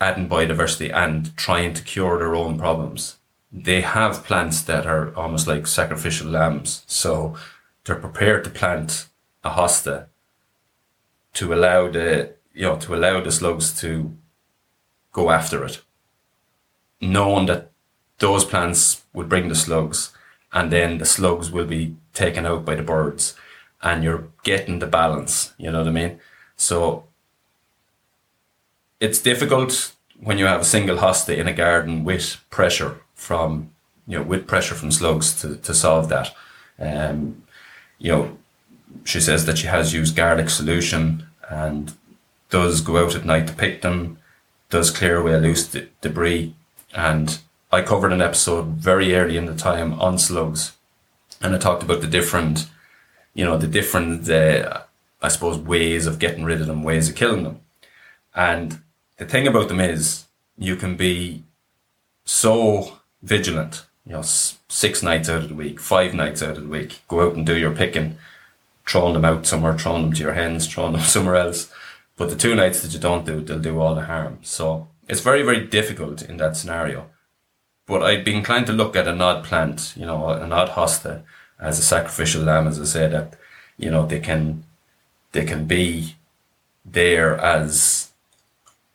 adding 0.00 0.28
biodiversity 0.28 0.92
and 0.92 1.36
trying 1.36 1.74
to 1.74 1.82
cure 1.82 2.18
their 2.18 2.34
own 2.34 2.58
problems. 2.58 3.16
They 3.50 3.80
have 3.80 4.24
plants 4.24 4.62
that 4.62 4.86
are 4.86 5.14
almost 5.16 5.46
like 5.46 5.66
sacrificial 5.66 6.30
lambs. 6.30 6.82
So 6.86 7.36
they're 7.84 7.96
prepared 7.96 8.44
to 8.44 8.50
plant 8.50 9.06
a 9.42 9.50
hosta 9.50 10.06
to 11.34 11.54
allow 11.54 11.88
the 11.88 12.34
you 12.52 12.62
know 12.62 12.76
to 12.76 12.94
allow 12.94 13.20
the 13.20 13.32
slugs 13.32 13.78
to 13.80 14.16
go 15.12 15.30
after 15.30 15.64
it, 15.64 15.80
knowing 17.00 17.46
that 17.46 17.70
those 18.18 18.44
plants 18.44 19.02
would 19.12 19.28
bring 19.28 19.48
the 19.48 19.54
slugs, 19.54 20.12
and 20.52 20.70
then 20.72 20.98
the 20.98 21.06
slugs 21.06 21.50
will 21.50 21.66
be 21.66 21.96
taken 22.12 22.44
out 22.44 22.64
by 22.64 22.74
the 22.74 22.82
birds, 22.82 23.34
and 23.82 24.04
you're 24.04 24.28
getting 24.42 24.80
the 24.80 24.86
balance. 24.86 25.54
You 25.58 25.70
know 25.70 25.78
what 25.78 25.88
I 25.88 25.92
mean? 25.92 26.20
So 26.56 27.04
it's 29.00 29.20
difficult 29.20 29.92
when 30.20 30.38
you 30.38 30.46
have 30.46 30.60
a 30.60 30.64
single 30.64 30.96
hosta 30.96 31.36
in 31.36 31.46
a 31.46 31.52
garden 31.52 32.04
with 32.04 32.44
pressure 32.50 33.00
from 33.14 33.70
you 34.06 34.18
know 34.18 34.24
with 34.24 34.46
pressure 34.46 34.74
from 34.74 34.90
slugs 34.90 35.40
to, 35.40 35.56
to 35.56 35.74
solve 35.74 36.08
that. 36.08 36.34
Um, 36.78 37.42
you 37.98 38.12
know, 38.12 38.38
she 39.04 39.20
says 39.20 39.46
that 39.46 39.58
she 39.58 39.66
has 39.66 39.92
used 39.92 40.16
garlic 40.16 40.50
solution 40.50 41.26
and 41.48 41.92
does 42.50 42.80
go 42.80 43.04
out 43.04 43.14
at 43.14 43.24
night 43.24 43.46
to 43.48 43.52
pick 43.52 43.82
them, 43.82 44.18
does 44.70 44.90
clear 44.90 45.16
away 45.16 45.38
loose 45.38 45.66
de- 45.66 45.88
debris. 46.00 46.54
And 46.94 47.38
I 47.70 47.82
covered 47.82 48.12
an 48.12 48.22
episode 48.22 48.66
very 48.68 49.14
early 49.14 49.36
in 49.36 49.46
the 49.46 49.54
time 49.54 50.00
on 50.00 50.18
slugs, 50.18 50.72
and 51.42 51.54
I 51.54 51.58
talked 51.58 51.82
about 51.82 52.00
the 52.00 52.06
different, 52.06 52.66
you 53.34 53.44
know, 53.44 53.58
the 53.58 53.66
different, 53.66 54.28
uh, 54.30 54.82
I 55.20 55.28
suppose, 55.28 55.58
ways 55.58 56.06
of 56.06 56.18
getting 56.18 56.44
rid 56.44 56.60
of 56.60 56.66
them, 56.66 56.82
ways 56.82 57.08
of 57.08 57.14
killing 57.14 57.44
them. 57.44 57.60
And 58.34 58.80
the 59.18 59.26
thing 59.26 59.46
about 59.46 59.68
them 59.68 59.80
is 59.80 60.24
you 60.56 60.76
can 60.76 60.96
be 60.96 61.42
so 62.24 62.98
vigilant, 63.22 63.84
you 64.06 64.12
know, 64.12 64.22
six 64.22 65.02
nights 65.02 65.28
out 65.28 65.42
of 65.42 65.48
the 65.48 65.54
week, 65.54 65.80
five 65.80 66.14
nights 66.14 66.42
out 66.42 66.56
of 66.56 66.62
the 66.62 66.68
week, 66.68 67.00
go 67.08 67.26
out 67.26 67.34
and 67.34 67.44
do 67.44 67.56
your 67.56 67.74
picking, 67.74 68.16
throwing 68.86 69.14
them 69.14 69.24
out 69.24 69.46
somewhere, 69.46 69.76
throwing 69.76 70.02
them 70.02 70.12
to 70.12 70.22
your 70.22 70.34
hens, 70.34 70.66
throwing 70.72 70.92
them 70.92 71.02
somewhere 71.02 71.36
else. 71.36 71.70
But 72.16 72.30
the 72.30 72.36
two 72.36 72.54
nights 72.54 72.80
that 72.80 72.92
you 72.92 72.98
don't 72.98 73.26
do, 73.26 73.40
they'll 73.40 73.58
do 73.58 73.80
all 73.80 73.94
the 73.94 74.06
harm. 74.06 74.38
So 74.42 74.88
it's 75.08 75.20
very, 75.20 75.42
very 75.42 75.66
difficult 75.66 76.22
in 76.22 76.36
that 76.38 76.56
scenario. 76.56 77.06
But 77.86 78.02
I'd 78.02 78.24
be 78.24 78.34
inclined 78.34 78.66
to 78.66 78.72
look 78.72 78.96
at 78.96 79.08
an 79.08 79.20
odd 79.20 79.44
plant, 79.44 79.94
you 79.96 80.04
know, 80.04 80.28
an 80.28 80.52
odd 80.52 80.70
hosta 80.70 81.22
as 81.58 81.78
a 81.78 81.82
sacrificial 81.82 82.42
lamb, 82.42 82.66
as 82.66 82.80
I 82.80 82.84
said, 82.84 83.12
that, 83.12 83.34
you 83.78 83.90
know, 83.90 84.06
they 84.06 84.20
can, 84.20 84.64
they 85.32 85.44
can 85.44 85.66
be 85.66 86.16
there 86.84 87.36
as 87.38 88.07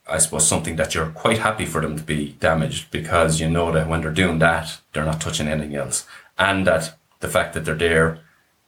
I 0.08 0.18
suppose, 0.18 0.48
something 0.48 0.76
that 0.76 0.94
you're 0.94 1.08
quite 1.08 1.40
happy 1.40 1.66
for 1.66 1.82
them 1.82 1.96
to 1.98 2.04
be 2.04 2.34
damaged 2.40 2.92
because 2.92 3.40
you 3.40 3.50
know 3.50 3.72
that 3.72 3.88
when 3.88 4.02
they're 4.02 4.12
doing 4.12 4.40
that, 4.40 4.80
they're 4.92 5.06
not 5.06 5.22
touching 5.22 5.48
anything 5.48 5.76
else. 5.76 6.06
And 6.38 6.68
that 6.68 6.98
the 7.22 7.30
fact 7.30 7.54
that 7.54 7.64
they're 7.64 7.76
there 7.76 8.20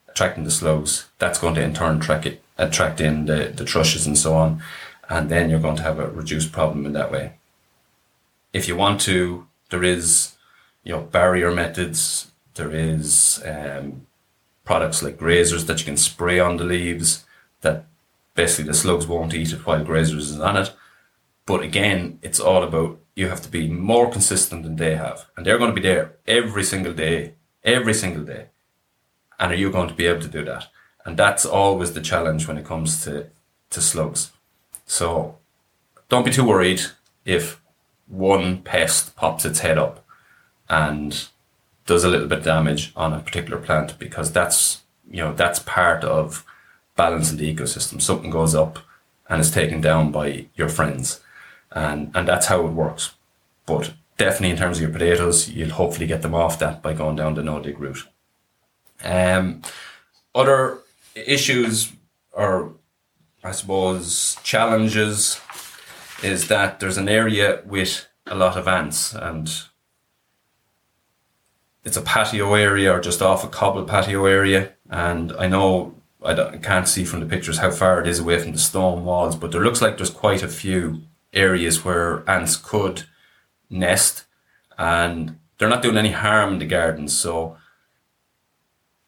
attracting 0.08 0.45
the 0.45 0.52
slugs, 0.52 1.10
that's 1.19 1.39
going 1.39 1.56
to 1.56 1.62
in 1.62 1.74
turn 1.74 1.98
attract, 1.98 2.26
it, 2.26 2.41
attract 2.58 3.02
in 3.02 3.26
the, 3.26 3.52
the 3.54 3.65
thrushes 3.65 4.08
and 4.08 4.17
so 4.17 4.34
on. 4.34 4.62
And 5.10 5.30
then 5.30 5.50
you're 5.50 5.60
going 5.60 5.76
to 5.76 5.84
have 5.84 6.00
a 6.00 6.08
reduced 6.08 6.54
problem 6.54 6.86
in 6.86 6.93
that 6.93 7.12
way. 7.12 7.34
If 8.54 8.69
you 8.69 8.78
want 8.78 9.02
to, 9.02 9.45
there 9.71 9.84
is, 9.84 10.36
you 10.84 10.93
know, 10.93 11.02
barrier 11.02 11.52
methods. 11.52 12.32
There 12.54 12.71
is 12.71 13.43
um, 13.45 14.08
products 14.63 15.04
like 15.04 15.17
grazers 15.17 15.65
that 15.67 15.80
you 15.80 15.86
can 15.86 15.98
spray 15.98 16.39
on 16.39 16.56
the 16.56 16.63
leaves 16.63 17.26
that 17.60 17.86
basically 18.36 18.65
the 18.65 18.74
slugs 18.74 19.06
won't 19.06 19.34
eat 19.34 19.52
it 19.52 19.65
while 19.65 19.84
grazers 19.84 20.17
is 20.17 20.39
on 20.39 20.56
it 20.56 20.74
but 21.45 21.62
again, 21.62 22.19
it's 22.21 22.39
all 22.39 22.63
about 22.63 22.99
you 23.15 23.29
have 23.29 23.41
to 23.41 23.49
be 23.49 23.67
more 23.69 24.10
consistent 24.12 24.63
than 24.63 24.75
they 24.75 24.95
have. 24.95 25.25
And 25.36 25.45
they're 25.45 25.58
going 25.58 25.71
to 25.71 25.81
be 25.81 25.88
there 25.88 26.15
every 26.27 26.63
single 26.63 26.93
day, 26.93 27.34
every 27.63 27.93
single 27.93 28.23
day. 28.23 28.47
And 29.39 29.51
are 29.51 29.55
you 29.55 29.71
going 29.71 29.88
to 29.88 29.93
be 29.93 30.08
able 30.08 30.21
to 30.21 30.27
do 30.27 30.43
that? 30.45 30.67
And 31.05 31.17
that's 31.17 31.45
always 31.45 31.93
the 31.93 32.01
challenge 32.01 32.47
when 32.47 32.58
it 32.58 32.65
comes 32.65 33.03
to, 33.03 33.27
to 33.69 33.81
slugs. 33.81 34.31
So 34.86 35.38
don't 36.10 36.25
be 36.25 36.31
too 36.31 36.45
worried 36.45 36.81
if 37.25 37.62
one 38.08 38.62
pest 38.62 39.15
pops 39.15 39.45
its 39.45 39.60
head 39.60 39.77
up 39.77 40.05
and 40.67 41.27
does 41.86 42.03
a 42.03 42.10
little 42.10 42.27
bit 42.27 42.39
of 42.39 42.43
damage 42.43 42.91
on 42.95 43.13
a 43.13 43.19
particular 43.19 43.60
plant 43.60 43.97
because 43.99 44.31
that's 44.31 44.81
you 45.10 45.21
know 45.21 45.34
that's 45.34 45.60
part 45.60 46.03
of 46.03 46.43
balancing 46.95 47.38
the 47.38 47.53
ecosystem. 47.55 48.01
Something 48.01 48.31
goes 48.31 48.55
up 48.55 48.79
and 49.29 49.39
is 49.39 49.51
taken 49.51 49.81
down 49.81 50.12
by 50.12 50.47
your 50.55 50.69
friends 50.69 51.21
and 51.75 52.11
and 52.15 52.27
that's 52.27 52.47
how 52.47 52.65
it 52.65 52.71
works. 52.71 53.13
But 53.65 53.93
definitely 54.17 54.51
in 54.51 54.57
terms 54.57 54.77
of 54.77 54.83
your 54.83 54.91
potatoes, 54.91 55.49
you'll 55.49 55.71
hopefully 55.71 56.07
get 56.07 56.21
them 56.21 56.33
off 56.33 56.57
that 56.59 56.81
by 56.81 56.93
going 56.93 57.17
down 57.17 57.35
the 57.35 57.43
no 57.43 57.59
dig 57.59 57.79
route. 57.79 58.07
Um, 59.03 59.61
other 60.33 60.79
issues 61.15 61.91
or 62.31 62.73
I 63.43 63.51
suppose 63.51 64.38
challenges 64.43 65.39
is 66.23 66.47
that 66.47 66.79
there's 66.79 66.97
an 66.97 67.09
area 67.09 67.61
with 67.65 68.07
a 68.25 68.35
lot 68.35 68.57
of 68.57 68.67
ants 68.67 69.13
and 69.13 69.49
it's 71.83 71.97
a 71.97 72.01
patio 72.01 72.55
area 72.55 72.91
or 72.91 72.99
just 72.99 73.21
off 73.21 73.43
a 73.43 73.47
cobble 73.47 73.85
patio 73.85 74.25
area 74.25 74.73
and 74.89 75.31
I 75.33 75.47
know 75.47 75.93
I, 76.23 76.31
I 76.31 76.57
can't 76.57 76.88
see 76.88 77.05
from 77.05 77.19
the 77.19 77.25
pictures 77.27 77.59
how 77.59 77.69
far 77.69 78.01
it 78.01 78.07
is 78.07 78.19
away 78.19 78.39
from 78.39 78.53
the 78.53 78.57
stone 78.57 79.05
walls 79.05 79.35
but 79.35 79.51
there 79.51 79.63
looks 79.63 79.81
like 79.81 79.97
there's 79.97 80.09
quite 80.09 80.41
a 80.41 80.47
few 80.47 81.03
areas 81.36 81.84
where 81.84 82.28
ants 82.30 82.56
could 82.56 83.04
nest 83.69 84.26
and 84.78 85.38
they're 85.58 85.69
not 85.69 85.82
doing 85.82 85.98
any 85.98 86.12
harm 86.12 86.54
in 86.54 86.60
the 86.60 86.65
gardens. 86.65 87.17
So 87.17 87.58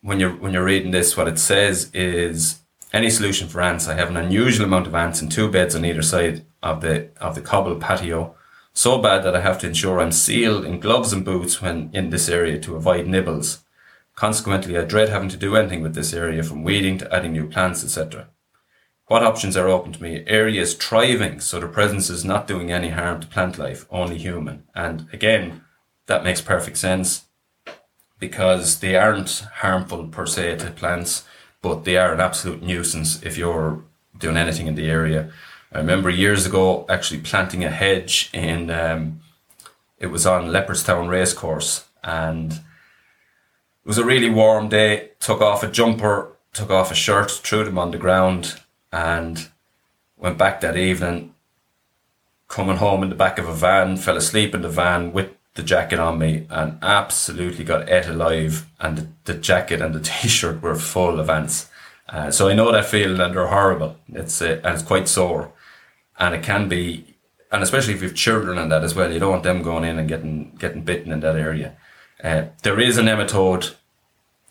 when 0.02 0.20
you're 0.20 0.36
when 0.36 0.54
you're 0.54 0.64
reading 0.64 0.92
this, 0.92 1.18
what 1.18 1.28
it 1.28 1.40
says 1.40 1.92
is 1.94 2.60
any 2.94 3.10
solution 3.10 3.48
for 3.48 3.62
ants. 3.62 3.88
I 3.88 3.96
have 3.96 4.10
an 4.10 4.18
unusual 4.18 4.66
amount 4.66 4.88
of 4.88 4.96
ants 4.96 5.22
in 5.22 5.30
two 5.30 5.50
beds 5.50 5.76
on 5.76 5.86
either 5.86 6.02
side 6.02 6.46
of 6.64 6.82
the 6.82 7.10
of 7.20 7.36
the 7.36 7.42
cobble 7.42 7.76
patio. 7.76 8.36
So 8.74 9.00
bad 9.00 9.24
that 9.24 9.36
I 9.36 9.42
have 9.42 9.58
to 9.60 9.68
ensure 9.68 10.00
I'm 10.00 10.12
sealed 10.12 10.64
in 10.64 10.80
gloves 10.80 11.12
and 11.12 11.26
boots 11.26 11.62
when 11.62 11.90
in 11.94 12.12
this 12.12 12.30
area 12.30 12.60
to 12.60 12.76
avoid 12.76 13.08
nibbles. 13.08 13.64
Consequently, 14.16 14.78
I 14.78 14.84
dread 14.84 15.10
having 15.10 15.30
to 15.30 15.38
do 15.38 15.56
anything 15.56 15.82
with 15.82 15.96
this 15.96 16.14
area 16.14 16.44
from 16.44 16.64
weeding 16.64 16.98
to 17.00 17.14
adding 17.14 17.34
new 17.34 17.48
plants, 17.48 17.84
etc. 17.84 18.30
What 19.08 19.24
options 19.24 19.56
are 19.56 19.70
open 19.70 19.94
to 19.94 20.04
me? 20.04 20.26
Areas 20.28 20.74
thriving, 20.74 21.40
so 21.40 21.62
the 21.62 21.68
presence 21.68 22.10
is 22.10 22.26
not 22.26 22.46
doing 22.46 22.74
any 22.74 22.90
harm 22.90 23.22
to 23.22 23.28
plant 23.28 23.58
life, 23.58 23.86
only 23.90 24.18
human. 24.18 24.64
And 24.76 25.08
again, 25.14 25.64
that 26.08 26.26
makes 26.26 26.42
perfect 26.42 26.78
sense 26.78 27.24
because 28.20 28.82
they 28.82 28.98
aren't 28.98 29.46
harmful 29.62 30.08
per 30.08 30.26
se 30.26 30.58
to 30.58 30.72
plants, 30.72 31.24
but 31.62 31.86
they 31.86 31.96
are 31.96 32.14
an 32.14 32.20
absolute 32.20 32.62
nuisance 32.62 33.24
if 33.24 33.38
you're 33.38 33.82
doing 34.18 34.36
anything 34.36 34.68
in 34.68 34.76
the 34.76 34.90
area. 34.90 35.32
I 35.72 35.78
remember 35.78 36.10
years 36.10 36.46
ago 36.46 36.86
actually 36.90 37.22
planting 37.22 37.64
a 37.64 37.70
hedge 37.70 38.30
in, 38.34 38.70
um, 38.70 39.22
it 40.00 40.08
was 40.08 40.26
on 40.26 40.50
Leopardstown 40.50 41.08
Racecourse 41.08 41.86
and 42.04 42.52
it 42.52 42.60
was 43.86 43.98
a 43.98 44.06
really 44.06 44.30
warm 44.30 44.68
day, 44.68 45.12
took 45.22 45.40
off 45.40 45.64
a 45.64 45.72
jumper, 45.72 46.36
took 46.52 46.70
off 46.70 46.92
a 46.92 46.96
shirt, 46.96 47.32
threw 47.32 47.64
them 47.64 47.78
on 47.78 47.92
the 47.92 47.98
ground 47.98 48.60
and 48.92 49.50
went 50.18 50.38
back 50.38 50.62
that 50.62 50.78
evening, 50.78 51.34
coming 52.48 52.78
home 52.78 53.04
in 53.04 53.10
the 53.10 53.16
back 53.16 53.38
of 53.38 53.48
a 53.48 53.54
van, 53.54 53.98
fell 53.98 54.18
asleep 54.18 54.56
in 54.56 54.62
the 54.62 54.70
van 54.70 55.12
with 55.14 55.32
the 55.56 55.64
jacket 55.64 56.00
on 56.00 56.20
me 56.20 56.46
and 56.50 56.78
absolutely 56.82 57.64
got 57.64 57.90
ate 57.90 58.08
alive. 58.08 58.66
And 58.80 58.98
the, 58.98 59.08
the 59.26 59.34
jacket 59.34 59.82
and 59.82 59.94
the 59.94 60.00
t-shirt 60.04 60.62
were 60.62 60.76
full 60.76 61.20
of 61.20 61.30
ants. 61.30 61.70
Uh, 62.10 62.32
so 62.32 62.48
I 62.48 62.54
know 62.54 62.72
that 62.72 62.86
feeling 62.86 63.20
and 63.20 63.36
they're 63.36 63.48
horrible. 63.48 63.98
It's 64.10 64.42
uh, 64.42 64.62
and 64.64 64.76
it's 64.76 64.84
quite 64.84 65.10
sore, 65.10 65.52
and 66.18 66.34
it 66.34 66.42
can 66.42 66.70
be, 66.70 67.16
and 67.52 67.62
especially 67.62 67.96
if 67.96 68.02
you've 68.02 68.16
children 68.16 68.58
and 68.58 68.72
that 68.72 68.84
as 68.84 68.96
well. 68.96 69.12
You 69.12 69.20
don't 69.20 69.32
want 69.32 69.44
them 69.44 69.62
going 69.62 69.84
in 69.84 70.00
and 70.00 70.08
getting 70.08 70.56
getting 70.58 70.84
bitten 70.84 71.12
in 71.12 71.20
that 71.20 71.36
area. 71.36 71.76
Uh, 72.24 72.46
there 72.64 72.80
is 72.80 72.98
a 72.98 73.02
nematode. 73.02 73.76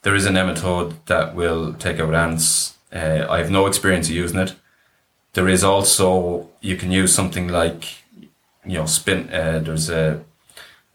There 0.02 0.14
is 0.14 0.26
a 0.26 0.30
nematode 0.30 0.96
that 1.06 1.34
will 1.34 1.72
take 1.72 1.98
out 1.98 2.14
ants 2.14 2.75
uh, 2.92 3.26
I 3.28 3.38
have 3.38 3.50
no 3.50 3.66
experience 3.66 4.08
using 4.08 4.38
it. 4.38 4.54
There 5.34 5.48
is 5.48 5.64
also 5.64 6.48
you 6.60 6.76
can 6.76 6.90
use 6.90 7.14
something 7.14 7.48
like 7.48 7.84
you 8.64 8.78
know 8.78 8.86
spin. 8.86 9.28
Uh, 9.32 9.60
there's 9.60 9.90
a 9.90 10.24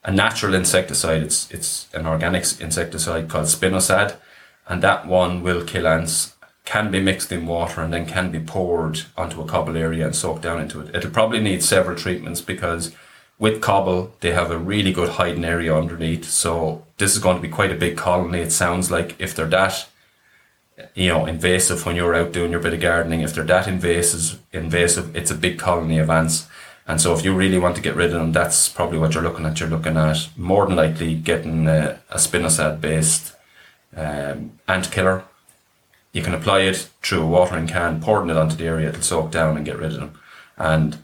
a 0.04 0.12
natural 0.12 0.54
insecticide. 0.54 1.22
It's 1.24 1.50
it's 1.52 1.88
an 1.94 2.06
organic 2.06 2.44
insecticide 2.60 3.30
called 3.30 3.48
spinosad, 3.48 4.16
and 4.68 4.82
that 4.82 5.08
one 5.08 5.44
will 5.44 5.64
kill 5.66 5.88
ants. 5.88 6.36
can 6.64 6.92
be 6.92 7.02
mixed 7.02 7.32
in 7.32 7.46
water 7.48 7.82
and 7.82 7.92
then 7.92 8.06
can 8.06 8.32
be 8.32 8.39
poured 8.39 9.02
onto 9.18 9.42
a 9.42 9.46
cobble 9.46 9.76
area 9.76 10.06
and 10.06 10.16
soaked 10.16 10.44
down 10.44 10.62
into 10.62 10.80
it. 10.80 10.96
It'll 10.96 11.12
probably 11.12 11.42
need 11.42 11.64
several 11.64 11.98
treatments 11.98 12.39
because 12.39 12.96
with 13.39 13.62
cobble, 13.62 14.14
they 14.20 14.32
have 14.34 14.52
a 14.52 14.58
really 14.58 14.94
good 14.94 15.10
hiding 15.10 15.44
area 15.44 15.76
underneath. 15.76 16.26
So 16.26 16.86
this 16.98 17.14
is 17.14 17.20
going 17.20 17.38
to 17.38 17.42
be 17.42 17.50
quite 17.50 17.72
a 17.72 17.76
big 17.76 17.98
colony. 17.98 18.39
It 18.39 18.52
sounds 18.52 18.92
like 18.92 19.16
if 19.20 19.36
they're 19.36 19.48
that, 19.48 19.88
you 20.96 21.10
know, 21.10 21.26
invasive 21.26 21.86
when 21.86 21.96
you're 21.96 22.16
out 22.16 22.32
doing 22.32 22.52
your 22.52 22.60
bit 22.60 22.74
of 22.74 22.80
gardening, 22.80 23.22
if 23.22 23.34
they're 23.34 23.44
that 23.46 23.68
invasive, 23.68 24.40
invasive, 24.52 25.16
it's 25.16 25.32
a 25.32 25.36
big 25.36 25.60
colony 25.60 26.00
of 26.00 26.10
ants. 26.10 26.48
And 26.88 27.00
so 27.00 27.14
if 27.14 27.24
you 27.24 27.34
really 27.34 27.60
want 27.60 27.76
to 27.76 27.82
get 27.82 27.96
rid 27.96 28.08
of 28.08 28.20
them, 28.20 28.32
that's 28.32 28.68
probably 28.68 28.98
what 28.98 29.14
you're 29.14 29.24
looking 29.24 29.46
at. 29.46 29.60
You're 29.60 29.70
looking 29.70 29.98
at 29.98 30.30
more 30.36 30.66
than 30.66 30.76
likely 30.76 31.16
getting 31.16 31.68
a, 31.68 32.00
a 32.10 32.18
spinosad 32.18 32.82
based 32.82 33.36
um, 33.96 34.60
ant 34.68 34.92
killer 34.92 35.24
you 36.14 36.22
can 36.22 36.34
apply 36.34 36.62
it 36.62 36.90
through 37.02 37.22
a 37.22 37.28
watering 37.28 37.68
can, 37.68 38.02
pouring 38.02 38.30
it 38.30 38.38
onto 38.38 38.56
the 38.56 38.66
area, 38.66 38.90
it'll 38.90 39.02
soak 39.02 39.32
down 39.32 39.56
and 39.56 39.66
get 39.66 39.78
rid 39.78 39.94
of 39.94 40.00
them. 40.00 40.20
And, 40.58 40.98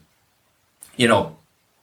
you 0.98 1.08
know, 1.08 1.38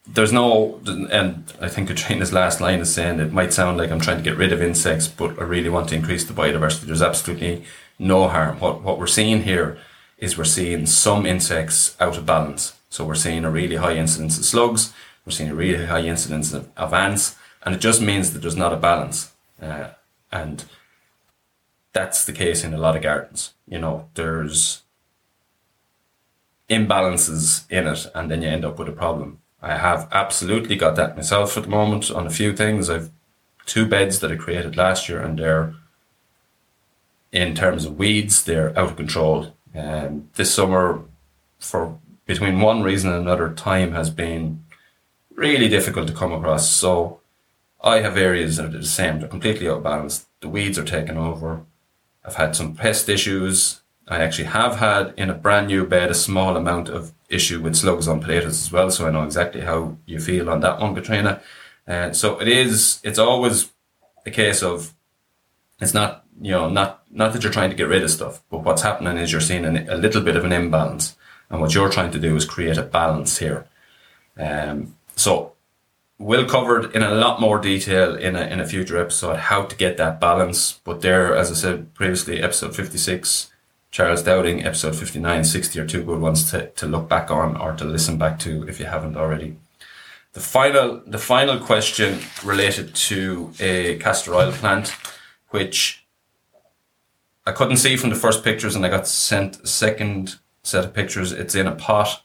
there's 0.06 0.32
no, 0.32 0.80
and 0.86 1.50
I 1.60 1.68
think 1.68 1.88
Katrina's 1.88 2.32
last 2.32 2.60
line 2.60 2.80
is 2.80 2.92
saying 2.92 3.20
it 3.20 3.32
might 3.32 3.54
sound 3.54 3.78
like 3.78 3.90
I'm 3.90 4.00
trying 4.00 4.18
to 4.18 4.22
get 4.22 4.36
rid 4.36 4.52
of 4.52 4.60
insects, 4.60 5.08
but 5.08 5.38
I 5.40 5.44
really 5.44 5.70
want 5.70 5.88
to 5.88 5.94
increase 5.94 6.24
the 6.24 6.34
biodiversity. 6.34 6.82
There's 6.82 7.00
absolutely 7.00 7.64
no 7.98 8.28
harm. 8.28 8.58
What, 8.60 8.82
what 8.82 8.98
we're 8.98 9.06
seeing 9.06 9.42
here 9.42 9.78
is 10.18 10.38
we're 10.38 10.44
seeing 10.44 10.86
some 10.86 11.26
insects 11.26 11.96
out 12.00 12.16
of 12.16 12.26
balance. 12.26 12.74
So 12.88 13.04
we're 13.04 13.14
seeing 13.14 13.44
a 13.44 13.50
really 13.50 13.76
high 13.76 13.96
incidence 13.96 14.38
of 14.38 14.44
slugs, 14.44 14.92
we're 15.26 15.32
seeing 15.32 15.50
a 15.50 15.54
really 15.54 15.86
high 15.86 16.02
incidence 16.02 16.52
of, 16.52 16.68
of 16.76 16.92
ants, 16.92 17.36
and 17.62 17.74
it 17.74 17.80
just 17.80 18.00
means 18.00 18.32
that 18.32 18.40
there's 18.40 18.56
not 18.56 18.72
a 18.72 18.76
balance. 18.76 19.32
Uh, 19.60 19.88
and 20.30 20.64
that's 21.92 22.24
the 22.24 22.32
case 22.32 22.62
in 22.62 22.74
a 22.74 22.78
lot 22.78 22.96
of 22.96 23.02
gardens. 23.02 23.54
You 23.66 23.78
know, 23.78 24.08
there's 24.14 24.82
imbalances 26.68 27.70
in 27.70 27.86
it, 27.86 28.06
and 28.14 28.30
then 28.30 28.42
you 28.42 28.48
end 28.48 28.64
up 28.64 28.78
with 28.78 28.88
a 28.88 28.92
problem. 28.92 29.40
I 29.62 29.76
have 29.78 30.08
absolutely 30.12 30.76
got 30.76 30.96
that 30.96 31.16
myself 31.16 31.56
at 31.56 31.64
the 31.64 31.70
moment 31.70 32.10
on 32.10 32.26
a 32.26 32.30
few 32.30 32.54
things. 32.54 32.90
I've 32.90 33.10
two 33.64 33.86
beds 33.86 34.20
that 34.20 34.30
I 34.30 34.36
created 34.36 34.76
last 34.76 35.08
year, 35.08 35.20
and 35.20 35.38
they're 35.38 35.74
in 37.34 37.54
terms 37.54 37.84
of 37.84 37.98
weeds, 37.98 38.44
they're 38.44 38.70
out 38.78 38.90
of 38.90 38.96
control. 38.96 39.54
Um, 39.74 40.30
this 40.36 40.54
summer, 40.54 41.02
for 41.58 41.98
between 42.24 42.60
one 42.60 42.82
reason 42.82 43.10
and 43.10 43.20
another, 43.20 43.52
time 43.52 43.92
has 43.92 44.08
been 44.08 44.64
really 45.34 45.68
difficult 45.68 46.06
to 46.06 46.14
come 46.14 46.32
across. 46.32 46.70
So 46.70 47.20
I 47.82 48.00
have 48.00 48.16
areas 48.16 48.56
that 48.56 48.66
are 48.66 48.78
the 48.78 48.84
same; 48.84 49.18
they're 49.18 49.28
completely 49.28 49.68
out 49.68 49.78
of 49.78 49.82
balance. 49.82 50.26
The 50.40 50.48
weeds 50.48 50.78
are 50.78 50.84
taking 50.84 51.18
over. 51.18 51.62
I've 52.24 52.36
had 52.36 52.54
some 52.54 52.74
pest 52.74 53.08
issues. 53.08 53.82
I 54.06 54.18
actually 54.22 54.44
have 54.44 54.76
had 54.76 55.12
in 55.16 55.28
a 55.28 55.34
brand 55.34 55.66
new 55.66 55.86
bed 55.86 56.10
a 56.10 56.14
small 56.14 56.56
amount 56.56 56.88
of 56.88 57.12
issue 57.28 57.60
with 57.60 57.74
slugs 57.74 58.06
on 58.06 58.20
potatoes 58.20 58.62
as 58.62 58.72
well. 58.72 58.90
So 58.90 59.06
I 59.06 59.10
know 59.10 59.24
exactly 59.24 59.62
how 59.62 59.96
you 60.06 60.20
feel 60.20 60.48
on 60.50 60.60
that 60.60 60.78
one, 60.78 60.94
Katrina. 60.94 61.40
Uh, 61.88 62.12
so 62.12 62.38
it 62.40 62.48
is, 62.48 63.00
it's 63.02 63.18
always 63.18 63.70
a 64.24 64.30
case 64.30 64.62
of, 64.62 64.94
it's 65.80 65.94
not, 65.94 66.23
you 66.40 66.50
know, 66.50 66.68
not, 66.68 67.02
not 67.10 67.32
that 67.32 67.42
you're 67.42 67.52
trying 67.52 67.70
to 67.70 67.76
get 67.76 67.88
rid 67.88 68.02
of 68.02 68.10
stuff, 68.10 68.42
but 68.50 68.64
what's 68.64 68.82
happening 68.82 69.16
is 69.16 69.32
you're 69.32 69.40
seeing 69.40 69.64
an, 69.64 69.88
a 69.88 69.96
little 69.96 70.22
bit 70.22 70.36
of 70.36 70.44
an 70.44 70.52
imbalance. 70.52 71.16
And 71.50 71.60
what 71.60 71.74
you're 71.74 71.90
trying 71.90 72.10
to 72.12 72.18
do 72.18 72.34
is 72.36 72.44
create 72.44 72.76
a 72.76 72.82
balance 72.82 73.38
here. 73.38 73.66
Um, 74.36 74.96
so 75.14 75.52
we'll 76.18 76.48
cover 76.48 76.80
it 76.80 76.94
in 76.94 77.02
a 77.02 77.14
lot 77.14 77.40
more 77.40 77.58
detail 77.58 78.16
in 78.16 78.36
a, 78.36 78.42
in 78.42 78.60
a 78.60 78.66
future 78.66 78.98
episode 78.98 79.36
how 79.36 79.64
to 79.64 79.76
get 79.76 79.96
that 79.96 80.20
balance. 80.20 80.80
But 80.84 81.02
there, 81.02 81.34
as 81.36 81.50
I 81.50 81.54
said 81.54 81.94
previously, 81.94 82.42
episode 82.42 82.74
56, 82.74 83.50
Charles 83.90 84.22
Dowding, 84.22 84.64
episode 84.64 84.96
59, 84.96 85.44
60 85.44 85.78
are 85.78 85.86
two 85.86 86.02
good 86.02 86.20
ones 86.20 86.50
to, 86.50 86.68
to 86.70 86.86
look 86.86 87.08
back 87.08 87.30
on 87.30 87.56
or 87.56 87.74
to 87.74 87.84
listen 87.84 88.18
back 88.18 88.38
to 88.40 88.66
if 88.68 88.80
you 88.80 88.86
haven't 88.86 89.16
already. 89.16 89.56
The 90.32 90.40
final, 90.40 91.00
the 91.06 91.18
final 91.18 91.60
question 91.60 92.18
related 92.42 92.94
to 92.96 93.52
a 93.60 93.96
castor 93.98 94.34
oil 94.34 94.50
plant, 94.50 94.96
which 95.50 96.03
I 97.46 97.52
couldn't 97.52 97.76
see 97.76 97.96
from 97.96 98.10
the 98.10 98.16
first 98.16 98.42
pictures 98.42 98.74
and 98.74 98.84
I 98.84 98.88
got 98.88 99.06
sent 99.06 99.60
a 99.62 99.66
second 99.66 100.36
set 100.62 100.84
of 100.84 100.94
pictures. 100.94 101.32
It's 101.32 101.54
in 101.54 101.66
a 101.66 101.74
pot 101.74 102.22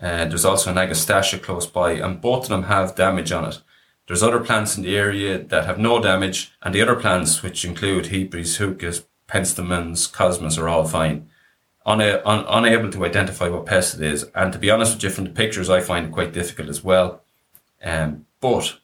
and 0.00 0.30
there's 0.30 0.44
also 0.44 0.70
an 0.70 0.76
agastache 0.76 1.40
close 1.42 1.66
by, 1.66 1.92
and 1.92 2.20
both 2.20 2.44
of 2.44 2.48
them 2.48 2.64
have 2.64 2.94
damage 2.94 3.32
on 3.32 3.44
it. 3.44 3.60
There's 4.06 4.22
other 4.22 4.40
plants 4.40 4.76
in 4.76 4.82
the 4.82 4.96
area 4.96 5.38
that 5.38 5.64
have 5.64 5.78
no 5.78 6.02
damage, 6.02 6.52
and 6.62 6.74
the 6.74 6.82
other 6.82 6.96
plants, 6.96 7.42
which 7.42 7.64
include 7.64 8.06
Hebes, 8.06 8.58
Heucheras, 8.58 9.04
penstemons, 9.28 10.12
cosmos, 10.12 10.58
are 10.58 10.68
all 10.68 10.84
fine. 10.84 11.30
Un- 11.86 12.00
unable 12.00 12.90
to 12.90 13.04
identify 13.04 13.48
what 13.48 13.66
pest 13.66 13.94
it 13.94 14.02
is, 14.02 14.24
and 14.34 14.52
to 14.52 14.58
be 14.58 14.70
honest 14.70 14.94
with 14.94 15.04
you, 15.04 15.10
from 15.10 15.24
the 15.24 15.30
pictures, 15.30 15.70
I 15.70 15.80
find 15.80 16.06
it 16.06 16.12
quite 16.12 16.32
difficult 16.32 16.68
as 16.68 16.82
well. 16.82 17.22
Um, 17.82 18.26
but 18.40 18.78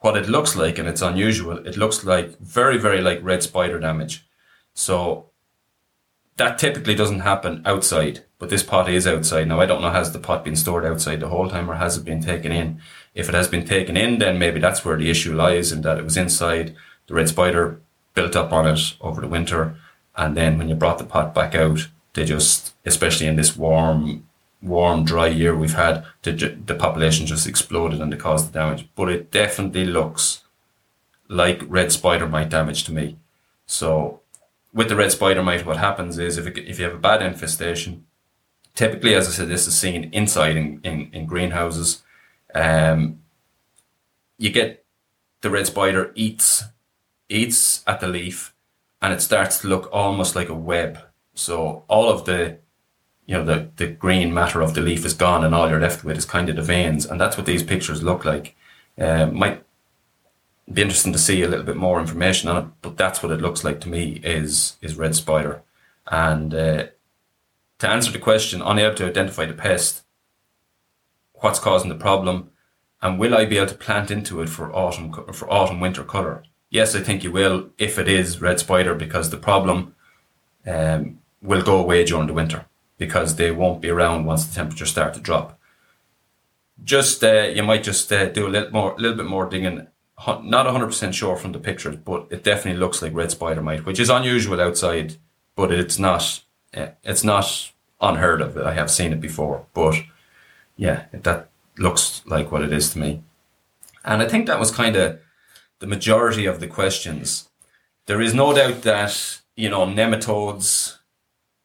what 0.00 0.16
it 0.16 0.28
looks 0.28 0.56
like, 0.56 0.78
and 0.78 0.88
it's 0.88 1.02
unusual, 1.02 1.58
it 1.66 1.76
looks 1.76 2.04
like 2.04 2.38
very, 2.38 2.76
very 2.76 3.00
like 3.00 3.20
red 3.22 3.42
spider 3.42 3.78
damage. 3.78 4.25
So 4.76 5.30
that 6.36 6.58
typically 6.58 6.94
doesn't 6.94 7.20
happen 7.20 7.62
outside, 7.64 8.24
but 8.38 8.50
this 8.50 8.62
pot 8.62 8.90
is 8.90 9.06
outside. 9.06 9.48
Now, 9.48 9.58
I 9.58 9.64
don't 9.64 9.80
know, 9.80 9.90
has 9.90 10.12
the 10.12 10.18
pot 10.18 10.44
been 10.44 10.54
stored 10.54 10.84
outside 10.84 11.20
the 11.20 11.28
whole 11.28 11.48
time 11.48 11.70
or 11.70 11.76
has 11.76 11.96
it 11.96 12.04
been 12.04 12.20
taken 12.20 12.52
in? 12.52 12.80
If 13.14 13.30
it 13.30 13.34
has 13.34 13.48
been 13.48 13.64
taken 13.64 13.96
in, 13.96 14.18
then 14.18 14.38
maybe 14.38 14.60
that's 14.60 14.84
where 14.84 14.98
the 14.98 15.10
issue 15.10 15.34
lies 15.34 15.72
in 15.72 15.80
that 15.80 15.98
it 15.98 16.04
was 16.04 16.18
inside, 16.18 16.76
the 17.06 17.14
red 17.14 17.30
spider 17.30 17.80
built 18.14 18.36
up 18.36 18.52
on 18.52 18.68
it 18.68 18.96
over 19.00 19.22
the 19.22 19.28
winter. 19.28 19.76
And 20.14 20.36
then 20.36 20.58
when 20.58 20.68
you 20.68 20.74
brought 20.74 20.98
the 20.98 21.04
pot 21.04 21.34
back 21.34 21.54
out, 21.54 21.88
they 22.12 22.26
just, 22.26 22.74
especially 22.84 23.28
in 23.28 23.36
this 23.36 23.56
warm, 23.56 24.28
warm, 24.60 25.06
dry 25.06 25.28
year 25.28 25.56
we've 25.56 25.72
had, 25.72 26.04
the, 26.22 26.32
the 26.32 26.74
population 26.74 27.24
just 27.24 27.46
exploded 27.46 28.02
and 28.02 28.12
they 28.12 28.18
caused 28.18 28.48
the 28.48 28.58
damage. 28.58 28.86
But 28.94 29.08
it 29.08 29.30
definitely 29.30 29.86
looks 29.86 30.42
like 31.28 31.62
red 31.66 31.92
spider 31.92 32.28
mite 32.28 32.50
damage 32.50 32.84
to 32.84 32.92
me. 32.92 33.16
So 33.64 34.20
with 34.76 34.90
the 34.90 34.94
red 34.94 35.10
spider 35.10 35.42
mite, 35.42 35.64
what 35.64 35.78
happens 35.78 36.18
is 36.18 36.36
if, 36.36 36.46
it, 36.46 36.58
if 36.58 36.78
you 36.78 36.84
have 36.84 36.94
a 36.94 36.98
bad 36.98 37.22
infestation, 37.22 38.04
typically, 38.74 39.14
as 39.14 39.26
I 39.26 39.30
said, 39.30 39.48
this 39.48 39.66
is 39.66 39.76
seen 39.76 40.10
inside 40.12 40.54
in, 40.54 40.82
in, 40.84 41.08
in 41.14 41.24
greenhouses. 41.24 42.02
Um, 42.54 43.20
you 44.36 44.50
get 44.50 44.84
the 45.40 45.48
red 45.48 45.66
spider 45.66 46.12
eats 46.14 46.64
eats 47.28 47.82
at 47.86 48.00
the 48.00 48.06
leaf, 48.06 48.54
and 49.00 49.14
it 49.14 49.22
starts 49.22 49.58
to 49.60 49.68
look 49.68 49.88
almost 49.92 50.36
like 50.36 50.50
a 50.50 50.54
web. 50.54 50.98
So 51.34 51.84
all 51.88 52.10
of 52.10 52.26
the 52.26 52.58
you 53.24 53.34
know 53.34 53.44
the 53.44 53.70
the 53.76 53.86
green 53.86 54.34
matter 54.34 54.60
of 54.60 54.74
the 54.74 54.82
leaf 54.82 55.06
is 55.06 55.14
gone, 55.14 55.42
and 55.42 55.54
all 55.54 55.70
you're 55.70 55.80
left 55.80 56.04
with 56.04 56.18
is 56.18 56.26
kind 56.26 56.50
of 56.50 56.56
the 56.56 56.62
veins, 56.62 57.06
and 57.06 57.18
that's 57.18 57.38
what 57.38 57.46
these 57.46 57.62
pictures 57.62 58.02
look 58.02 58.26
like. 58.26 58.54
Uh, 58.98 59.26
might 59.26 59.65
be 60.72 60.82
interesting 60.82 61.12
to 61.12 61.18
see 61.18 61.42
a 61.42 61.48
little 61.48 61.64
bit 61.64 61.76
more 61.76 62.00
information 62.00 62.48
on 62.48 62.62
it, 62.64 62.68
but 62.82 62.96
that's 62.96 63.22
what 63.22 63.32
it 63.32 63.40
looks 63.40 63.64
like 63.64 63.80
to 63.80 63.88
me 63.88 64.20
is 64.24 64.76
is 64.82 64.96
red 64.96 65.14
spider. 65.14 65.62
And 66.08 66.52
uh, 66.54 66.86
to 67.78 67.88
answer 67.88 68.10
the 68.10 68.18
question, 68.18 68.62
unable 68.62 68.96
to 68.96 69.06
identify 69.06 69.46
the 69.46 69.54
pest, 69.54 70.02
what's 71.34 71.58
causing 71.58 71.88
the 71.88 71.94
problem, 71.94 72.50
and 73.00 73.18
will 73.18 73.34
I 73.34 73.44
be 73.44 73.58
able 73.58 73.68
to 73.68 73.74
plant 73.74 74.10
into 74.10 74.40
it 74.42 74.48
for 74.48 74.74
autumn 74.74 75.12
for 75.32 75.50
autumn 75.50 75.80
winter 75.80 76.02
color? 76.02 76.42
Yes, 76.68 76.96
I 76.96 77.00
think 77.00 77.22
you 77.22 77.30
will 77.30 77.70
if 77.78 77.98
it 77.98 78.08
is 78.08 78.40
red 78.40 78.58
spider 78.58 78.94
because 78.94 79.30
the 79.30 79.36
problem 79.36 79.94
um, 80.66 81.20
will 81.40 81.62
go 81.62 81.78
away 81.78 82.04
during 82.04 82.26
the 82.26 82.34
winter 82.34 82.66
because 82.98 83.36
they 83.36 83.50
won't 83.52 83.80
be 83.80 83.90
around 83.90 84.24
once 84.24 84.44
the 84.44 84.54
temperatures 84.54 84.90
start 84.90 85.14
to 85.14 85.20
drop. 85.20 85.58
Just 86.82 87.22
uh, 87.22 87.48
you 87.54 87.62
might 87.62 87.84
just 87.84 88.12
uh, 88.12 88.26
do 88.26 88.46
a 88.46 88.48
little 88.48 88.72
more, 88.72 88.94
a 88.94 88.96
little 88.96 89.16
bit 89.16 89.26
more 89.26 89.48
digging 89.48 89.86
not 90.18 90.66
100% 90.66 91.12
sure 91.12 91.36
from 91.36 91.52
the 91.52 91.58
pictures, 91.58 91.96
but 91.96 92.26
it 92.30 92.42
definitely 92.42 92.80
looks 92.80 93.02
like 93.02 93.14
red 93.14 93.30
spider 93.30 93.62
mite, 93.62 93.84
which 93.84 94.00
is 94.00 94.08
unusual 94.08 94.60
outside, 94.60 95.16
but 95.54 95.70
it's 95.70 95.98
not, 95.98 96.42
eh, 96.72 96.90
it's 97.04 97.24
not 97.24 97.72
unheard 98.00 98.40
of. 98.40 98.56
I 98.56 98.72
have 98.72 98.90
seen 98.90 99.12
it 99.12 99.20
before, 99.20 99.66
but 99.74 99.96
yeah, 100.76 101.04
that 101.12 101.50
looks 101.78 102.22
like 102.26 102.50
what 102.50 102.62
it 102.62 102.72
is 102.72 102.90
to 102.90 102.98
me. 102.98 103.22
And 104.04 104.22
I 104.22 104.28
think 104.28 104.46
that 104.46 104.60
was 104.60 104.70
kind 104.70 104.96
of 104.96 105.18
the 105.80 105.86
majority 105.86 106.46
of 106.46 106.60
the 106.60 106.66
questions. 106.66 107.48
There 108.06 108.22
is 108.22 108.34
no 108.34 108.54
doubt 108.54 108.82
that, 108.82 109.40
you 109.54 109.68
know, 109.68 109.84
nematodes 109.84 110.98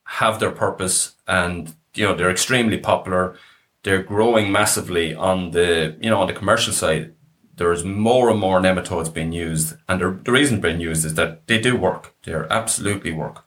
have 0.05 0.39
their 0.39 0.51
purpose 0.51 1.13
and, 1.27 1.75
you 1.93 2.05
know, 2.05 2.15
they're 2.15 2.31
extremely 2.31 2.77
popular. 2.77 3.37
They're 3.83 4.03
growing 4.03 4.51
massively 4.51 5.13
on 5.15 5.51
the, 5.51 5.95
you 6.01 6.09
know, 6.09 6.19
on 6.19 6.27
the 6.27 6.33
commercial 6.33 6.73
side 6.73 7.13
there's 7.61 7.85
more 7.85 8.31
and 8.31 8.39
more 8.39 8.59
nematodes 8.59 9.13
being 9.13 9.31
used. 9.31 9.75
And 9.87 10.01
the, 10.01 10.19
the 10.23 10.31
reason 10.31 10.61
being 10.61 10.79
used 10.79 11.05
is 11.05 11.13
that 11.13 11.45
they 11.45 11.59
do 11.61 11.75
work. 11.77 12.15
They 12.23 12.33
are 12.33 12.47
absolutely 12.49 13.11
work. 13.11 13.45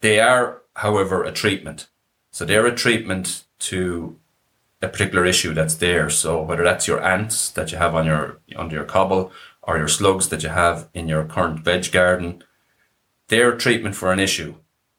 They 0.00 0.20
are, 0.20 0.62
however, 0.76 1.24
a 1.24 1.32
treatment. 1.32 1.88
So 2.30 2.44
they're 2.44 2.66
a 2.66 2.74
treatment 2.74 3.42
to 3.70 4.16
a 4.80 4.86
particular 4.86 5.26
issue 5.26 5.52
that's 5.52 5.74
there. 5.74 6.08
So 6.10 6.40
whether 6.42 6.62
that's 6.62 6.86
your 6.86 7.02
ants 7.02 7.50
that 7.50 7.72
you 7.72 7.78
have 7.78 7.96
on 7.96 8.06
your 8.06 8.38
under 8.54 8.76
your 8.76 8.84
cobble 8.84 9.32
or 9.62 9.76
your 9.76 9.88
slugs 9.88 10.28
that 10.28 10.44
you 10.44 10.50
have 10.50 10.88
in 10.94 11.08
your 11.08 11.24
current 11.24 11.60
veg 11.60 11.90
garden, 11.90 12.44
they're 13.26 13.54
a 13.54 13.58
treatment 13.58 13.96
for 13.96 14.12
an 14.12 14.20
issue. 14.20 14.54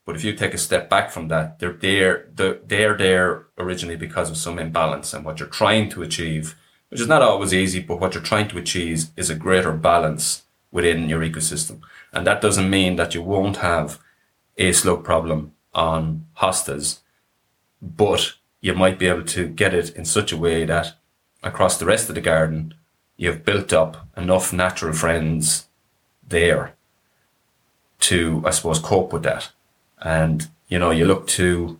But 0.05 0.17
if 0.17 0.25
you 0.25 0.33
take 0.33 0.53
a 0.53 0.57
step 0.57 0.89
back 0.89 1.09
from 1.09 1.29
that, 1.29 1.59
they're 1.59 1.71
there, 1.71 2.27
they're, 2.33 2.59
they're 2.65 2.97
there 2.97 3.45
originally 3.57 3.95
because 3.95 4.29
of 4.29 4.35
some 4.35 4.59
imbalance 4.59 5.13
and 5.13 5.23
what 5.23 5.39
you're 5.39 5.47
trying 5.47 5.89
to 5.91 6.03
achieve, 6.03 6.55
which 6.91 6.99
is 6.99 7.07
not 7.07 7.21
always 7.21 7.53
easy, 7.53 7.79
but 7.79 8.01
what 8.01 8.13
you're 8.13 8.21
trying 8.21 8.49
to 8.49 8.57
achieve 8.57 9.05
is 9.15 9.29
a 9.29 9.35
greater 9.35 9.71
balance 9.71 10.43
within 10.73 11.07
your 11.07 11.21
ecosystem. 11.21 11.79
And 12.11 12.27
that 12.27 12.41
doesn't 12.41 12.69
mean 12.69 12.97
that 12.97 13.15
you 13.15 13.21
won't 13.21 13.57
have 13.57 13.97
a 14.57 14.73
slug 14.73 15.05
problem 15.05 15.53
on 15.73 16.25
hostas, 16.37 16.99
but 17.81 18.33
you 18.59 18.73
might 18.73 18.99
be 18.99 19.07
able 19.07 19.23
to 19.23 19.47
get 19.47 19.73
it 19.73 19.95
in 19.95 20.03
such 20.03 20.33
a 20.33 20.37
way 20.37 20.65
that 20.65 20.95
across 21.41 21.77
the 21.77 21.85
rest 21.85 22.09
of 22.09 22.15
the 22.15 22.21
garden, 22.21 22.73
you've 23.15 23.45
built 23.45 23.71
up 23.71 24.05
enough 24.17 24.51
natural 24.51 24.91
friends 24.91 25.67
there 26.27 26.73
to, 27.99 28.43
I 28.45 28.49
suppose, 28.49 28.79
cope 28.79 29.13
with 29.13 29.23
that. 29.23 29.49
And, 30.01 30.49
you 30.67 30.77
know, 30.77 30.91
you 30.91 31.05
look 31.05 31.25
to 31.27 31.79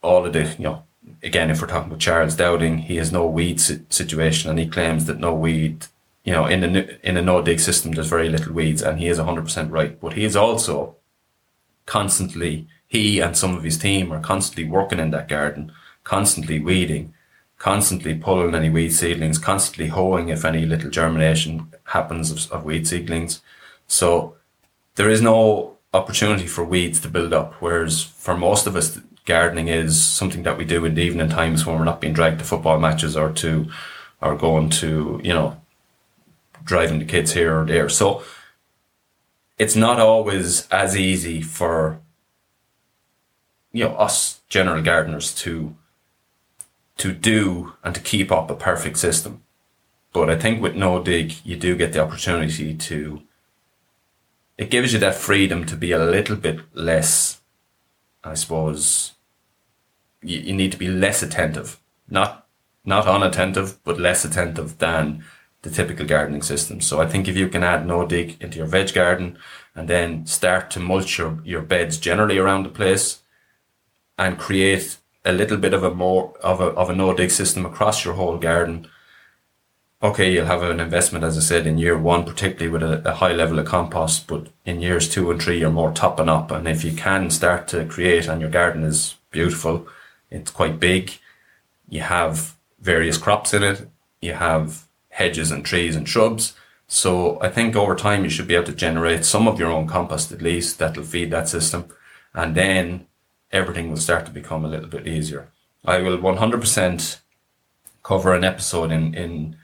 all 0.00 0.26
of 0.26 0.32
the, 0.32 0.54
you 0.58 0.64
know, 0.64 0.84
again, 1.22 1.50
if 1.50 1.60
we're 1.60 1.68
talking 1.68 1.88
about 1.88 2.00
Charles 2.00 2.36
Dowding, 2.36 2.78
he 2.78 2.96
has 2.96 3.12
no 3.12 3.26
weed 3.26 3.60
situation 3.60 4.50
and 4.50 4.58
he 4.58 4.66
claims 4.66 5.06
that 5.06 5.18
no 5.18 5.34
weed, 5.34 5.86
you 6.24 6.32
know, 6.32 6.46
in 6.46 6.76
a, 6.76 6.98
in 7.02 7.16
a 7.16 7.22
no 7.22 7.42
dig 7.42 7.60
system, 7.60 7.92
there's 7.92 8.08
very 8.08 8.28
little 8.28 8.52
weeds 8.52 8.82
and 8.82 8.98
he 8.98 9.08
is 9.08 9.18
100% 9.18 9.70
right. 9.70 10.00
But 10.00 10.14
he 10.14 10.24
is 10.24 10.36
also 10.36 10.96
constantly, 11.86 12.66
he 12.86 13.20
and 13.20 13.36
some 13.36 13.56
of 13.56 13.62
his 13.62 13.78
team 13.78 14.12
are 14.12 14.20
constantly 14.20 14.64
working 14.64 14.98
in 14.98 15.10
that 15.10 15.28
garden, 15.28 15.72
constantly 16.04 16.58
weeding, 16.58 17.14
constantly 17.58 18.14
pulling 18.14 18.54
any 18.54 18.70
weed 18.70 18.90
seedlings, 18.90 19.38
constantly 19.38 19.88
hoeing 19.88 20.28
if 20.28 20.44
any 20.44 20.64
little 20.64 20.90
germination 20.90 21.72
happens 21.84 22.30
of, 22.30 22.50
of 22.52 22.64
weed 22.64 22.86
seedlings. 22.86 23.42
So 23.86 24.36
there 24.94 25.10
is 25.10 25.20
no 25.20 25.76
opportunity 25.92 26.46
for 26.46 26.64
weeds 26.64 27.00
to 27.00 27.08
build 27.08 27.32
up. 27.32 27.54
Whereas 27.54 28.02
for 28.02 28.36
most 28.36 28.66
of 28.66 28.76
us, 28.76 28.98
gardening 29.26 29.68
is 29.68 30.02
something 30.02 30.42
that 30.44 30.58
we 30.58 30.64
do 30.64 30.84
in 30.84 30.94
the 30.94 31.02
evening 31.02 31.28
times 31.28 31.64
when 31.64 31.78
we're 31.78 31.84
not 31.84 32.00
being 32.00 32.12
dragged 32.12 32.38
to 32.38 32.44
football 32.44 32.78
matches 32.78 33.16
or 33.16 33.32
to, 33.32 33.70
or 34.20 34.36
going 34.36 34.70
to, 34.70 35.20
you 35.22 35.32
know, 35.32 35.60
driving 36.64 36.98
the 36.98 37.04
kids 37.04 37.32
here 37.32 37.60
or 37.60 37.64
there. 37.64 37.88
So 37.88 38.22
it's 39.58 39.76
not 39.76 40.00
always 40.00 40.68
as 40.68 40.96
easy 40.96 41.42
for, 41.42 42.00
you 43.72 43.84
know, 43.84 43.94
us 43.94 44.40
general 44.48 44.82
gardeners 44.82 45.34
to, 45.36 45.74
to 46.98 47.12
do 47.12 47.74
and 47.84 47.94
to 47.94 48.00
keep 48.00 48.30
up 48.30 48.50
a 48.50 48.54
perfect 48.54 48.98
system. 48.98 49.42
But 50.12 50.28
I 50.28 50.36
think 50.36 50.60
with 50.60 50.74
no 50.74 51.02
dig, 51.02 51.34
you 51.44 51.56
do 51.56 51.76
get 51.76 51.92
the 51.92 52.02
opportunity 52.02 52.74
to 52.74 53.22
it 54.60 54.68
gives 54.68 54.92
you 54.92 54.98
that 54.98 55.14
freedom 55.14 55.64
to 55.64 55.74
be 55.74 55.90
a 55.90 56.04
little 56.04 56.36
bit 56.36 56.60
less, 56.74 57.39
I 58.22 58.34
suppose, 58.34 59.12
you, 60.22 60.38
you 60.38 60.52
need 60.54 60.72
to 60.72 60.78
be 60.78 60.88
less 60.88 61.22
attentive, 61.22 61.80
not, 62.08 62.46
not 62.84 63.06
unattentive, 63.06 63.82
but 63.84 63.98
less 63.98 64.24
attentive 64.24 64.78
than 64.78 65.24
the 65.62 65.70
typical 65.70 66.06
gardening 66.06 66.42
system. 66.42 66.80
So 66.80 67.00
I 67.00 67.06
think 67.06 67.28
if 67.28 67.36
you 67.36 67.48
can 67.48 67.62
add 67.62 67.86
no 67.86 68.06
dig 68.06 68.36
into 68.40 68.58
your 68.58 68.66
veg 68.66 68.94
garden 68.94 69.38
and 69.74 69.88
then 69.88 70.26
start 70.26 70.70
to 70.72 70.80
mulch 70.80 71.18
your, 71.18 71.38
your 71.44 71.62
beds 71.62 71.98
generally 71.98 72.38
around 72.38 72.62
the 72.62 72.70
place 72.70 73.20
and 74.18 74.38
create 74.38 74.96
a 75.24 75.32
little 75.32 75.58
bit 75.58 75.74
of 75.74 75.84
a 75.84 75.94
more 75.94 76.34
of 76.42 76.60
a, 76.60 76.66
of 76.66 76.88
a 76.88 76.94
no 76.94 77.14
dig 77.14 77.30
system 77.30 77.66
across 77.66 78.04
your 78.04 78.14
whole 78.14 78.38
garden, 78.38 78.88
okay, 80.02 80.32
you'll 80.32 80.46
have 80.46 80.62
an 80.62 80.80
investment, 80.80 81.24
as 81.24 81.36
I 81.36 81.40
said, 81.40 81.66
in 81.66 81.78
year 81.78 81.98
one, 81.98 82.24
particularly 82.24 82.70
with 82.70 82.82
a, 82.82 83.06
a, 83.08 83.14
high 83.14 83.32
level 83.32 83.58
of 83.58 83.66
compost, 83.66 84.26
but 84.26 84.48
in 84.64 84.80
years 84.80 85.08
two 85.08 85.30
and 85.30 85.40
three, 85.40 85.60
you're 85.60 85.70
more 85.70 85.92
topping 85.92 86.28
up. 86.28 86.50
And 86.50 86.66
if 86.66 86.84
you 86.84 86.92
can 86.92 87.30
start 87.30 87.68
to 87.68 87.84
create 87.84 88.26
and 88.26 88.40
your 88.40 88.50
garden 88.50 88.82
is 88.82 89.16
beautiful, 89.30 89.86
it's 90.30 90.50
quite 90.50 90.80
big, 90.80 91.12
you 91.88 92.00
have 92.00 92.54
various 92.80 93.18
crops 93.18 93.52
in 93.52 93.62
it, 93.62 93.88
you 94.22 94.32
have 94.32 94.84
hedges 95.10 95.50
and 95.50 95.64
trees 95.64 95.96
and 95.96 96.08
shrubs. 96.08 96.54
So 96.88 97.38
I 97.42 97.50
think 97.50 97.76
over 97.76 97.94
time 97.94 98.24
you 98.24 98.30
should 98.30 98.48
be 98.48 98.54
able 98.54 98.66
to 98.66 98.72
generate 98.72 99.24
some 99.24 99.46
of 99.46 99.58
your 99.58 99.70
own 99.70 99.86
compost 99.86 100.32
at 100.32 100.42
least 100.42 100.78
that'll 100.78 101.04
feed 101.04 101.30
that 101.30 101.48
system. 101.48 101.86
And 102.32 102.54
then 102.54 103.06
everything 103.52 103.90
will 103.90 103.96
start 103.96 104.24
to 104.26 104.32
become 104.32 104.64
a 104.64 104.68
little 104.68 104.88
bit 104.88 105.06
easier. 105.06 105.48
I 105.84 105.98
will 105.98 106.18
100% 106.18 107.20
cover 108.02 108.34
an 108.34 108.44
episode 108.44 108.90
in, 108.90 109.14
in 109.14 109.56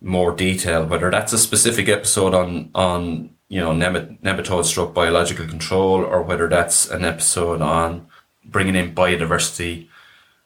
more 0.00 0.34
detail, 0.34 0.84
whether 0.84 1.10
that's 1.10 1.32
a 1.32 1.38
specific 1.38 1.88
episode 1.88 2.34
on, 2.34 2.70
on, 2.74 3.30
you 3.48 3.60
know, 3.60 3.70
nematode 3.70 4.64
stroke 4.64 4.94
biological 4.94 5.46
control 5.46 6.04
or 6.04 6.22
whether 6.22 6.48
that's 6.48 6.88
an 6.90 7.04
episode 7.04 7.62
on 7.62 8.06
bringing 8.44 8.76
in 8.76 8.94
biodiversity, 8.94 9.88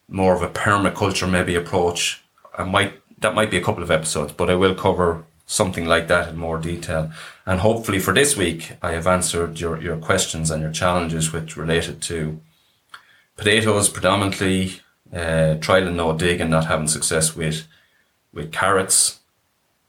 more 0.08 0.34
of 0.34 0.42
a 0.42 0.48
permaculture 0.48 1.30
maybe 1.30 1.54
approach. 1.54 2.22
I 2.56 2.64
might, 2.64 3.00
that 3.20 3.34
might 3.34 3.50
be 3.50 3.58
a 3.58 3.64
couple 3.64 3.82
of 3.82 3.90
episodes, 3.90 4.32
but 4.32 4.50
I 4.50 4.54
will 4.54 4.74
cover 4.74 5.24
something 5.46 5.84
like 5.84 6.06
that 6.08 6.28
in 6.28 6.36
more 6.36 6.58
detail. 6.58 7.10
And 7.44 7.60
hopefully 7.60 7.98
for 7.98 8.14
this 8.14 8.36
week, 8.36 8.72
I 8.82 8.92
have 8.92 9.06
answered 9.06 9.58
your, 9.58 9.80
your 9.82 9.96
questions 9.96 10.50
and 10.50 10.62
your 10.62 10.70
challenges 10.70 11.32
which 11.32 11.56
related 11.56 12.00
to 12.02 12.40
potatoes 13.36 13.88
predominantly, 13.88 14.80
uh, 15.12 15.54
trial 15.56 15.88
and 15.88 15.96
no 15.96 16.16
dig 16.16 16.40
and 16.40 16.50
not 16.50 16.66
having 16.66 16.86
success 16.86 17.34
with, 17.34 17.66
with 18.32 18.52
carrots, 18.52 19.19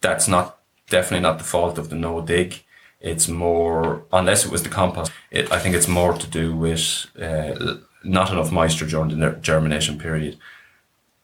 that's 0.02 0.28
not 0.28 0.60
definitely 0.90 1.24
not 1.24 1.38
the 1.38 1.44
fault 1.44 1.78
of 1.78 1.90
the 1.90 1.96
no 1.96 2.22
dig. 2.22 2.64
It's 3.00 3.28
more, 3.28 4.04
unless 4.12 4.46
it 4.46 4.52
was 4.52 4.62
the 4.62 4.70
compost, 4.70 5.12
it, 5.32 5.52
I 5.52 5.58
think 5.58 5.74
it's 5.76 5.88
more 5.88 6.14
to 6.14 6.28
do 6.28 6.56
with 6.56 7.08
uh, 7.20 7.78
not 8.04 8.32
enough 8.32 8.52
moisture 8.52 8.86
during 8.86 9.20
the 9.20 9.32
germination 9.42 9.98
period. 9.98 10.38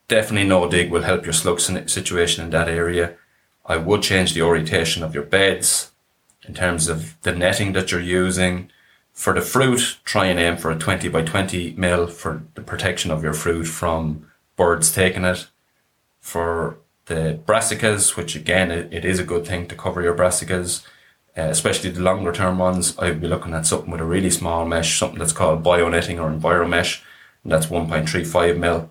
Definitely 0.08 0.48
no 0.48 0.68
dig 0.70 0.90
will 0.90 1.04
help 1.04 1.26
your 1.26 1.34
slug 1.34 1.60
situation 1.60 2.46
in 2.46 2.50
that 2.52 2.70
area. 2.70 3.16
I 3.66 3.78
would 3.78 4.02
change 4.02 4.34
the 4.34 4.42
orientation 4.42 5.04
of 5.04 5.14
your 5.14 5.26
beds 5.26 5.92
in 6.48 6.54
terms 6.54 6.88
of 6.88 7.22
the 7.22 7.36
netting 7.36 7.74
that 7.74 7.92
you're 7.92 8.02
using. 8.02 8.72
For 9.12 9.34
the 9.34 9.42
fruit, 9.42 9.98
try 10.06 10.28
and 10.28 10.40
aim 10.40 10.58
for 10.58 10.72
a 10.72 10.78
20 10.78 11.10
by 11.10 11.24
20 11.24 11.74
mil 11.74 12.08
for 12.08 12.44
the 12.56 12.62
protection 12.62 13.12
of 13.12 13.24
your 13.24 13.34
fruit 13.34 13.66
from 13.66 14.32
birds 14.56 14.92
taking 14.92 15.26
it. 15.26 15.48
For 16.22 16.78
the 17.08 17.40
brassicas, 17.46 18.16
which 18.16 18.36
again, 18.36 18.72
it, 18.72 18.94
it 18.94 19.06
is 19.06 19.20
a 19.20 19.24
good 19.24 19.46
thing 19.46 19.68
to 19.68 19.76
cover 19.76 20.02
your 20.02 20.16
brassicas, 20.16 20.86
uh, 21.38 21.42
especially 21.42 21.90
the 21.90 22.02
longer 22.02 22.32
term 22.32 22.58
ones. 22.60 22.98
I'd 23.00 23.22
be 23.22 23.28
looking 23.28 23.54
at 23.54 23.66
something 23.66 23.92
with 23.92 24.02
a 24.02 24.06
really 24.06 24.30
small 24.30 24.66
mesh, 24.66 25.00
something 25.00 25.20
that's 25.20 25.34
called 25.34 25.64
bio-netting 25.64 26.20
or 26.20 26.30
enviromesh, 26.30 27.02
and 27.44 27.52
that's 27.52 27.68
1.35 27.68 28.58
mil. 28.58 28.90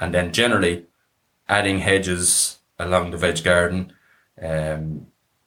And 0.00 0.14
then 0.14 0.32
generally 0.32 0.86
adding 1.48 1.80
hedges 1.80 2.58
along 2.78 3.10
the 3.10 3.16
veg 3.16 3.42
garden, 3.42 3.92
um, 4.40 5.06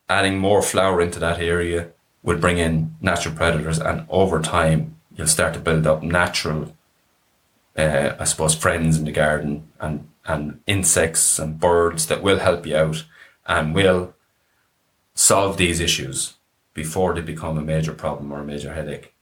adding 0.09 0.38
more 0.38 0.61
flower 0.61 1.01
into 1.01 1.19
that 1.19 1.39
area 1.39 1.89
would 2.24 2.41
bring 2.41 2.57
in 2.57 2.95
natural 3.01 3.34
predators 3.34 3.80
and 3.80 4.05
over 4.09 4.41
time 4.41 4.95
you'll 5.15 5.28
start 5.28 5.53
to 5.53 5.59
build 5.59 5.88
up 5.88 6.03
natural, 6.03 6.76
uh, 7.78 8.15
I 8.19 8.24
suppose, 8.26 8.55
friends 8.55 8.97
in 8.97 9.05
the 9.05 9.11
garden 9.11 9.67
and 9.80 10.07
and 10.26 10.59
insects 10.67 11.39
and 11.39 11.59
birds 11.59 12.07
that 12.07 12.22
will 12.22 12.39
help 12.39 12.65
you 12.65 12.76
out 12.76 13.05
and 13.47 13.74
will 13.74 14.13
solve 15.15 15.57
these 15.57 15.80
issues 15.80 16.36
before 16.74 17.13
they 17.13 17.22
become 17.22 17.57
a 17.57 17.61
major 17.61 17.93
problem 17.93 18.32
or 18.32 18.39
a 18.39 18.45
major 18.45 18.74
headache. 18.74 19.13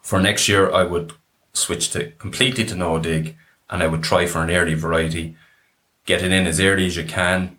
For 0.00 0.20
next 0.20 0.48
year, 0.48 0.70
I 0.70 0.84
would 0.84 1.12
switch 1.52 1.90
to 1.90 2.12
completely 2.12 2.64
to 2.64 2.74
no 2.74 2.98
dig 2.98 3.36
and 3.68 3.82
I 3.82 3.86
would 3.86 4.02
try 4.02 4.26
for 4.26 4.42
an 4.42 4.50
early 4.50 4.74
variety, 4.74 5.36
get 6.06 6.22
it 6.22 6.32
in 6.32 6.46
as 6.46 6.60
early 6.60 6.86
as 6.86 6.96
you 6.96 7.04
can, 7.04 7.58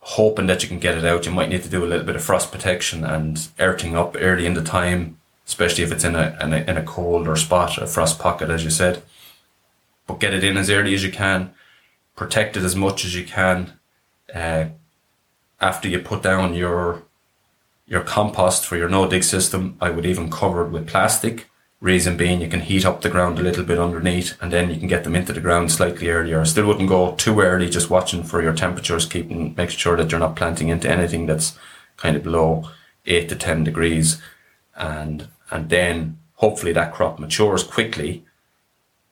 hoping 0.00 0.46
that 0.46 0.62
you 0.62 0.68
can 0.68 0.78
get 0.78 0.98
it 0.98 1.04
out. 1.04 1.26
You 1.26 1.32
might 1.32 1.48
need 1.48 1.62
to 1.62 1.68
do 1.68 1.84
a 1.84 1.86
little 1.86 2.06
bit 2.06 2.16
of 2.16 2.24
frost 2.24 2.52
protection 2.52 3.04
and 3.04 3.48
earthing 3.58 3.96
up 3.96 4.16
early 4.18 4.46
in 4.46 4.54
the 4.54 4.62
time, 4.62 5.18
especially 5.46 5.84
if 5.84 5.92
it's 5.92 6.04
in 6.04 6.14
a, 6.14 6.36
in 6.40 6.52
a, 6.52 6.58
in 6.58 6.76
a 6.76 6.82
cold 6.82 7.26
or 7.28 7.36
spot, 7.36 7.78
a 7.78 7.86
frost 7.86 8.18
pocket, 8.18 8.50
as 8.50 8.64
you 8.64 8.70
said. 8.70 9.02
But 10.06 10.20
get 10.20 10.34
it 10.34 10.44
in 10.44 10.56
as 10.56 10.70
early 10.70 10.94
as 10.94 11.04
you 11.04 11.12
can 11.12 11.52
protect 12.16 12.56
it 12.56 12.64
as 12.64 12.74
much 12.74 13.04
as 13.04 13.14
you 13.14 13.24
can 13.24 13.74
uh, 14.34 14.64
after 15.60 15.88
you 15.88 15.98
put 16.00 16.22
down 16.22 16.54
your 16.54 17.02
your 17.86 18.00
compost 18.00 18.66
for 18.66 18.76
your 18.76 18.88
no 18.88 19.06
dig 19.08 19.22
system. 19.22 19.76
I 19.80 19.90
would 19.90 20.06
even 20.06 20.28
cover 20.30 20.66
it 20.66 20.70
with 20.70 20.88
plastic. 20.88 21.48
Reason 21.78 22.16
being, 22.16 22.40
you 22.40 22.48
can 22.48 22.62
heat 22.62 22.86
up 22.86 23.02
the 23.02 23.10
ground 23.10 23.38
a 23.38 23.42
little 23.42 23.62
bit 23.62 23.78
underneath, 23.78 24.34
and 24.40 24.50
then 24.50 24.70
you 24.70 24.78
can 24.78 24.88
get 24.88 25.04
them 25.04 25.14
into 25.14 25.34
the 25.34 25.42
ground 25.42 25.70
slightly 25.70 26.08
earlier. 26.08 26.40
I 26.40 26.44
still 26.44 26.66
wouldn't 26.66 26.88
go 26.88 27.14
too 27.14 27.38
early, 27.42 27.68
just 27.68 27.90
watching 27.90 28.22
for 28.24 28.42
your 28.42 28.54
temperatures, 28.54 29.04
keeping 29.04 29.54
making 29.56 29.76
sure 29.76 29.94
that 29.96 30.10
you're 30.10 30.18
not 30.18 30.36
planting 30.36 30.68
into 30.68 30.90
anything 30.90 31.26
that's 31.26 31.56
kind 31.98 32.16
of 32.16 32.24
below 32.24 32.70
eight 33.04 33.28
to 33.28 33.36
ten 33.36 33.62
degrees, 33.62 34.20
and 34.74 35.28
and 35.50 35.68
then 35.68 36.18
hopefully 36.36 36.72
that 36.72 36.94
crop 36.94 37.18
matures 37.18 37.62
quickly 37.62 38.24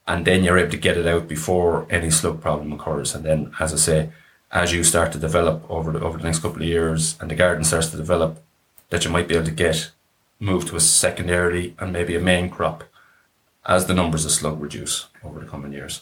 and 0.07 0.25
then 0.25 0.43
you're 0.43 0.57
able 0.57 0.71
to 0.71 0.77
get 0.77 0.97
it 0.97 1.07
out 1.07 1.27
before 1.27 1.87
any 1.89 2.09
slug 2.09 2.41
problem 2.41 2.73
occurs. 2.73 3.15
And 3.15 3.25
then, 3.25 3.51
as 3.59 3.73
I 3.73 3.77
say, 3.77 4.09
as 4.51 4.71
you 4.71 4.83
start 4.83 5.11
to 5.11 5.19
develop 5.19 5.69
over 5.69 5.91
the, 5.91 5.99
over 5.99 6.17
the 6.17 6.23
next 6.23 6.39
couple 6.39 6.61
of 6.61 6.67
years 6.67 7.17
and 7.19 7.29
the 7.29 7.35
garden 7.35 7.63
starts 7.63 7.87
to 7.89 7.97
develop, 7.97 8.43
that 8.89 9.03
you 9.03 9.11
might 9.11 9.27
be 9.27 9.35
able 9.35 9.45
to 9.45 9.51
get 9.51 9.91
moved 10.39 10.67
to 10.67 10.75
a 10.75 10.79
secondary 10.79 11.75
and 11.79 11.91
maybe 11.91 12.15
a 12.15 12.19
main 12.19 12.49
crop 12.49 12.83
as 13.65 13.87
the 13.87 13.93
numbers 13.93 14.25
of 14.25 14.31
slug 14.31 14.61
reduce 14.61 15.07
over 15.23 15.39
the 15.39 15.47
coming 15.47 15.73
years. 15.73 16.01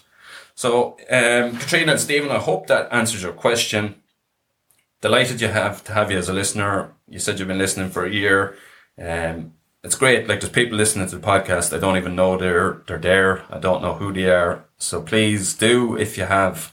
So, 0.54 0.96
um, 1.10 1.56
Katrina 1.56 1.92
and 1.92 2.00
Stephen, 2.00 2.30
I 2.30 2.38
hope 2.38 2.66
that 2.66 2.92
answers 2.92 3.22
your 3.22 3.32
question. 3.32 3.96
Delighted 5.00 5.40
you 5.40 5.48
have 5.48 5.82
to 5.84 5.92
have 5.92 6.10
you 6.10 6.18
as 6.18 6.28
a 6.28 6.32
listener. 6.32 6.92
You 7.08 7.18
said 7.18 7.38
you've 7.38 7.48
been 7.48 7.58
listening 7.58 7.90
for 7.90 8.04
a 8.04 8.12
year. 8.12 8.56
Um, 8.98 9.54
it's 9.84 9.96
great. 9.96 10.26
Like 10.26 10.40
there's 10.40 10.52
people 10.52 10.78
listening 10.78 11.06
to 11.08 11.16
the 11.16 11.26
podcast. 11.26 11.76
I 11.76 11.78
don't 11.78 11.98
even 11.98 12.16
know 12.16 12.38
they're 12.38 12.82
they're 12.86 12.98
there. 12.98 13.44
I 13.50 13.58
don't 13.58 13.82
know 13.82 13.94
who 13.94 14.12
they 14.12 14.30
are. 14.30 14.64
So 14.78 15.02
please 15.02 15.52
do 15.52 15.96
if 15.96 16.16
you 16.16 16.24
have, 16.24 16.72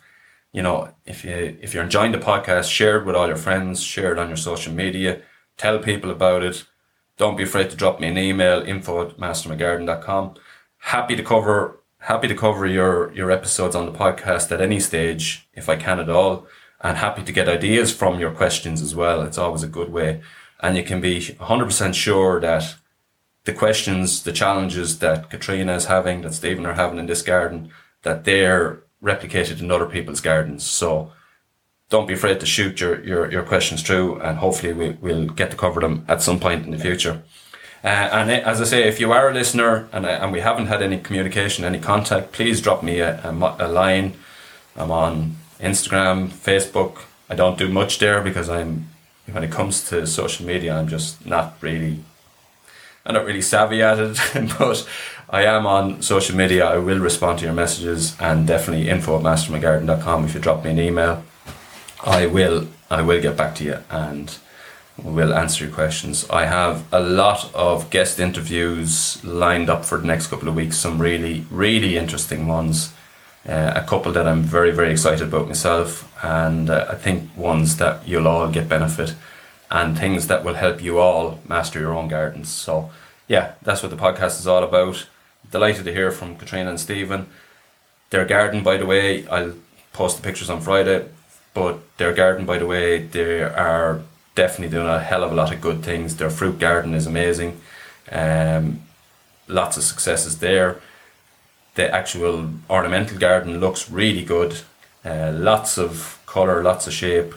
you 0.53 0.61
know, 0.61 0.93
if 1.05 1.25
you 1.25 1.57
if 1.61 1.73
you're 1.73 1.83
enjoying 1.83 2.13
the 2.13 2.17
podcast, 2.17 2.71
share 2.71 2.99
it 2.99 3.05
with 3.05 3.15
all 3.15 3.27
your 3.27 3.35
friends. 3.35 3.83
Share 3.83 4.13
it 4.13 4.19
on 4.19 4.29
your 4.29 4.37
social 4.37 4.73
media. 4.73 5.21
Tell 5.57 5.79
people 5.79 6.09
about 6.09 6.41
it. 6.41 6.63
Don't 7.17 7.35
be 7.35 7.43
afraid 7.43 7.69
to 7.69 7.75
drop 7.75 7.99
me 7.99 8.07
an 8.07 8.17
email. 8.17 8.61
Info 8.61 9.09
at 9.09 9.17
mastermygarden.com. 9.17 10.35
Happy 10.77 11.15
to 11.17 11.23
cover 11.23 11.81
happy 11.99 12.29
to 12.29 12.35
cover 12.35 12.65
your 12.65 13.13
your 13.13 13.29
episodes 13.29 13.75
on 13.75 13.85
the 13.85 13.91
podcast 13.91 14.51
at 14.53 14.61
any 14.61 14.79
stage 14.79 15.49
if 15.53 15.67
I 15.67 15.75
can 15.75 15.99
at 15.99 16.09
all, 16.09 16.47
and 16.79 16.97
happy 16.97 17.23
to 17.23 17.33
get 17.33 17.49
ideas 17.49 17.93
from 17.93 18.21
your 18.21 18.31
questions 18.31 18.81
as 18.81 18.95
well. 18.95 19.21
It's 19.23 19.37
always 19.37 19.63
a 19.63 19.67
good 19.67 19.91
way, 19.91 20.21
and 20.61 20.77
you 20.77 20.83
can 20.83 21.01
be 21.01 21.19
100% 21.19 21.93
sure 21.93 22.39
that 22.39 22.75
the 23.45 23.53
questions, 23.53 24.23
the 24.23 24.31
challenges 24.31 24.99
that 24.99 25.29
Katrina 25.29 25.73
is 25.75 25.85
having, 25.85 26.21
that 26.21 26.33
Stephen 26.33 26.65
are 26.65 26.73
having 26.73 26.99
in 26.99 27.07
this 27.07 27.21
garden, 27.21 27.71
that 28.03 28.23
they're 28.23 28.83
replicated 29.01 29.59
in 29.59 29.71
other 29.71 29.87
people's 29.87 30.21
gardens. 30.21 30.63
So 30.63 31.11
don't 31.89 32.07
be 32.07 32.13
afraid 32.13 32.39
to 32.39 32.45
shoot 32.45 32.79
your, 32.79 33.03
your, 33.03 33.31
your 33.31 33.43
questions 33.43 33.81
through 33.81 34.19
and 34.21 34.37
hopefully 34.37 34.73
we, 34.73 34.89
we'll 35.01 35.27
get 35.27 35.51
to 35.51 35.57
cover 35.57 35.81
them 35.81 36.05
at 36.07 36.21
some 36.21 36.39
point 36.39 36.65
in 36.65 36.71
the 36.71 36.77
future. 36.77 37.23
Uh, 37.83 37.87
and 37.87 38.31
as 38.31 38.61
I 38.61 38.65
say, 38.65 38.87
if 38.87 38.99
you 38.99 39.11
are 39.11 39.29
a 39.29 39.33
listener 39.33 39.89
and, 39.91 40.05
and 40.05 40.31
we 40.31 40.41
haven't 40.41 40.67
had 40.67 40.83
any 40.83 40.99
communication, 40.99 41.65
any 41.65 41.79
contact, 41.79 42.31
please 42.31 42.61
drop 42.61 42.83
me 42.83 42.99
a, 42.99 43.19
a, 43.23 43.31
a 43.59 43.67
line. 43.67 44.13
I'm 44.75 44.91
on 44.91 45.37
Instagram, 45.59 46.29
Facebook. 46.29 47.01
I 47.27 47.35
don't 47.35 47.57
do 47.57 47.67
much 47.67 47.97
there 47.97 48.21
because 48.21 48.49
I'm, 48.49 48.87
when 49.31 49.43
it 49.43 49.51
comes 49.51 49.89
to 49.89 50.05
social 50.05 50.45
media, 50.45 50.75
I'm 50.75 50.87
just 50.87 51.25
not 51.25 51.57
really 51.61 52.03
I'm 53.05 53.13
not 53.15 53.25
really 53.25 53.41
savvy 53.41 53.81
at 53.81 53.99
it, 53.99 54.17
but 54.59 54.87
I 55.29 55.43
am 55.45 55.65
on 55.65 56.01
social 56.01 56.35
media. 56.35 56.65
I 56.65 56.77
will 56.77 56.99
respond 56.99 57.39
to 57.39 57.45
your 57.45 57.53
messages 57.53 58.15
and 58.19 58.45
definitely 58.45 58.89
info 58.89 59.17
at 59.17 59.23
mastermygarden.com 59.23 60.25
if 60.25 60.33
you 60.33 60.39
drop 60.39 60.63
me 60.63 60.71
an 60.71 60.79
email. 60.79 61.23
I 62.03 62.25
will 62.25 62.67
I 62.89 63.01
will 63.01 63.21
get 63.21 63.37
back 63.37 63.55
to 63.55 63.63
you 63.63 63.77
and 63.89 64.37
we 65.01 65.11
will 65.11 65.33
answer 65.33 65.65
your 65.65 65.73
questions. 65.73 66.29
I 66.29 66.45
have 66.45 66.83
a 66.91 66.99
lot 66.99 67.53
of 67.55 67.89
guest 67.89 68.19
interviews 68.19 69.23
lined 69.23 69.69
up 69.69 69.85
for 69.85 69.97
the 69.97 70.05
next 70.05 70.27
couple 70.27 70.49
of 70.49 70.55
weeks, 70.55 70.77
some 70.77 71.01
really, 71.01 71.45
really 71.49 71.97
interesting 71.97 72.47
ones. 72.47 72.93
Uh, 73.47 73.73
a 73.75 73.81
couple 73.81 74.11
that 74.11 74.27
I'm 74.27 74.43
very, 74.43 74.69
very 74.69 74.91
excited 74.91 75.27
about 75.27 75.47
myself, 75.47 76.07
and 76.23 76.69
uh, 76.69 76.85
I 76.89 76.95
think 76.95 77.35
ones 77.35 77.77
that 77.77 78.07
you'll 78.07 78.27
all 78.27 78.47
get 78.51 78.69
benefit 78.69 79.15
and 79.71 79.97
things 79.97 80.27
that 80.27 80.43
will 80.43 80.55
help 80.55 80.83
you 80.83 80.99
all 80.99 81.39
master 81.47 81.79
your 81.79 81.93
own 81.93 82.09
gardens. 82.09 82.49
So, 82.49 82.91
yeah, 83.27 83.53
that's 83.61 83.81
what 83.81 83.89
the 83.89 83.97
podcast 83.97 84.39
is 84.39 84.45
all 84.45 84.63
about. 84.63 85.07
Delighted 85.49 85.85
to 85.85 85.93
hear 85.93 86.11
from 86.11 86.35
Katrina 86.35 86.69
and 86.69 86.79
Stephen. 86.79 87.27
Their 88.09 88.25
garden, 88.25 88.63
by 88.63 88.75
the 88.75 88.85
way, 88.85 89.25
I'll 89.27 89.53
post 89.93 90.17
the 90.17 90.23
pictures 90.23 90.49
on 90.49 90.59
Friday, 90.59 91.05
but 91.53 91.79
their 91.97 92.13
garden, 92.13 92.45
by 92.45 92.57
the 92.57 92.65
way, 92.65 93.03
they 93.07 93.43
are 93.43 94.01
definitely 94.35 94.75
doing 94.75 94.87
a 94.87 94.99
hell 94.99 95.23
of 95.23 95.31
a 95.31 95.35
lot 95.35 95.53
of 95.53 95.61
good 95.61 95.83
things. 95.83 96.17
Their 96.17 96.29
fruit 96.29 96.59
garden 96.59 96.93
is 96.93 97.07
amazing. 97.07 97.61
Um, 98.11 98.81
lots 99.47 99.77
of 99.77 99.83
successes 99.83 100.39
there. 100.39 100.81
The 101.75 101.89
actual 101.93 102.49
ornamental 102.69 103.17
garden 103.17 103.61
looks 103.61 103.89
really 103.89 104.25
good. 104.25 104.61
Uh, 105.05 105.31
lots 105.33 105.77
of 105.77 106.19
colour, 106.25 106.61
lots 106.61 106.87
of 106.87 106.93
shape, 106.93 107.33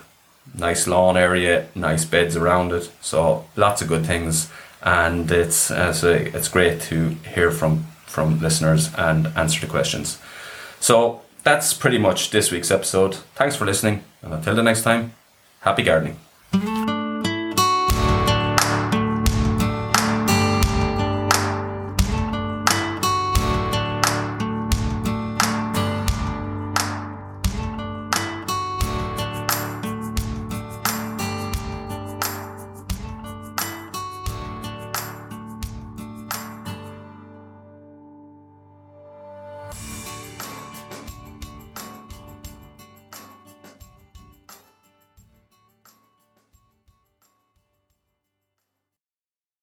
nice 0.52 0.86
lawn 0.86 1.16
area, 1.16 1.66
nice 1.74 2.04
beds 2.04 2.36
around 2.36 2.72
it. 2.72 2.90
So 3.00 3.44
lots 3.56 3.82
of 3.82 3.88
good 3.88 4.06
things, 4.06 4.50
and 4.82 5.30
it's 5.30 5.70
uh, 5.70 5.92
so 5.92 6.12
it's 6.12 6.48
great 6.48 6.80
to 6.82 7.16
hear 7.34 7.50
from 7.50 7.86
from 8.06 8.40
listeners 8.40 8.90
and 8.96 9.28
answer 9.36 9.60
the 9.60 9.66
questions. 9.66 10.18
So 10.80 11.22
that's 11.42 11.74
pretty 11.74 11.98
much 11.98 12.30
this 12.30 12.50
week's 12.50 12.70
episode. 12.70 13.16
Thanks 13.34 13.56
for 13.56 13.64
listening, 13.64 14.04
and 14.22 14.34
until 14.34 14.54
the 14.54 14.62
next 14.62 14.82
time, 14.82 15.12
happy 15.60 15.82
gardening. 15.82 16.18